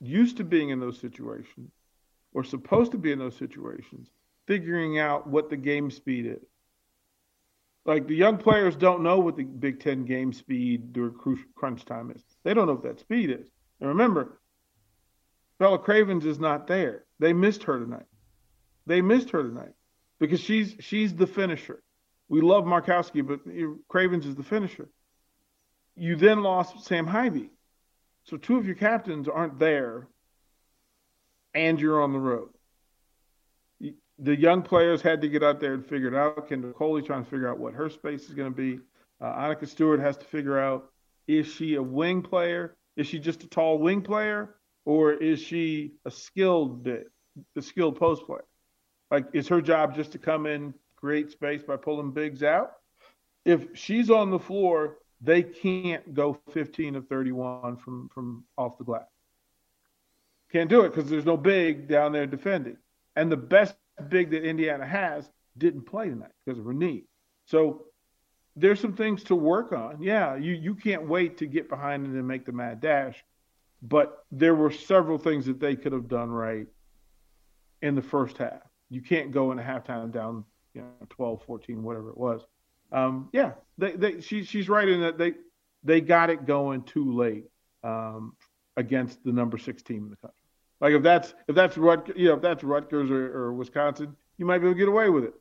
used 0.01 0.39
to 0.39 0.45
being 0.45 0.71
in 0.71 0.81
those 0.81 0.99
situations 0.99 1.71
or 2.33 2.45
supposed 2.45 2.93
to 2.93 2.99
be 2.99 3.13
in 3.13 3.19
those 3.19 3.37
situations, 3.37 4.09
figuring 4.47 4.99
out 4.99 5.27
what 5.27 5.51
the 5.51 5.57
game 5.57 5.91
speed 5.91 6.27
is. 6.27 6.47
Like 7.85 8.07
the 8.07 8.15
young 8.15 8.37
players 8.37 8.77
don't 8.77 9.03
know 9.03 9.19
what 9.19 9.37
the 9.37 9.45
Big 9.45 9.81
Ten 9.81 10.05
game 10.05 10.33
speed 10.33 10.93
during 10.93 11.15
crunch 11.55 11.85
time 11.85 12.11
is. 12.11 12.23
They 12.45 12.55
don't 12.55 12.67
know 12.67 12.75
what 12.75 12.85
that 12.85 13.01
speed 13.01 13.31
is. 13.31 13.49
And 13.81 13.89
remember, 13.89 14.41
Bella 15.59 15.79
Cravens 15.79 16.25
is 16.25 16.39
not 16.39 16.67
there. 16.67 17.05
They 17.19 17.33
missed 17.33 17.65
her 17.65 17.79
tonight. 17.79 18.07
They 18.87 19.03
missed 19.03 19.31
her 19.31 19.43
tonight 19.43 19.73
because 20.19 20.41
she's 20.41 20.75
she's 20.81 21.15
the 21.15 21.27
finisher. 21.27 21.83
We 22.29 22.41
love 22.41 22.65
Markowski, 22.65 23.27
but 23.27 23.41
Cravens 23.89 24.27
is 24.27 24.37
the 24.37 24.43
finisher. 24.43 24.89
You 25.97 26.17
then 26.17 26.43
lost 26.43 26.85
Sam 26.85 27.07
Haiby. 27.07 27.51
So 28.25 28.37
two 28.37 28.57
of 28.57 28.67
your 28.67 28.75
captains 28.75 29.29
aren't 29.29 29.59
there 29.59 30.09
and 31.55 31.81
you're 31.81 32.03
on 32.03 32.13
the 32.13 32.19
road. 32.19 32.51
The 34.19 34.37
young 34.37 34.63
players 34.63 35.01
had 35.01 35.23
to 35.23 35.29
get 35.29 35.43
out 35.43 35.61
there 35.61 35.73
and 35.73 35.85
figure 35.85 36.09
it 36.09 36.15
out. 36.15 36.49
Kendall 36.49 36.73
Coley 36.73 37.03
trying 37.03 37.25
to 37.25 37.31
figure 37.31 37.49
out 37.49 37.59
what 37.59 37.73
her 37.75 37.89
space 37.89 38.29
is 38.29 38.35
going 38.35 38.53
to 38.53 38.57
be. 38.57 38.81
Uh, 39.21 39.33
Annika 39.35 39.67
Stewart 39.67 40.01
has 40.01 40.17
to 40.19 40.25
figure 40.25 40.59
out 40.59 40.91
is 41.27 41.47
she 41.47 41.77
a 41.77 41.83
wing 41.83 42.23
player? 42.23 42.77
Is 42.97 43.07
she 43.07 43.19
just 43.19 43.45
a 43.45 43.49
tall 43.49 43.79
wing 43.79 44.03
player? 44.03 44.57
Or 44.85 45.13
is 45.13 45.41
she 45.41 45.95
a 46.05 46.11
skilled 46.11 46.87
a 46.87 47.63
skilled 47.63 47.99
post 47.99 48.27
player? 48.27 48.45
Like, 49.11 49.27
is 49.33 49.49
her 49.49 49.61
job 49.61 49.95
just 49.95 50.13
to 50.13 50.19
come 50.19 50.47
in, 50.47 50.75
create 50.97 51.31
space 51.31 51.63
by 51.63 51.77
pulling 51.77 52.13
bigs 52.13 52.43
out? 52.43 52.73
If 53.45 53.77
she's 53.77 54.11
on 54.11 54.31
the 54.31 54.39
floor, 54.39 54.99
they 55.21 55.43
can't 55.43 56.15
go 56.15 56.39
15 56.53 56.97
of 56.97 57.09
31 57.09 57.77
from, 57.77 58.09
from 58.09 58.45
off 58.57 58.79
the 58.79 58.85
glass. 58.85 59.05
Can't 60.53 60.71
do 60.71 60.83
it 60.83 60.95
because 60.95 61.11
there's 61.11 61.27
no 61.27 61.37
big 61.37 61.89
down 61.89 62.13
there 62.13 62.27
defending. 62.27 62.77
And 63.17 63.31
the 63.31 63.37
best 63.37 63.75
big 64.09 64.31
that 64.31 64.45
Indiana 64.45 64.87
has 64.87 65.31
didn't 65.57 65.83
play 65.83 66.09
tonight 66.09 66.33
because 66.45 66.59
of 66.59 66.65
her 66.65 66.73
knee. 66.73 67.05
So 67.47 67.85
there's 68.57 68.81
some 68.81 68.95
things 68.95 69.25
to 69.25 69.35
work 69.35 69.73
on. 69.73 70.03
Yeah, 70.03 70.37
you, 70.37 70.53
you 70.53 70.75
can't 70.75 71.07
wait 71.07 71.39
to 71.39 71.47
get 71.47 71.69
behind 71.69 72.07
it 72.07 72.11
and 72.11 72.27
make 72.27 72.47
the 72.47 72.53
mad 72.53 72.81
dash. 72.81 73.23
But 73.83 74.25
there 74.31 74.55
were 74.55 74.71
several 74.71 75.19
things 75.19 75.47
that 75.47 75.61
they 75.61 75.77
could 75.77 75.93
have 75.93 76.09
done 76.09 76.31
right 76.31 76.67
in 77.81 77.95
the 77.95 78.03
first 78.03 78.39
half. 78.39 78.61
You 78.91 79.01
can't 79.01 79.31
go 79.31 79.53
in 79.53 79.59
a 79.59 79.63
halftime 79.63 80.13
down, 80.13 80.45
you 80.75 80.83
know, 80.83 81.07
12, 81.11 81.43
14, 81.45 81.83
whatever 81.83 82.11
it 82.11 82.19
was. 82.19 82.43
Um, 82.93 83.29
yeah, 83.33 83.53
they, 83.79 83.93
they, 83.93 84.21
she, 84.21 84.45
she's 84.45 84.69
right 84.69 84.89
in 84.89 85.01
that 85.01 85.19
they 85.19 85.35
they 85.83 86.01
got 86.01 86.31
it 86.31 86.47
going 86.47 86.83
too 86.83 87.17
late 87.17 87.47
um, 87.83 88.35
against 88.77 89.23
the 89.25 89.33
number 89.33 89.59
six 89.59 89.83
team 89.83 90.05
in 90.05 90.11
the 90.11 90.17
country. 90.17 90.37
Like 90.81 90.93
if 90.95 91.03
that's 91.03 91.35
if 91.49 91.55
that's 91.55 91.77
you 91.77 92.29
know, 92.29 92.35
if 92.35 92.43
that's 92.43 92.65
Rutgers 92.65 93.11
or, 93.11 93.37
or 93.37 93.53
Wisconsin, 93.53 94.17
you 94.39 94.47
might 94.47 94.59
be 94.59 94.67
able 94.67 94.75
to 94.75 94.79
get 94.79 94.89
away 94.89 95.11
with 95.11 95.25
it. 95.25 95.35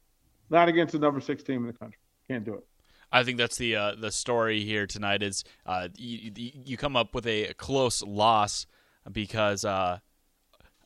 Not 0.49 0.67
against 0.67 0.93
the 0.93 0.99
number 0.99 1.21
six 1.21 1.43
team 1.43 1.61
in 1.61 1.67
the 1.67 1.77
country. 1.77 1.99
Can't 2.27 2.43
do 2.43 2.55
it. 2.55 2.65
I 3.11 3.23
think 3.23 3.37
that's 3.37 3.57
the 3.57 3.75
uh, 3.75 3.95
the 3.95 4.11
story 4.11 4.63
here 4.63 4.85
tonight. 4.85 5.23
Is 5.23 5.43
uh, 5.65 5.87
you, 5.95 6.31
you 6.35 6.77
come 6.77 6.95
up 6.95 7.15
with 7.15 7.25
a 7.25 7.53
close 7.53 8.03
loss 8.03 8.67
because 9.11 9.65
uh, 9.65 9.99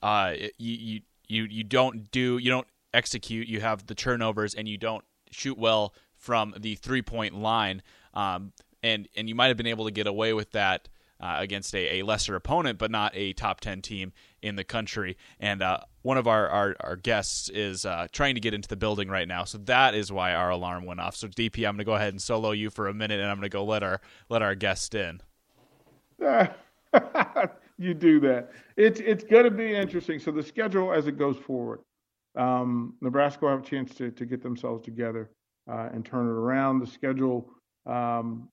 uh, 0.02 0.34
you 0.58 1.02
you 1.28 1.44
you 1.46 1.64
don't 1.64 2.12
do 2.12 2.38
you 2.38 2.50
don't 2.50 2.68
execute. 2.94 3.48
You 3.48 3.62
have 3.62 3.88
the 3.88 3.96
turnovers 3.96 4.54
and 4.54 4.68
you 4.68 4.78
don't 4.78 5.04
shoot 5.32 5.58
well 5.58 5.94
from 6.24 6.54
the 6.58 6.76
three 6.76 7.02
point 7.02 7.36
line. 7.36 7.84
Um, 8.14 8.54
and 8.82 9.08
and 9.16 9.28
you 9.30 9.36
might 9.36 9.48
have 9.48 9.58
been 9.58 9.68
able 9.68 9.86
to 9.86 9.92
get 9.92 10.08
away 10.08 10.34
with 10.34 10.52
that 10.52 10.88
uh, 11.20 11.38
against 11.40 11.74
a, 11.74 12.00
a, 12.00 12.04
lesser 12.04 12.36
opponent, 12.36 12.78
but 12.78 12.92
not 12.92 13.12
a 13.16 13.32
top 13.34 13.62
10 13.62 13.82
team 13.82 14.12
in 14.42 14.58
the 14.58 14.64
country. 14.64 15.16
And 15.40 15.62
uh, 15.62 15.80
one 16.02 16.18
of 16.18 16.28
our, 16.28 16.50
our, 16.50 16.76
our 16.82 16.96
guests 16.98 17.48
is 17.48 17.86
uh, 17.86 18.08
trying 18.12 18.36
to 18.36 18.42
get 18.42 18.54
into 18.54 18.68
the 18.68 18.76
building 18.76 19.08
right 19.08 19.28
now. 19.28 19.46
So 19.46 19.58
that 19.60 19.96
is 19.96 20.12
why 20.12 20.34
our 20.34 20.50
alarm 20.50 20.86
went 20.86 21.00
off. 21.00 21.16
So, 21.16 21.30
DP, 21.30 21.60
I'm 21.60 21.76
going 21.76 21.78
to 21.78 21.86
go 21.86 21.94
ahead 21.94 22.10
and 22.10 22.22
solo 22.22 22.52
you 22.52 22.70
for 22.70 22.90
a 22.90 22.94
minute, 22.94 23.22
and 23.22 23.30
I'm 23.30 23.38
going 23.38 23.50
to 23.50 23.50
go 23.50 23.64
let 23.64 23.84
our, 23.84 24.02
let 24.28 24.42
our 24.42 24.54
guest 24.54 24.96
in. 24.96 25.22
you 27.78 27.94
do 27.94 28.20
that. 28.20 28.50
It's, 28.76 29.00
it's 29.00 29.24
going 29.24 29.46
to 29.46 29.52
be 29.52 29.74
interesting. 29.74 30.20
So, 30.20 30.32
the 30.32 30.44
schedule 30.44 30.92
as 30.92 31.08
it 31.08 31.18
goes 31.18 31.38
forward, 31.38 31.80
um, 32.36 32.96
Nebraska 33.00 33.46
will 33.46 33.52
have 33.52 33.64
a 33.64 33.66
chance 33.66 33.96
to, 33.96 34.12
to 34.12 34.26
get 34.26 34.44
themselves 34.44 34.84
together 34.84 35.30
uh, 35.70 35.90
and 35.94 36.06
turn 36.06 36.28
it 36.28 36.32
around. 36.32 36.80
The 36.80 36.88
schedule 36.88 37.50
um, 37.86 38.50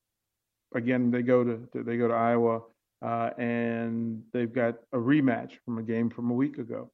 again, 0.75 1.11
they 1.11 1.23
go 1.23 1.45
to 1.45 1.69
they 1.75 1.97
go 1.97 2.09
to 2.09 2.15
Iowa, 2.15 2.63
uh, 3.03 3.31
and 3.39 4.23
they've 4.33 4.53
got 4.53 4.77
a 4.93 4.99
rematch 4.99 5.53
from 5.65 5.79
a 5.79 5.83
game 5.83 6.11
from 6.11 6.31
a 6.31 6.35
week 6.35 6.59
ago. 6.59 6.91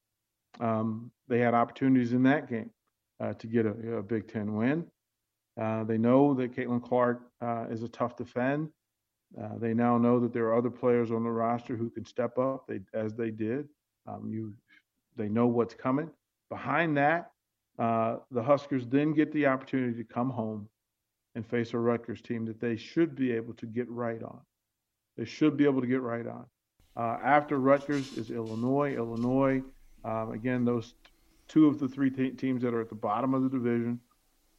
Um, 0.61 1.11
they 1.29 1.39
had 1.39 1.55
opportunities 1.55 2.13
in 2.13 2.23
that 2.25 2.49
game 2.49 2.71
uh, 3.21 3.35
to 3.35 3.47
get 3.47 3.67
a, 3.67 3.99
a, 3.99 4.03
Big 4.03 4.27
Ten 4.27 4.55
win. 4.55 4.87
Uh, 5.61 5.85
they 5.85 5.99
know 5.99 6.33
that 6.35 6.57
Caitlin 6.57 6.83
Clark 6.83 7.23
uh, 7.43 7.67
is 7.71 7.83
a 7.83 7.89
tough 7.89 8.17
defend. 8.17 8.71
Uh, 9.41 9.59
they 9.59 9.75
now 9.75 9.99
know 9.99 10.19
that 10.21 10.33
there 10.33 10.47
are 10.47 10.57
other 10.57 10.71
players 10.71 11.11
on 11.11 11.25
the 11.25 11.31
roster 11.31 11.77
who 11.77 11.91
can 11.91 12.07
step 12.07 12.39
up, 12.39 12.65
they, 12.69 12.81
as 12.95 13.15
they 13.15 13.31
did. 13.31 13.69
Um, 14.07 14.31
you, 14.33 14.55
they 15.17 15.29
know 15.29 15.47
what's 15.47 15.75
coming. 15.75 16.11
Behind 16.49 16.97
that, 16.97 17.33
uh, 17.79 18.17
the 18.31 18.43
Huskers 18.43 18.87
then 18.87 19.13
get 19.13 19.33
the 19.33 19.47
opportunity 19.47 19.97
to 20.03 20.05
come 20.05 20.31
home 20.31 20.69
and 21.35 21.47
face 21.47 21.75
a 21.75 21.79
Rutgers 21.79 22.23
team 22.23 22.47
that 22.47 22.61
they 22.61 22.77
should 22.77 23.15
be 23.15 23.33
able 23.33 23.55
to 23.55 23.67
get 23.67 23.89
right 23.91 24.23
on. 24.23 24.41
They 25.17 25.25
should 25.25 25.57
be 25.57 25.65
able 25.65 25.81
to 25.83 25.87
get 25.87 26.01
right 26.01 26.27
on. 26.27 26.47
Uh, 26.97 27.19
after 27.23 27.59
Rutgers 27.59 28.17
is 28.17 28.31
Illinois. 28.31 28.95
Illinois, 28.95 29.63
um, 30.05 30.33
again, 30.33 30.65
those 30.65 30.95
two 31.49 31.67
of 31.67 31.79
the 31.79 31.89
three 31.89 32.11
te- 32.11 32.31
teams 32.31 32.63
that 32.63 32.75
are 32.75 32.81
at 32.81 32.89
the 32.89 32.95
bottom 32.95 33.35
of 33.35 33.43
the 33.43 33.51
division. 33.51 34.01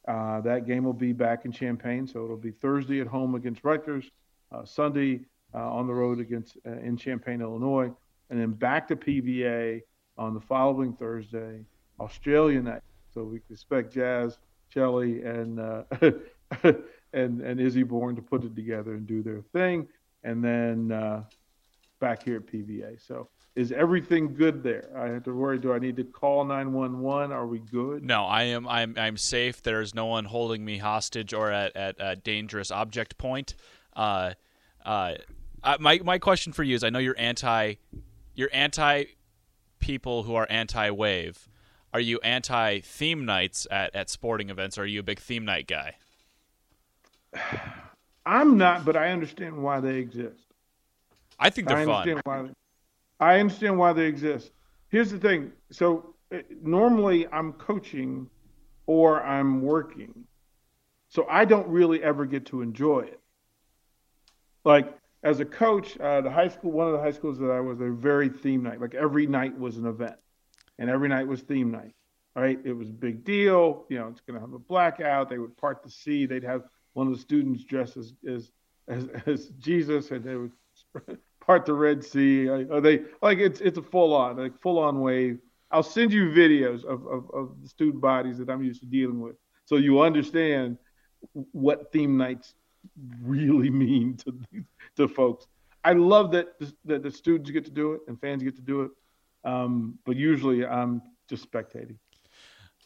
Uh, 0.06 0.40
that 0.40 0.66
game 0.66 0.84
will 0.84 0.92
be 0.92 1.12
back 1.12 1.44
in 1.44 1.52
Champaign, 1.52 2.06
so 2.06 2.24
it'll 2.24 2.36
be 2.36 2.50
Thursday 2.50 3.00
at 3.00 3.06
home 3.06 3.34
against 3.34 3.62
Rutgers, 3.62 4.10
uh, 4.52 4.64
Sunday 4.64 5.20
uh, 5.54 5.58
on 5.58 5.86
the 5.86 5.92
road 5.92 6.18
against 6.18 6.56
uh, 6.66 6.78
in 6.78 6.96
Champaign, 6.96 7.42
Illinois, 7.42 7.90
and 8.30 8.40
then 8.40 8.52
back 8.52 8.88
to 8.88 8.96
PBA 8.96 9.82
on 10.16 10.32
the 10.32 10.40
following 10.40 10.94
Thursday, 10.94 11.64
Australia 12.00 12.62
night. 12.62 12.82
So 13.12 13.24
we 13.24 13.40
expect 13.50 13.94
Jaz, 13.94 14.38
Shelley, 14.68 15.22
and 15.22 15.60
uh, 15.60 15.82
and 17.12 17.40
and 17.40 17.60
Izzy 17.60 17.82
Bourne 17.82 18.16
to 18.16 18.22
put 18.22 18.44
it 18.44 18.54
together 18.54 18.94
and 18.94 19.06
do 19.06 19.22
their 19.22 19.40
thing, 19.40 19.88
and 20.24 20.44
then 20.44 20.92
uh, 20.92 21.24
back 22.00 22.22
here 22.22 22.36
at 22.36 22.46
PBA. 22.46 23.04
So 23.06 23.28
is 23.56 23.72
everything 23.72 24.34
good 24.34 24.62
there? 24.62 24.90
I 24.96 25.08
have 25.08 25.24
to 25.24 25.34
worry. 25.34 25.58
Do 25.58 25.72
I 25.72 25.78
need 25.78 25.96
to 25.96 26.04
call 26.04 26.44
nine 26.44 26.72
one 26.72 27.00
one? 27.00 27.32
Are 27.32 27.46
we 27.46 27.58
good? 27.58 28.04
No, 28.04 28.24
I 28.24 28.44
am. 28.44 28.68
I'm. 28.68 28.94
I'm 28.96 29.16
safe. 29.16 29.62
There's 29.62 29.94
no 29.94 30.06
one 30.06 30.26
holding 30.26 30.64
me 30.64 30.78
hostage 30.78 31.32
or 31.32 31.50
at 31.50 31.76
at 31.76 31.96
a 31.98 32.16
dangerous 32.16 32.70
object 32.70 33.18
point. 33.18 33.56
Uh, 33.96 34.34
uh, 34.84 35.14
my 35.80 35.98
my 36.04 36.18
question 36.18 36.52
for 36.52 36.62
you 36.62 36.76
is: 36.76 36.84
I 36.84 36.90
know 36.90 37.00
you're 37.00 37.18
anti, 37.18 37.74
you're 38.34 38.50
anti 38.52 39.04
people 39.80 40.22
who 40.22 40.34
are 40.34 40.46
anti 40.48 40.90
wave. 40.90 41.48
Are 41.92 42.00
you 42.00 42.18
anti 42.22 42.80
theme 42.80 43.24
nights 43.24 43.66
at, 43.70 43.94
at 43.94 44.10
sporting 44.10 44.50
events? 44.50 44.78
Or 44.78 44.82
are 44.82 44.86
you 44.86 45.00
a 45.00 45.04
big 45.04 45.18
theme 45.18 45.44
night 45.44 45.66
guy? 45.66 45.96
I'm 48.26 48.58
not, 48.58 48.84
but 48.84 48.94
I 48.94 49.10
understand 49.10 49.62
why 49.62 49.80
they 49.80 49.96
exist. 49.96 50.44
I 51.38 51.48
think 51.50 51.68
they're 51.68 51.78
I 51.78 51.82
understand 51.82 52.20
fun. 52.24 52.54
Why, 53.18 53.34
I 53.34 53.40
understand 53.40 53.78
why 53.78 53.92
they 53.94 54.04
exist. 54.04 54.50
Here's 54.90 55.10
the 55.10 55.18
thing. 55.18 55.52
So 55.70 56.14
eh, 56.30 56.42
normally 56.62 57.26
I'm 57.32 57.54
coaching 57.54 58.28
or 58.86 59.22
I'm 59.22 59.62
working. 59.62 60.24
So 61.08 61.26
I 61.30 61.44
don't 61.44 61.66
really 61.68 62.02
ever 62.02 62.26
get 62.26 62.44
to 62.46 62.60
enjoy 62.60 63.00
it. 63.00 63.20
Like 64.64 64.94
as 65.22 65.40
a 65.40 65.44
coach, 65.44 65.98
uh, 65.98 66.20
the 66.20 66.30
high 66.30 66.48
school, 66.48 66.70
one 66.70 66.86
of 66.86 66.92
the 66.92 67.00
high 67.00 67.12
schools 67.12 67.38
that 67.38 67.50
I 67.50 67.60
was, 67.60 67.78
they're 67.78 67.92
very 67.92 68.28
theme 68.28 68.62
night. 68.62 68.80
Like 68.80 68.94
every 68.94 69.26
night 69.26 69.58
was 69.58 69.76
an 69.78 69.86
event, 69.86 70.16
and 70.78 70.90
every 70.90 71.08
night 71.08 71.26
was 71.26 71.42
theme 71.42 71.70
night. 71.70 71.94
Right? 72.34 72.58
It 72.64 72.72
was 72.72 72.88
a 72.88 72.92
big 72.92 73.24
deal. 73.24 73.84
You 73.88 73.98
know, 73.98 74.08
it's 74.08 74.20
going 74.20 74.34
to 74.34 74.40
have 74.40 74.52
a 74.52 74.60
blackout. 74.60 75.28
They 75.28 75.38
would 75.38 75.56
part 75.56 75.82
the 75.82 75.90
sea. 75.90 76.24
They'd 76.24 76.44
have 76.44 76.62
one 76.92 77.08
of 77.08 77.12
the 77.12 77.18
students 77.18 77.64
dressed 77.64 77.96
as 77.96 78.12
as 78.28 78.52
as, 78.86 79.08
as 79.26 79.46
Jesus, 79.58 80.10
and 80.10 80.24
they 80.24 80.36
would 80.36 80.52
part 81.40 81.66
the 81.66 81.74
Red 81.74 82.04
Sea. 82.04 82.48
Are 82.48 82.80
they 82.80 83.02
like 83.22 83.38
it's 83.38 83.60
it's 83.60 83.78
a 83.78 83.82
full 83.82 84.14
on 84.14 84.36
like 84.36 84.60
full 84.60 84.78
on 84.78 85.00
wave. 85.00 85.38
I'll 85.70 85.82
send 85.82 86.12
you 86.12 86.30
videos 86.30 86.84
of, 86.84 87.06
of, 87.06 87.30
of 87.34 87.56
the 87.62 87.68
student 87.68 88.00
bodies 88.00 88.38
that 88.38 88.48
I'm 88.48 88.62
used 88.62 88.80
to 88.80 88.86
dealing 88.86 89.20
with, 89.20 89.36
so 89.66 89.76
you 89.76 90.00
understand 90.00 90.78
what 91.52 91.92
theme 91.92 92.16
nights 92.16 92.54
really 93.22 93.70
mean 93.84 94.16
to 94.18 94.64
to 94.96 95.08
folks. 95.08 95.46
I 95.84 95.92
love 95.92 96.32
that 96.32 96.58
the, 96.58 96.72
that 96.86 97.02
the 97.02 97.10
students 97.10 97.50
get 97.50 97.64
to 97.66 97.70
do 97.70 97.92
it 97.92 98.00
and 98.08 98.20
fans 98.20 98.42
get 98.42 98.56
to 98.56 98.62
do 98.62 98.82
it, 98.82 98.90
um, 99.44 99.98
but 100.04 100.16
usually 100.16 100.66
I'm 100.66 101.02
just 101.28 101.50
spectating. 101.50 101.96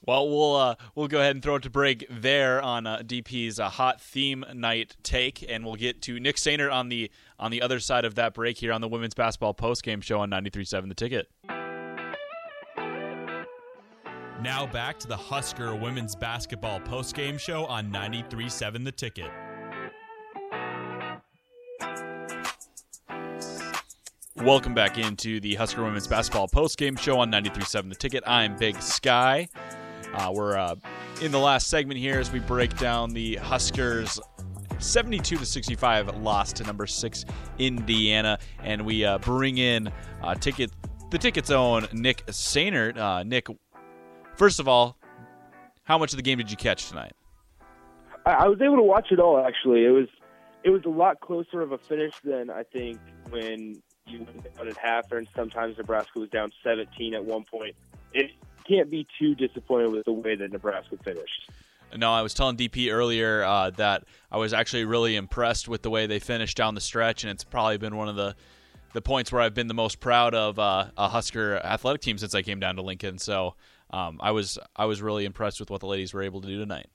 Well, 0.05 0.29
we'll 0.29 0.57
uh, 0.57 0.75
we'll 0.97 1.07
go 1.07 1.21
ahead 1.21 1.37
and 1.37 1.43
throw 1.43 1.57
it 1.57 1.63
to 1.63 1.71
break 1.71 2.07
there 2.11 2.61
on 2.61 2.87
uh, 2.89 2.99
DP's 2.99 3.61
uh, 3.61 3.69
hot 3.69 4.01
theme 4.01 4.45
night 4.53 4.97
take, 5.05 5.45
and 5.49 5.65
we'll 5.65 5.77
get 5.77 6.03
to 6.03 6.19
Nick 6.19 6.37
Sainert 6.37 6.73
on 6.73 6.89
the 6.89 7.11
on 7.39 7.53
the 7.53 7.63
other 7.63 7.79
side 7.79 8.05
of 8.05 8.17
that 8.17 8.35
break 8.35 8.59
here 8.59 8.73
on 8.73 8.81
the 8.81 8.89
women's 8.89 9.15
basketball 9.15 9.55
post 9.55 9.85
game 9.85 10.01
show 10.01 10.19
on 10.19 10.29
93.7 10.31 10.89
The 10.89 10.95
Ticket. 10.95 11.29
Now 14.43 14.67
back 14.67 14.99
to 14.99 15.07
the 15.07 15.17
Husker 15.17 15.77
women's 15.77 16.17
basketball 16.17 16.81
post 16.81 17.15
game 17.15 17.39
show 17.39 17.65
on 17.67 17.93
93.7 17.93 18.85
The 18.85 18.91
Ticket. 18.91 19.31
Welcome 24.45 24.75
back 24.75 24.99
into 24.99 25.39
the 25.39 25.55
Husker 25.55 25.85
women's 25.85 26.09
basketball 26.09 26.49
postgame 26.49 26.99
show 26.99 27.21
on 27.21 27.31
93.7 27.31 27.89
The 27.89 27.95
Ticket. 27.95 28.25
I'm 28.27 28.57
Big 28.57 28.83
Sky. 28.83 29.47
Uh, 30.13 30.33
we're 30.35 30.57
uh, 30.57 30.75
in 31.21 31.31
the 31.31 31.39
last 31.39 31.69
segment 31.69 32.01
here 32.01 32.19
as 32.19 32.33
we 32.33 32.41
break 32.41 32.77
down 32.77 33.11
the 33.11 33.37
Huskers 33.37 34.19
72 34.81 35.37
to 35.37 35.47
65 35.47 36.17
loss 36.17 36.53
to 36.55 36.65
number 36.65 36.89
six 36.89 37.25
Indiana, 37.61 38.37
and 38.65 38.85
we 38.85 39.05
uh, 39.05 39.19
bring 39.19 39.59
in 39.59 39.93
uh, 40.25 40.35
ticket 40.35 40.73
the 41.13 41.19
ticket's 41.19 41.53
own 41.53 41.87
Nick 41.93 42.27
Sainert. 42.27 42.99
Uh, 42.99 43.23
Nick, 43.23 43.47
first 44.35 44.59
of 44.59 44.67
all, 44.67 44.99
how 45.85 45.99
much 45.99 46.13
of 46.13 46.17
the 46.17 46.23
game 46.23 46.39
did 46.39 46.51
you 46.51 46.57
catch 46.57 46.89
tonight? 46.89 47.13
I 48.27 48.49
was 48.49 48.61
able 48.61 48.77
to 48.77 48.83
watch 48.83 49.13
it 49.13 49.21
all. 49.21 49.39
Actually, 49.39 49.85
it 49.85 49.91
was 49.91 50.09
it 50.65 50.71
was 50.71 50.83
a 50.85 50.91
lot 50.91 51.21
closer 51.21 51.61
of 51.61 51.71
a 51.71 51.79
finish 51.79 52.15
than 52.25 52.51
I 52.51 52.65
think 52.65 52.99
when 53.31 53.81
you 54.07 54.19
went 54.19 54.57
down 54.57 54.69
at 54.69 54.77
half, 54.77 55.11
and 55.13 55.27
sometimes 55.35 55.79
Nebraska 55.79 56.19
was 56.19 56.31
down 56.31 56.53
17 56.65 57.15
at 57.15 57.25
one 57.25 57.45
point. 57.45 57.75
It 58.13 58.31
can't 58.69 58.91
be 58.91 59.07
too 59.19 59.35
disappointed 59.35 59.93
with 59.93 60.05
the 60.05 60.13
way 60.13 60.37
that 60.37 60.53
Nebraska 60.53 60.97
finished. 61.05 61.51
No, 61.97 62.13
I 62.13 62.23
was 62.23 62.33
telling 62.33 62.57
DP 62.57 62.91
earlier 62.91 63.45
uh, 63.45 63.71
that 63.71 64.05
I 64.31 64.39
was 64.39 64.53
actually 64.55 64.85
really 64.85 65.17
impressed 65.17 65.69
with 65.69 65.83
the 65.83 65.91
way 65.91 66.07
they 66.07 66.19
finished 66.19 66.57
down 66.57 66.75
the 66.75 66.81
stretch, 66.81 67.25
and 67.25 67.31
it's 67.31 67.45
probably 67.45 67.79
been 67.79 67.97
one 67.97 68.09
of 68.09 68.17
the 68.17 68.35
the 68.95 69.03
points 69.03 69.33
where 69.33 69.41
I've 69.41 69.55
been 69.55 69.69
the 69.69 69.75
most 69.75 70.01
proud 70.01 70.35
of 70.35 70.59
uh, 70.59 70.87
a 70.99 71.09
Husker 71.09 71.57
athletic 71.65 72.03
team 72.03 72.19
since 72.19 72.35
I 72.35 72.43
came 72.43 72.61
down 72.61 72.77
to 72.77 72.83
Lincoln. 72.83 73.17
So 73.17 73.55
um, 73.91 74.21
I 74.23 74.33
was 74.33 74.59
I 74.77 74.87
was 74.87 75.03
really 75.03 75.25
impressed 75.25 75.61
with 75.61 75.71
what 75.71 75.81
the 75.81 75.87
ladies 75.87 76.13
were 76.15 76.23
able 76.23 76.41
to 76.41 76.49
do 76.49 76.59
tonight. 76.59 76.89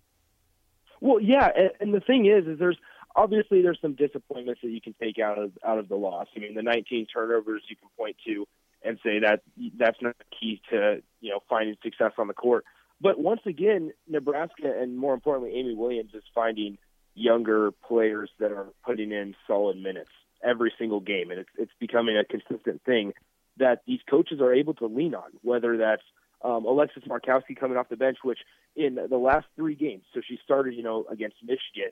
Well, 1.00 1.20
yeah, 1.20 1.50
and, 1.56 1.72
and 1.80 1.94
the 1.94 2.00
thing 2.00 2.26
is, 2.26 2.48
is 2.48 2.58
there's 2.58 2.78
obviously 3.18 3.62
there's 3.62 3.80
some 3.82 3.96
disappointments 3.96 4.62
that 4.62 4.70
you 4.70 4.80
can 4.80 4.94
take 5.02 5.20
out 5.20 5.38
of 5.38 5.52
out 5.66 5.80
of 5.80 5.90
the 5.90 5.96
loss. 5.96 6.28
I 6.36 6.40
mean, 6.40 6.54
the 6.54 6.62
19 6.62 7.08
turnovers 7.08 7.64
you 7.68 7.76
can 7.76 7.90
point 7.98 8.16
to 8.26 8.48
and 8.86 9.00
say 9.04 9.20
that 9.20 9.42
that's 9.78 9.98
not 10.02 10.16
key 10.40 10.62
to 10.70 11.02
you 11.20 11.32
know 11.32 11.40
finding 11.50 11.76
success 11.84 12.14
on 12.18 12.28
the 12.28 12.34
court. 12.34 12.64
But 13.02 13.20
once 13.20 13.42
again, 13.46 13.92
Nebraska 14.08 14.74
and 14.80 14.98
more 14.98 15.14
importantly, 15.14 15.60
Amy 15.60 15.76
Williams 15.76 16.12
is 16.14 16.24
finding 16.34 16.78
younger 17.16 17.72
players 17.72 18.30
that 18.40 18.52
are 18.52 18.68
putting 18.86 19.12
in 19.12 19.36
solid 19.48 19.78
minutes 19.78 20.12
every 20.44 20.72
single 20.78 21.00
game, 21.00 21.32
and 21.32 21.40
it's 21.40 21.50
it's 21.58 21.72
becoming 21.80 22.18
a 22.18 22.24
consistent 22.24 22.82
thing. 22.86 23.14
that 23.58 23.82
these 23.88 24.00
coaches 24.08 24.40
are 24.40 24.54
able 24.54 24.76
to 24.76 24.86
lean 24.86 25.16
on, 25.16 25.32
whether 25.42 25.78
that's 25.78 26.04
um, 26.44 26.66
Alexis 26.66 27.04
Markowski 27.08 27.56
coming 27.60 27.76
off 27.76 27.90
the 27.90 27.98
bench, 27.98 28.18
which 28.24 28.40
in 28.76 29.00
the 29.10 29.18
last 29.18 29.48
three 29.56 29.74
games, 29.74 30.04
so 30.14 30.22
she 30.28 30.38
started, 30.44 30.76
you 30.76 30.84
know, 30.84 31.06
against 31.10 31.38
Michigan, 31.42 31.92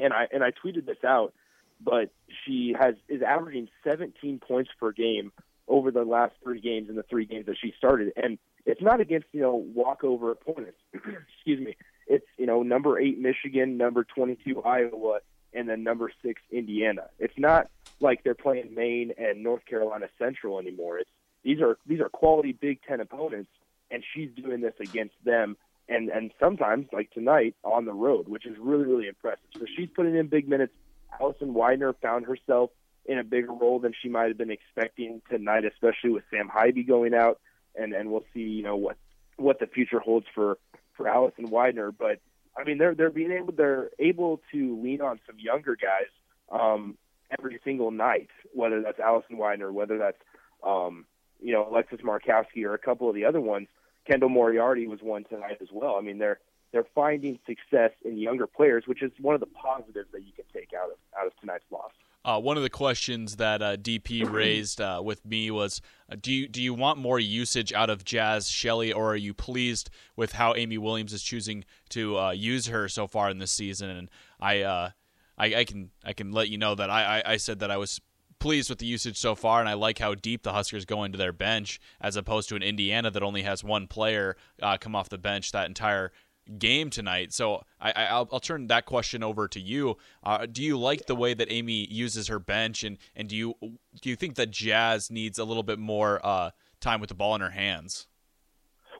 and 0.00 0.12
I 0.12 0.26
and 0.32 0.42
I 0.42 0.50
tweeted 0.50 0.86
this 0.86 1.02
out, 1.04 1.34
but 1.80 2.10
she 2.44 2.74
has 2.78 2.94
is 3.08 3.22
averaging 3.22 3.68
17 3.84 4.40
points 4.40 4.70
per 4.78 4.92
game 4.92 5.32
over 5.66 5.90
the 5.90 6.04
last 6.04 6.34
three 6.42 6.60
games 6.60 6.88
in 6.88 6.96
the 6.96 7.02
three 7.04 7.24
games 7.24 7.46
that 7.46 7.56
she 7.60 7.72
started, 7.76 8.12
and 8.16 8.38
it's 8.66 8.82
not 8.82 9.00
against 9.00 9.26
you 9.32 9.40
know 9.40 9.64
walkover 9.74 10.30
opponents. 10.30 10.78
Excuse 10.94 11.60
me. 11.60 11.76
It's 12.06 12.26
you 12.36 12.46
know 12.46 12.62
number 12.62 12.98
eight 12.98 13.18
Michigan, 13.18 13.76
number 13.76 14.04
22 14.04 14.62
Iowa, 14.62 15.20
and 15.52 15.68
then 15.68 15.82
number 15.82 16.10
six 16.22 16.42
Indiana. 16.50 17.08
It's 17.18 17.38
not 17.38 17.68
like 18.00 18.24
they're 18.24 18.34
playing 18.34 18.74
Maine 18.74 19.12
and 19.16 19.42
North 19.42 19.64
Carolina 19.64 20.08
Central 20.18 20.58
anymore. 20.58 20.98
It's 20.98 21.10
these 21.42 21.60
are 21.60 21.78
these 21.86 22.00
are 22.00 22.08
quality 22.08 22.52
Big 22.52 22.80
Ten 22.86 23.00
opponents 23.00 23.50
and 23.90 24.04
she's 24.14 24.30
doing 24.36 24.60
this 24.60 24.74
against 24.80 25.14
them 25.24 25.56
and 25.88 26.08
and 26.08 26.32
sometimes 26.40 26.86
like 26.92 27.10
tonight 27.10 27.54
on 27.62 27.84
the 27.84 27.92
road, 27.92 28.28
which 28.28 28.46
is 28.46 28.56
really 28.58 28.84
really 28.84 29.08
impressive. 29.08 29.44
So 29.58 29.64
she's 29.76 29.88
putting 29.94 30.16
in 30.16 30.28
big 30.28 30.48
minutes. 30.48 30.72
Allison 31.20 31.54
Weidner 31.54 31.94
found 32.02 32.26
herself 32.26 32.70
in 33.06 33.18
a 33.18 33.24
bigger 33.24 33.52
role 33.52 33.78
than 33.78 33.92
she 34.00 34.08
might 34.08 34.28
have 34.28 34.38
been 34.38 34.50
expecting 34.50 35.20
tonight, 35.30 35.64
especially 35.64 36.10
with 36.10 36.24
Sam 36.30 36.48
Haiby 36.48 36.86
going 36.86 37.14
out, 37.14 37.40
and 37.74 37.92
and 37.92 38.10
we'll 38.10 38.24
see 38.32 38.40
you 38.40 38.62
know 38.62 38.76
what 38.76 38.96
what 39.36 39.60
the 39.60 39.66
future 39.66 40.00
holds 40.00 40.26
for 40.34 40.58
for 40.96 41.08
Allison 41.08 41.48
Weidner. 41.48 41.92
But 41.96 42.20
I 42.56 42.64
mean 42.64 42.78
they're 42.78 42.94
they're 42.94 43.10
being 43.10 43.32
able 43.32 43.52
they're 43.52 43.90
able 43.98 44.40
to 44.52 44.80
lean 44.82 45.00
on 45.00 45.20
some 45.26 45.38
younger 45.38 45.76
guys 45.76 46.08
um, 46.50 46.96
every 47.38 47.60
single 47.64 47.90
night, 47.90 48.30
whether 48.52 48.80
that's 48.80 49.00
Allison 49.00 49.36
Weidner, 49.36 49.72
whether 49.72 49.98
that's 49.98 50.22
um, 50.66 51.04
you 51.40 51.52
know 51.52 51.68
Alexis 51.68 52.00
Markowski 52.00 52.64
or 52.64 52.72
a 52.72 52.78
couple 52.78 53.08
of 53.08 53.14
the 53.14 53.26
other 53.26 53.40
ones 53.40 53.68
Kendall 54.06 54.28
Moriarty 54.28 54.86
was 54.86 55.00
one 55.02 55.24
tonight 55.24 55.58
as 55.60 55.68
well. 55.72 55.96
I 55.96 56.02
mean, 56.02 56.18
they're 56.18 56.40
they're 56.72 56.86
finding 56.94 57.38
success 57.46 57.92
in 58.04 58.18
younger 58.18 58.48
players, 58.48 58.84
which 58.86 59.02
is 59.02 59.12
one 59.20 59.34
of 59.34 59.40
the 59.40 59.46
positives 59.46 60.08
that 60.12 60.22
you 60.22 60.32
can 60.32 60.44
take 60.52 60.70
out 60.74 60.90
of 60.90 60.96
out 61.18 61.26
of 61.26 61.32
tonight's 61.40 61.64
loss. 61.70 61.92
Uh, 62.24 62.40
one 62.40 62.56
of 62.56 62.62
the 62.62 62.70
questions 62.70 63.36
that 63.36 63.60
uh, 63.60 63.76
DP 63.76 64.28
raised 64.30 64.80
uh, 64.80 65.00
with 65.04 65.24
me 65.26 65.50
was, 65.50 65.82
uh, 66.10 66.16
do 66.20 66.32
you 66.32 66.48
do 66.48 66.62
you 66.62 66.72
want 66.72 66.98
more 66.98 67.20
usage 67.20 67.72
out 67.72 67.90
of 67.90 68.04
Jaz 68.04 68.50
Shelley, 68.50 68.92
or 68.92 69.12
are 69.12 69.16
you 69.16 69.34
pleased 69.34 69.90
with 70.16 70.32
how 70.32 70.54
Amy 70.54 70.78
Williams 70.78 71.12
is 71.12 71.22
choosing 71.22 71.64
to 71.90 72.18
uh, 72.18 72.30
use 72.30 72.66
her 72.66 72.88
so 72.88 73.06
far 73.06 73.30
in 73.30 73.38
this 73.38 73.52
season? 73.52 73.90
And 73.90 74.10
I, 74.40 74.62
uh, 74.62 74.90
I, 75.36 75.54
I, 75.54 75.64
can 75.64 75.90
I 76.02 76.12
can 76.12 76.32
let 76.32 76.48
you 76.48 76.56
know 76.58 76.74
that 76.74 76.90
I, 76.90 77.20
I, 77.20 77.32
I 77.32 77.36
said 77.36 77.58
that 77.58 77.70
I 77.70 77.76
was 77.76 78.00
pleased 78.38 78.70
with 78.70 78.78
the 78.78 78.86
usage 78.86 79.16
so 79.16 79.34
far, 79.34 79.60
and 79.60 79.68
I 79.68 79.74
like 79.74 79.98
how 79.98 80.14
deep 80.14 80.42
the 80.42 80.52
Huskers 80.52 80.84
go 80.84 81.04
into 81.04 81.18
their 81.18 81.32
bench 81.32 81.80
as 82.00 82.16
opposed 82.16 82.48
to 82.50 82.56
an 82.56 82.62
Indiana 82.62 83.10
that 83.10 83.22
only 83.22 83.42
has 83.42 83.64
one 83.64 83.86
player 83.86 84.36
uh, 84.62 84.76
come 84.78 84.94
off 84.94 85.08
the 85.08 85.18
bench 85.18 85.52
that 85.52 85.66
entire 85.66 86.12
game 86.58 86.90
tonight. 86.90 87.32
So 87.32 87.62
I, 87.80 88.20
will 88.30 88.40
turn 88.40 88.66
that 88.68 88.86
question 88.86 89.22
over 89.22 89.48
to 89.48 89.60
you. 89.60 89.96
Uh, 90.22 90.46
do 90.46 90.62
you 90.62 90.78
like 90.78 91.06
the 91.06 91.16
way 91.16 91.34
that 91.34 91.50
Amy 91.50 91.86
uses 91.90 92.28
her 92.28 92.38
bench, 92.38 92.84
and, 92.84 92.98
and 93.16 93.28
do 93.28 93.36
you 93.36 93.54
do 94.00 94.10
you 94.10 94.16
think 94.16 94.34
that 94.36 94.50
Jaz 94.50 95.10
needs 95.10 95.38
a 95.38 95.44
little 95.44 95.62
bit 95.62 95.78
more 95.78 96.24
uh, 96.24 96.50
time 96.80 97.00
with 97.00 97.08
the 97.08 97.14
ball 97.14 97.34
in 97.34 97.40
her 97.40 97.50
hands? 97.50 98.06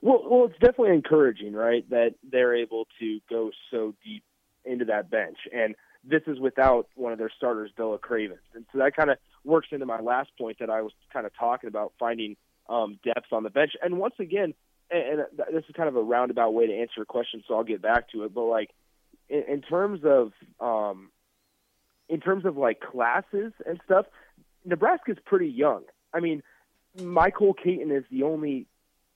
Well, 0.03 0.23
well, 0.29 0.45
it's 0.47 0.59
definitely 0.59 0.95
encouraging, 0.95 1.55
right, 1.55 1.89
that 1.91 2.15
they're 2.31 2.55
able 2.55 2.87
to 3.01 3.21
go 3.31 3.51
so 3.71 3.95
deep 4.05 4.25
into 4.65 4.85
that 4.87 5.11
bench, 5.11 5.39
and 5.53 5.75
this 6.07 6.23
is 6.27 6.39
without 6.39 6.89
one 6.95 7.13
of 7.13 7.19
their 7.19 7.31
starters, 7.35 7.71
Bella 7.77 7.99
Cravens, 7.99 8.41
and 8.55 8.65
so 8.73 8.79
that 8.79 8.95
kind 8.97 9.11
of 9.11 9.19
works 9.45 9.69
into 9.71 9.87
my 9.87 10.01
last 10.01 10.31
point 10.39 10.59
that 10.61 10.71
I 10.71 10.83
was 10.83 10.93
kind 11.13 11.27
of 11.27 11.33
talking 11.39 11.69
about 11.69 11.93
finding 11.99 12.37
um, 12.69 12.99
depth 13.05 13.33
on 13.33 13.43
the 13.43 13.51
bench. 13.51 13.73
And 13.83 13.99
once 13.99 14.15
again, 14.19 14.55
and, 14.91 15.21
and 15.21 15.27
this 15.53 15.65
is 15.69 15.75
kind 15.77 15.89
of 15.89 15.97
a 15.97 16.03
roundabout 16.03 16.51
way 16.51 16.67
to 16.67 16.73
answer 16.73 17.03
a 17.03 17.07
question, 17.07 17.43
so 17.47 17.55
I'll 17.55 17.65
get 17.65 17.83
back 17.83 18.11
to 18.11 18.25
it. 18.25 18.35
But 18.35 18.45
like 18.45 18.71
in, 19.29 19.45
in 19.49 19.63
terms 19.63 20.01
of 20.05 20.33
um, 20.61 21.11
in 22.09 22.21
terms 22.21 22.45
of 22.45 22.57
like 22.57 22.81
classes 22.81 23.53
and 23.67 23.81
stuff, 23.85 24.07
Nebraska's 24.65 25.19
pretty 25.25 25.49
young. 25.49 25.85
I 26.13 26.21
mean, 26.21 26.43
Michael 27.01 27.55
Caton 27.55 27.91
is 27.91 28.05
the 28.11 28.23
only 28.23 28.67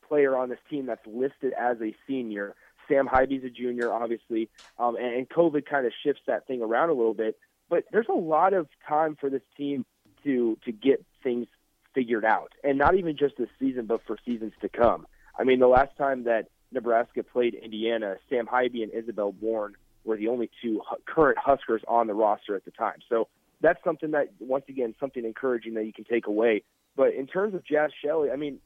player 0.09 0.36
on 0.36 0.49
this 0.49 0.59
team 0.70 0.86
that's 0.86 1.07
listed 1.07 1.53
as 1.59 1.76
a 1.80 1.95
senior. 2.07 2.55
Sam 2.89 3.07
Haiby's 3.07 3.45
a 3.45 3.51
junior, 3.51 3.93
obviously, 3.93 4.49
um, 4.78 4.97
and, 4.97 5.14
and 5.14 5.28
COVID 5.28 5.66
kind 5.66 5.86
of 5.86 5.93
shifts 6.03 6.22
that 6.26 6.47
thing 6.47 6.62
around 6.62 6.91
a 6.91 6.95
little 6.95 7.14
bit. 7.14 7.39
But 7.68 7.84
there's 7.93 8.09
a 8.09 8.18
lot 8.18 8.55
of 8.55 8.66
time 8.89 9.16
for 9.20 9.28
this 9.30 9.43
team 9.57 9.84
to 10.24 10.59
to 10.64 10.72
get 10.72 11.05
things 11.22 11.47
figured 11.95 12.24
out, 12.24 12.53
and 12.64 12.78
not 12.78 12.95
even 12.95 13.16
just 13.16 13.36
this 13.36 13.49
season, 13.59 13.86
but 13.86 14.01
for 14.07 14.16
seasons 14.24 14.53
to 14.62 14.68
come. 14.68 15.07
I 15.39 15.45
mean, 15.45 15.61
the 15.61 15.68
last 15.68 15.97
time 15.97 16.24
that 16.24 16.49
Nebraska 16.72 17.22
played 17.22 17.55
Indiana, 17.55 18.16
Sam 18.28 18.47
Haiby 18.47 18.82
and 18.82 18.93
Isabelle 18.93 19.32
Bourne 19.32 19.74
were 20.05 20.16
the 20.16 20.28
only 20.28 20.51
two 20.62 20.82
current 21.07 21.39
Huskers 21.39 21.82
on 21.86 22.07
the 22.07 22.14
roster 22.14 22.57
at 22.57 22.64
the 22.64 22.70
time. 22.70 22.99
So 23.09 23.28
that's 23.61 23.82
something 23.84 24.12
that, 24.12 24.28
once 24.39 24.64
again, 24.68 24.95
something 25.01 25.24
encouraging 25.24 25.74
that 25.74 25.84
you 25.84 25.93
can 25.93 26.05
take 26.05 26.26
away. 26.26 26.62
But 26.97 27.14
in 27.14 27.26
terms 27.26 27.55
of 27.55 27.62
Jaz 27.64 27.91
Shelley, 28.03 28.30
I 28.30 28.36
mean, 28.36 28.59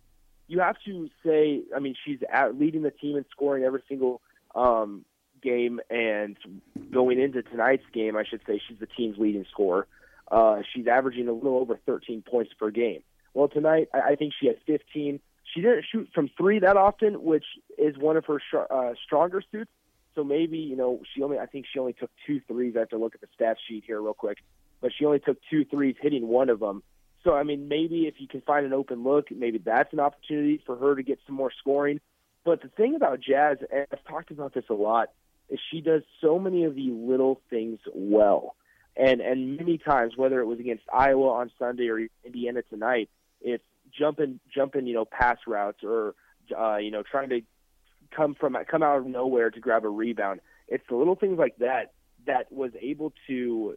you 0.53 0.61
have 0.61 0.77
to 0.85 1.09
say, 1.25 1.63
I 1.75 1.79
mean, 1.79 1.95
she's 2.05 2.19
at, 2.31 2.59
leading 2.59 2.83
the 2.83 2.91
team 2.91 3.17
in 3.17 3.25
scoring 3.31 3.65
every 3.65 3.83
single 3.89 4.21
um, 4.55 5.05
game, 5.43 5.81
and 5.89 6.37
going 6.93 7.19
into 7.19 7.43
tonight's 7.43 7.87
game, 7.95 8.17
I 8.17 8.25
should 8.25 8.43
say, 8.47 8.61
she's 8.69 8.79
the 8.79 8.87
team's 8.87 9.17
leading 9.19 9.47
scorer. 9.51 9.87
Uh, 10.31 10.63
she's 10.73 10.87
averaging 10.87 11.29
a 11.29 11.33
little 11.33 11.57
over 11.57 11.79
13 11.87 12.23
points 12.23 12.53
per 12.59 12.71
game. 12.71 13.03
Well, 13.33 13.49
tonight 13.49 13.89
I, 13.95 14.13
I 14.13 14.15
think 14.17 14.35
she 14.39 14.47
had 14.47 14.57
15. 14.67 15.21
She 15.55 15.61
didn't 15.63 15.85
shoot 15.91 16.11
from 16.15 16.29
three 16.37 16.59
that 16.59 16.77
often, 16.77 17.23
which 17.23 17.45
is 17.79 17.97
one 17.97 18.19
of 18.19 18.27
her 18.27 18.39
sh- 18.39 18.71
uh, 18.71 18.93
stronger 19.05 19.43
suits. 19.51 19.71
So 20.15 20.23
maybe 20.23 20.59
you 20.59 20.77
know 20.77 21.01
she 21.15 21.23
only 21.23 21.39
I 21.39 21.47
think 21.47 21.65
she 21.73 21.79
only 21.79 21.95
took 21.95 22.11
two 22.27 22.43
threes. 22.47 22.75
I 22.77 22.81
have 22.81 22.91
to 22.91 22.99
look 22.99 23.15
at 23.15 23.23
the 23.23 23.29
stat 23.35 23.57
sheet 23.67 23.85
here 23.87 24.01
real 24.01 24.13
quick, 24.13 24.39
but 24.83 24.93
she 24.97 25.07
only 25.07 25.21
took 25.21 25.39
two 25.51 25.65
threes, 25.65 25.97
hitting 26.01 26.29
one 26.29 26.51
of 26.51 26.61
them. 26.61 26.83
So 27.25 27.35
I 27.35 27.43
mean, 27.43 27.69
maybe 27.69 28.07
if 28.07 28.15
you 28.19 28.29
can 28.29 28.41
find 28.43 28.67
an 28.67 28.73
open 28.73 29.05
look, 29.05 29.31
maybe 29.31 29.59
that's 29.59 29.93
an 29.93 30.01
opportunity 30.01 30.61
for 30.65 30.77
her 30.77 30.95
to 30.95 31.03
get 31.03 31.19
some 31.27 31.37
more 31.37 31.53
scoring. 31.61 32.01
But 32.45 32.63
the 32.63 32.69
thing 32.69 32.97
about 32.97 33.21
Jaz, 33.21 33.59
and 33.73 33.87
I've 33.93 34.05
talked 34.05 34.31
about 34.31 34.55
this 34.55 34.65
a 34.69 34.75
lot, 34.75 35.11
is 35.49 35.61
she 35.71 35.81
does 35.81 36.03
so 36.21 36.39
many 36.39 36.65
of 36.65 36.75
the 36.75 36.91
little 36.91 37.41
things 37.51 37.79
well 37.95 38.57
and 38.97 39.21
and 39.21 39.57
many 39.57 39.79
times, 39.79 40.17
whether 40.17 40.41
it 40.41 40.47
was 40.47 40.61
against 40.61 40.85
Iowa 40.93 41.29
on 41.31 41.51
Sunday 41.59 41.89
or 41.89 42.01
Indiana 42.25 42.63
tonight, 42.63 43.09
it's 43.41 43.65
jumping 43.97 44.41
jumping 44.55 44.87
you 44.87 44.95
know 44.95 45.05
pass 45.05 45.39
routes 45.47 45.79
or 45.83 46.15
uh, 46.59 46.77
you 46.77 46.91
know 46.91 47.03
trying 47.03 47.31
to 47.31 47.41
come 48.15 48.35
from 48.35 48.57
come 48.71 48.83
out 48.83 48.99
of 48.99 49.07
nowhere 49.07 49.51
to 49.51 49.61
grab 49.61 49.85
a 49.85 49.89
rebound. 49.89 50.41
It's 50.69 50.85
the 50.89 50.97
little 50.97 51.17
things 51.17 51.39
like 51.39 51.57
that 51.59 51.93
that 52.27 52.53
was 52.53 52.73
able 52.81 53.13
to 53.29 53.77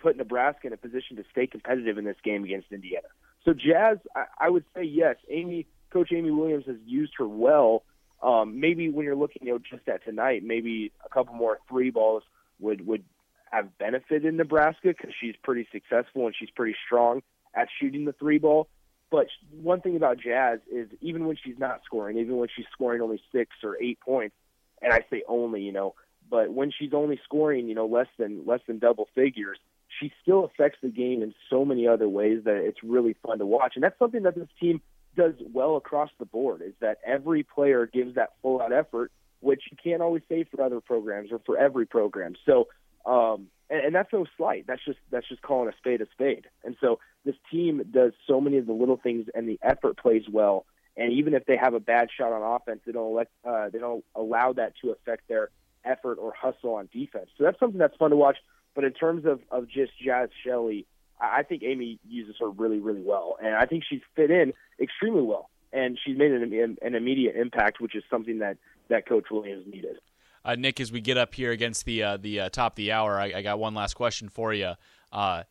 put 0.00 0.16
Nebraska 0.16 0.66
in 0.66 0.72
a 0.72 0.76
position 0.76 1.16
to 1.16 1.24
stay 1.30 1.46
competitive 1.46 1.98
in 1.98 2.04
this 2.04 2.16
game 2.24 2.44
against 2.44 2.72
Indiana. 2.72 3.08
So 3.44 3.52
Jaz, 3.52 4.00
I, 4.16 4.24
I 4.38 4.50
would 4.50 4.64
say 4.74 4.82
yes. 4.82 5.16
Amy, 5.28 5.66
Coach 5.92 6.10
Amy 6.12 6.30
Williams 6.30 6.64
has 6.66 6.76
used 6.84 7.12
her 7.18 7.28
well. 7.28 7.84
Um, 8.22 8.60
maybe 8.60 8.90
when 8.90 9.06
you're 9.06 9.16
looking, 9.16 9.46
you 9.46 9.52
know, 9.52 9.58
just 9.58 9.88
at 9.88 10.04
tonight, 10.04 10.42
maybe 10.44 10.92
a 11.04 11.08
couple 11.08 11.34
more 11.34 11.58
three 11.68 11.90
balls 11.90 12.22
would 12.58 12.86
would 12.86 13.04
have 13.50 13.76
benefited 13.78 14.32
Nebraska 14.34 14.88
because 14.88 15.10
she's 15.20 15.34
pretty 15.42 15.66
successful 15.72 16.26
and 16.26 16.34
she's 16.38 16.50
pretty 16.50 16.76
strong 16.86 17.22
at 17.54 17.68
shooting 17.80 18.04
the 18.04 18.12
three 18.12 18.38
ball. 18.38 18.68
But 19.10 19.26
one 19.50 19.80
thing 19.80 19.96
about 19.96 20.18
Jaz 20.18 20.60
is 20.72 20.88
even 21.00 21.26
when 21.26 21.36
she's 21.42 21.58
not 21.58 21.80
scoring, 21.84 22.18
even 22.18 22.36
when 22.36 22.48
she's 22.54 22.66
scoring 22.72 23.00
only 23.00 23.20
six 23.32 23.50
or 23.64 23.76
eight 23.82 23.98
points, 24.00 24.36
and 24.80 24.92
I 24.92 25.00
say 25.10 25.24
only, 25.26 25.62
you 25.62 25.72
know, 25.72 25.94
but 26.30 26.52
when 26.52 26.70
she's 26.70 26.94
only 26.94 27.18
scoring, 27.24 27.68
you 27.68 27.74
know, 27.74 27.86
less 27.86 28.06
than 28.18 28.46
less 28.46 28.60
than 28.68 28.78
double 28.78 29.08
figures, 29.14 29.58
she 30.00 30.12
still 30.22 30.44
affects 30.44 30.78
the 30.82 30.88
game 30.88 31.22
in 31.22 31.34
so 31.48 31.64
many 31.64 31.86
other 31.86 32.08
ways 32.08 32.42
that 32.44 32.56
it's 32.56 32.82
really 32.82 33.14
fun 33.24 33.38
to 33.38 33.46
watch. 33.46 33.72
And 33.74 33.84
that's 33.84 33.98
something 33.98 34.22
that 34.22 34.34
this 34.34 34.48
team 34.58 34.80
does 35.16 35.34
well 35.52 35.76
across 35.76 36.10
the 36.18 36.24
board 36.24 36.62
is 36.62 36.72
that 36.80 36.98
every 37.06 37.42
player 37.42 37.86
gives 37.86 38.14
that 38.14 38.30
full 38.42 38.62
out 38.62 38.72
effort, 38.72 39.12
which 39.40 39.62
you 39.70 39.76
can't 39.82 40.02
always 40.02 40.22
say 40.28 40.44
for 40.44 40.62
other 40.62 40.80
programs 40.80 41.30
or 41.32 41.40
for 41.44 41.58
every 41.58 41.86
program. 41.86 42.34
So 42.46 42.68
um, 43.06 43.48
and, 43.68 43.86
and 43.86 43.94
that's 43.94 44.12
no 44.12 44.26
slight. 44.36 44.66
That's 44.66 44.84
just 44.84 44.98
that's 45.10 45.28
just 45.28 45.42
calling 45.42 45.68
a 45.68 45.76
spade 45.76 46.00
a 46.00 46.06
spade. 46.12 46.46
And 46.64 46.76
so 46.80 46.98
this 47.24 47.36
team 47.50 47.82
does 47.90 48.12
so 48.26 48.40
many 48.40 48.58
of 48.58 48.66
the 48.66 48.72
little 48.72 48.96
things, 48.96 49.26
and 49.34 49.48
the 49.48 49.58
effort 49.62 49.96
plays 49.96 50.24
well. 50.30 50.66
And 50.96 51.12
even 51.12 51.34
if 51.34 51.46
they 51.46 51.56
have 51.56 51.74
a 51.74 51.80
bad 51.80 52.08
shot 52.16 52.32
on 52.32 52.42
offense, 52.42 52.80
they 52.84 52.92
don't 52.92 53.14
let 53.14 53.28
uh, 53.44 53.70
they 53.70 53.78
don't 53.78 54.04
allow 54.14 54.52
that 54.54 54.74
to 54.82 54.90
affect 54.90 55.28
their 55.28 55.50
effort 55.84 56.18
or 56.20 56.34
hustle 56.34 56.74
on 56.74 56.88
defense. 56.92 57.30
So 57.38 57.44
that's 57.44 57.58
something 57.58 57.78
that's 57.78 57.96
fun 57.96 58.10
to 58.10 58.16
watch. 58.16 58.36
But 58.74 58.84
in 58.84 58.92
terms 58.92 59.24
of 59.26 59.40
of 59.50 59.68
just 59.68 59.92
Jaz 60.04 60.28
Shelley, 60.44 60.86
I 61.20 61.42
think 61.42 61.62
Amy 61.62 61.98
uses 62.08 62.36
her 62.40 62.48
really 62.50 62.78
really 62.78 63.02
well, 63.02 63.36
and 63.42 63.54
I 63.54 63.66
think 63.66 63.84
she's 63.88 64.02
fit 64.16 64.30
in 64.30 64.52
extremely 64.80 65.22
well. 65.22 65.50
And 65.72 65.96
she's 66.04 66.18
made 66.18 66.32
an, 66.32 66.78
an 66.82 66.94
immediate 66.96 67.36
impact, 67.36 67.80
which 67.80 67.94
is 67.94 68.02
something 68.10 68.40
that 68.40 68.56
that 68.88 69.06
Coach 69.06 69.26
Williams 69.30 69.66
needed. 69.66 69.96
Uh, 70.44 70.54
Nick, 70.54 70.80
as 70.80 70.90
we 70.90 71.00
get 71.00 71.16
up 71.16 71.34
here 71.34 71.52
against 71.52 71.84
the 71.84 72.02
uh, 72.02 72.16
the 72.16 72.40
uh, 72.40 72.48
top 72.48 72.72
of 72.72 72.76
the 72.76 72.92
hour, 72.92 73.18
I, 73.18 73.32
I, 73.36 73.42
got 73.42 73.58
one 73.58 73.74
last 73.74 73.94
question 73.94 74.28
for 74.28 74.54
you. 74.54 74.72
Uh, 75.12 75.44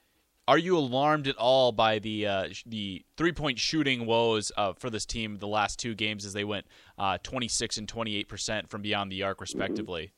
are 0.47 0.57
you 0.57 0.77
alarmed 0.79 1.27
at 1.27 1.35
all 1.35 1.71
by 1.71 1.99
the 1.99 2.25
uh, 2.25 2.47
the 2.65 3.05
three 3.15 3.31
point 3.31 3.59
shooting 3.59 4.07
woes 4.07 4.51
uh, 4.57 4.73
for 4.73 4.89
this 4.89 5.05
team 5.05 5.37
the 5.37 5.47
last 5.47 5.77
two 5.77 5.93
games 5.93 6.25
as 6.25 6.33
they 6.33 6.43
went 6.43 6.65
uh, 6.97 7.19
26 7.21 7.77
and 7.77 7.87
28 7.87 8.27
percent 8.27 8.69
from 8.69 8.81
beyond 8.81 9.11
the 9.11 9.21
arc 9.21 9.41
respectively? 9.41 10.11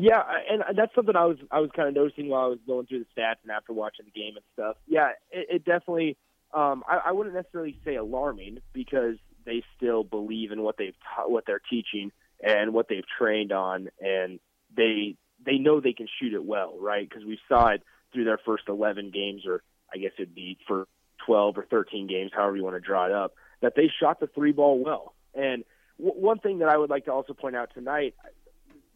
Yeah, 0.00 0.22
and 0.48 0.62
that's 0.76 0.94
something 0.94 1.16
I 1.16 1.24
was 1.24 1.38
I 1.50 1.60
was 1.60 1.70
kind 1.74 1.88
of 1.88 1.94
noticing 1.94 2.28
while 2.28 2.44
I 2.44 2.48
was 2.48 2.58
going 2.66 2.86
through 2.86 3.00
the 3.00 3.20
stats 3.20 3.42
and 3.42 3.50
after 3.50 3.72
watching 3.72 4.06
the 4.06 4.12
game 4.12 4.36
and 4.36 4.44
stuff. 4.54 4.76
Yeah, 4.86 5.10
it, 5.30 5.46
it 5.50 5.64
definitely. 5.64 6.16
Um, 6.54 6.84
I, 6.88 7.00
I 7.06 7.12
wouldn't 7.12 7.34
necessarily 7.34 7.76
say 7.84 7.96
alarming 7.96 8.60
because 8.72 9.16
they 9.44 9.62
still 9.76 10.04
believe 10.04 10.52
in 10.52 10.62
what 10.62 10.76
they've 10.78 10.94
ta- 11.14 11.26
what 11.26 11.44
they're 11.46 11.60
teaching 11.70 12.12
and 12.42 12.72
what 12.72 12.88
they've 12.88 13.04
trained 13.18 13.50
on, 13.50 13.88
and 14.00 14.38
they 14.74 15.16
they 15.44 15.58
know 15.58 15.80
they 15.80 15.92
can 15.92 16.06
shoot 16.20 16.32
it 16.32 16.44
well, 16.44 16.76
right? 16.78 17.08
Because 17.08 17.24
we 17.24 17.38
saw 17.48 17.68
it 17.68 17.82
through 18.12 18.24
their 18.24 18.38
first 18.38 18.64
11 18.68 19.10
games, 19.10 19.42
or 19.46 19.62
I 19.92 19.98
guess 19.98 20.12
it'd 20.18 20.34
be 20.34 20.58
for 20.66 20.86
12 21.26 21.58
or 21.58 21.66
13 21.70 22.06
games, 22.06 22.30
however 22.34 22.56
you 22.56 22.64
want 22.64 22.76
to 22.76 22.80
draw 22.80 23.06
it 23.06 23.12
up, 23.12 23.34
that 23.60 23.74
they 23.74 23.90
shot 24.00 24.20
the 24.20 24.26
three 24.28 24.52
ball 24.52 24.82
well. 24.82 25.14
And 25.34 25.64
w- 25.98 26.20
one 26.20 26.38
thing 26.38 26.60
that 26.60 26.68
I 26.68 26.76
would 26.76 26.90
like 26.90 27.04
to 27.06 27.12
also 27.12 27.34
point 27.34 27.56
out 27.56 27.70
tonight, 27.74 28.14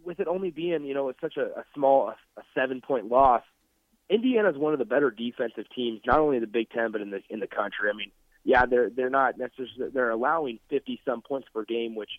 with 0.05 0.21
it 0.21 0.29
only 0.29 0.51
being, 0.51 0.85
you 0.85 0.95
know, 0.95 1.09
it's 1.09 1.21
such 1.21 1.37
a, 1.37 1.61
a 1.61 1.65
small, 1.75 2.13
a, 2.37 2.43
seven 2.55 2.81
point 2.81 3.09
loss, 3.09 3.43
Indiana 4.09 4.51
is 4.51 4.57
one 4.57 4.73
of 4.73 4.79
the 4.79 4.85
better 4.85 5.11
defensive 5.11 5.65
teams, 5.75 6.01
not 6.07 6.19
only 6.19 6.37
in 6.37 6.43
the 6.43 6.47
Big 6.47 6.71
Ten, 6.71 6.93
but 6.93 7.01
in 7.01 7.11
the 7.11 7.23
in 7.31 7.41
the 7.41 7.47
country. 7.47 7.89
I 7.93 7.97
mean, 7.97 8.11
yeah, 8.45 8.67
they're 8.67 8.91
they're 8.91 9.11
not 9.11 9.39
necessarily 9.39 9.93
they're 9.93 10.11
allowing 10.11 10.59
50 10.69 11.01
some 11.05 11.23
points 11.23 11.49
per 11.55 11.65
game, 11.65 11.95
which, 11.95 12.11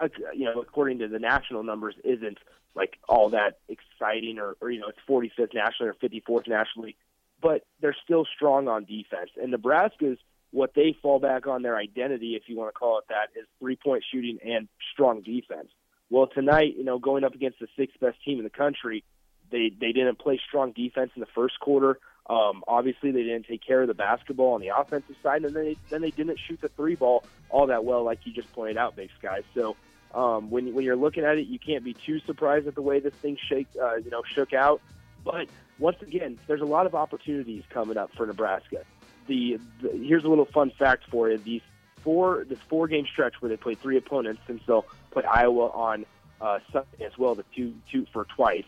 uh, 0.00 0.08
you 0.34 0.46
know, 0.46 0.60
according 0.60 1.00
to 1.00 1.08
the 1.08 1.18
national 1.18 1.62
numbers, 1.62 1.94
isn't 2.04 2.38
like 2.74 2.98
all 3.08 3.30
that 3.30 3.58
exciting 3.68 4.38
or, 4.38 4.56
or 4.60 4.70
you 4.70 4.80
know 4.80 4.88
it's 4.88 4.98
45th 5.08 5.54
nationally 5.54 5.90
or 5.90 5.94
54th 5.94 6.48
nationally, 6.48 6.96
but 7.42 7.64
they're 7.80 7.96
still 8.04 8.24
strong 8.24 8.68
on 8.68 8.84
defense. 8.84 9.30
And 9.40 9.50
Nebraska's 9.50 10.18
what 10.52 10.74
they 10.74 10.96
fall 11.00 11.20
back 11.20 11.46
on 11.46 11.62
their 11.62 11.76
identity, 11.76 12.34
if 12.34 12.44
you 12.48 12.56
want 12.56 12.74
to 12.74 12.78
call 12.78 12.98
it 12.98 13.04
that, 13.08 13.38
is 13.38 13.46
three 13.58 13.76
point 13.76 14.04
shooting 14.10 14.38
and 14.44 14.68
strong 14.92 15.22
defense. 15.22 15.68
Well, 16.10 16.26
tonight, 16.26 16.74
you 16.76 16.84
know, 16.84 16.98
going 16.98 17.24
up 17.24 17.34
against 17.34 17.60
the 17.60 17.68
sixth 17.76 17.98
best 18.00 18.16
team 18.24 18.38
in 18.38 18.44
the 18.44 18.50
country, 18.50 19.04
they 19.50 19.72
they 19.80 19.92
didn't 19.92 20.18
play 20.18 20.40
strong 20.46 20.72
defense 20.72 21.12
in 21.14 21.20
the 21.20 21.28
first 21.34 21.58
quarter. 21.60 21.98
Um, 22.28 22.62
obviously, 22.68 23.10
they 23.12 23.22
didn't 23.22 23.46
take 23.46 23.64
care 23.64 23.80
of 23.82 23.88
the 23.88 23.94
basketball 23.94 24.54
on 24.54 24.60
the 24.60 24.70
offensive 24.76 25.16
side, 25.22 25.44
and 25.44 25.54
then 25.54 25.64
they 25.64 25.76
then 25.88 26.00
they 26.00 26.10
didn't 26.10 26.38
shoot 26.46 26.60
the 26.60 26.68
three 26.68 26.96
ball 26.96 27.24
all 27.48 27.68
that 27.68 27.84
well, 27.84 28.04
like 28.04 28.20
you 28.24 28.32
just 28.32 28.52
pointed 28.52 28.76
out, 28.76 28.96
Big 28.96 29.10
Sky. 29.18 29.40
So 29.54 29.76
um, 30.14 30.50
when 30.50 30.74
when 30.74 30.84
you're 30.84 30.96
looking 30.96 31.24
at 31.24 31.38
it, 31.38 31.46
you 31.46 31.58
can't 31.58 31.84
be 31.84 31.94
too 31.94 32.20
surprised 32.26 32.66
at 32.66 32.74
the 32.74 32.82
way 32.82 33.00
this 33.00 33.14
thing 33.14 33.38
shake, 33.48 33.68
uh, 33.80 33.96
you 33.96 34.10
know, 34.10 34.22
shook 34.34 34.52
out. 34.52 34.80
But 35.24 35.48
once 35.78 36.02
again, 36.02 36.38
there's 36.46 36.60
a 36.60 36.66
lot 36.66 36.86
of 36.86 36.94
opportunities 36.94 37.62
coming 37.70 37.96
up 37.96 38.10
for 38.16 38.26
Nebraska. 38.26 38.84
The, 39.26 39.58
the 39.80 39.90
here's 39.90 40.24
a 40.24 40.28
little 40.28 40.46
fun 40.46 40.72
fact 40.76 41.04
for 41.10 41.30
you: 41.30 41.38
these 41.38 41.62
four 42.02 42.44
this 42.48 42.58
four 42.68 42.88
game 42.88 43.06
stretch 43.10 43.34
where 43.40 43.48
they 43.48 43.56
play 43.56 43.74
three 43.74 43.96
opponents, 43.96 44.40
since 44.46 44.62
they'll 44.66 44.86
play 45.10 45.24
Iowa 45.24 45.70
on 45.70 46.06
uh, 46.40 46.58
Sunday 46.72 47.04
as 47.04 47.16
well, 47.18 47.34
the 47.34 47.44
two 47.54 47.74
two 47.90 48.06
for 48.12 48.24
twice. 48.24 48.64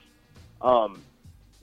Um, 0.60 1.02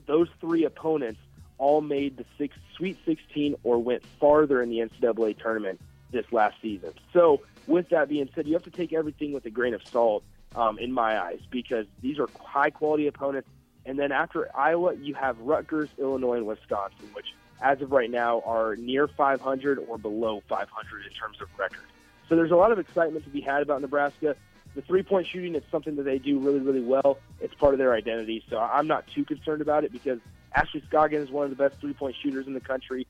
those 0.05 0.27
three 0.41 0.65
opponents 0.65 1.19
all 1.57 1.81
made 1.81 2.17
the 2.17 2.25
six, 2.37 2.55
Sweet 2.75 2.97
16 3.05 3.55
or 3.63 3.77
went 3.77 4.03
farther 4.19 4.61
in 4.61 4.69
the 4.69 4.79
NCAA 4.79 5.37
tournament 5.37 5.79
this 6.11 6.25
last 6.31 6.55
season. 6.61 6.93
So 7.13 7.41
with 7.67 7.89
that 7.89 8.09
being 8.09 8.29
said, 8.33 8.47
you 8.47 8.53
have 8.53 8.63
to 8.63 8.71
take 8.71 8.93
everything 8.93 9.33
with 9.33 9.45
a 9.45 9.49
grain 9.49 9.73
of 9.73 9.85
salt 9.85 10.23
um, 10.55 10.79
in 10.79 10.91
my 10.91 11.21
eyes 11.21 11.39
because 11.51 11.85
these 12.01 12.17
are 12.17 12.27
high 12.39 12.69
quality 12.69 13.07
opponents. 13.07 13.47
And 13.85 13.99
then 13.99 14.11
after 14.11 14.55
Iowa, 14.55 14.95
you 14.95 15.13
have 15.15 15.39
Rutgers, 15.39 15.89
Illinois, 15.97 16.37
and 16.37 16.47
Wisconsin, 16.47 17.09
which 17.13 17.33
as 17.61 17.81
of 17.81 17.91
right 17.91 18.09
now 18.09 18.41
are 18.45 18.75
near 18.75 19.07
500 19.07 19.79
or 19.79 19.97
below 19.97 20.41
500 20.47 21.05
in 21.05 21.13
terms 21.13 21.41
of 21.41 21.47
record. 21.57 21.79
So 22.27 22.35
there's 22.35 22.51
a 22.51 22.55
lot 22.55 22.71
of 22.71 22.79
excitement 22.79 23.25
to 23.25 23.29
be 23.29 23.41
had 23.41 23.61
about 23.61 23.81
Nebraska. 23.81 24.35
The 24.79 24.85
three 24.85 25.03
point 25.03 25.27
shooting 25.27 25.55
is 25.55 25.63
something 25.69 25.97
that 25.97 26.03
they 26.03 26.19
do 26.19 26.39
really, 26.39 26.59
really 26.59 26.79
well. 26.79 27.17
It's 27.41 27.53
part 27.53 27.73
of 27.73 27.79
their 27.79 27.93
identity. 27.93 28.45
So 28.49 28.57
I'm 28.57 28.87
not 28.87 29.03
too 29.13 29.25
concerned 29.25 29.61
about 29.61 29.83
it 29.83 29.91
because 29.91 30.19
Ashley 30.55 30.81
Scoggin 30.89 31.21
is 31.21 31.29
one 31.29 31.43
of 31.43 31.49
the 31.49 31.57
best 31.57 31.81
three 31.81 31.91
point 31.91 32.15
shooters 32.23 32.47
in 32.47 32.53
the 32.53 32.61
country. 32.61 33.05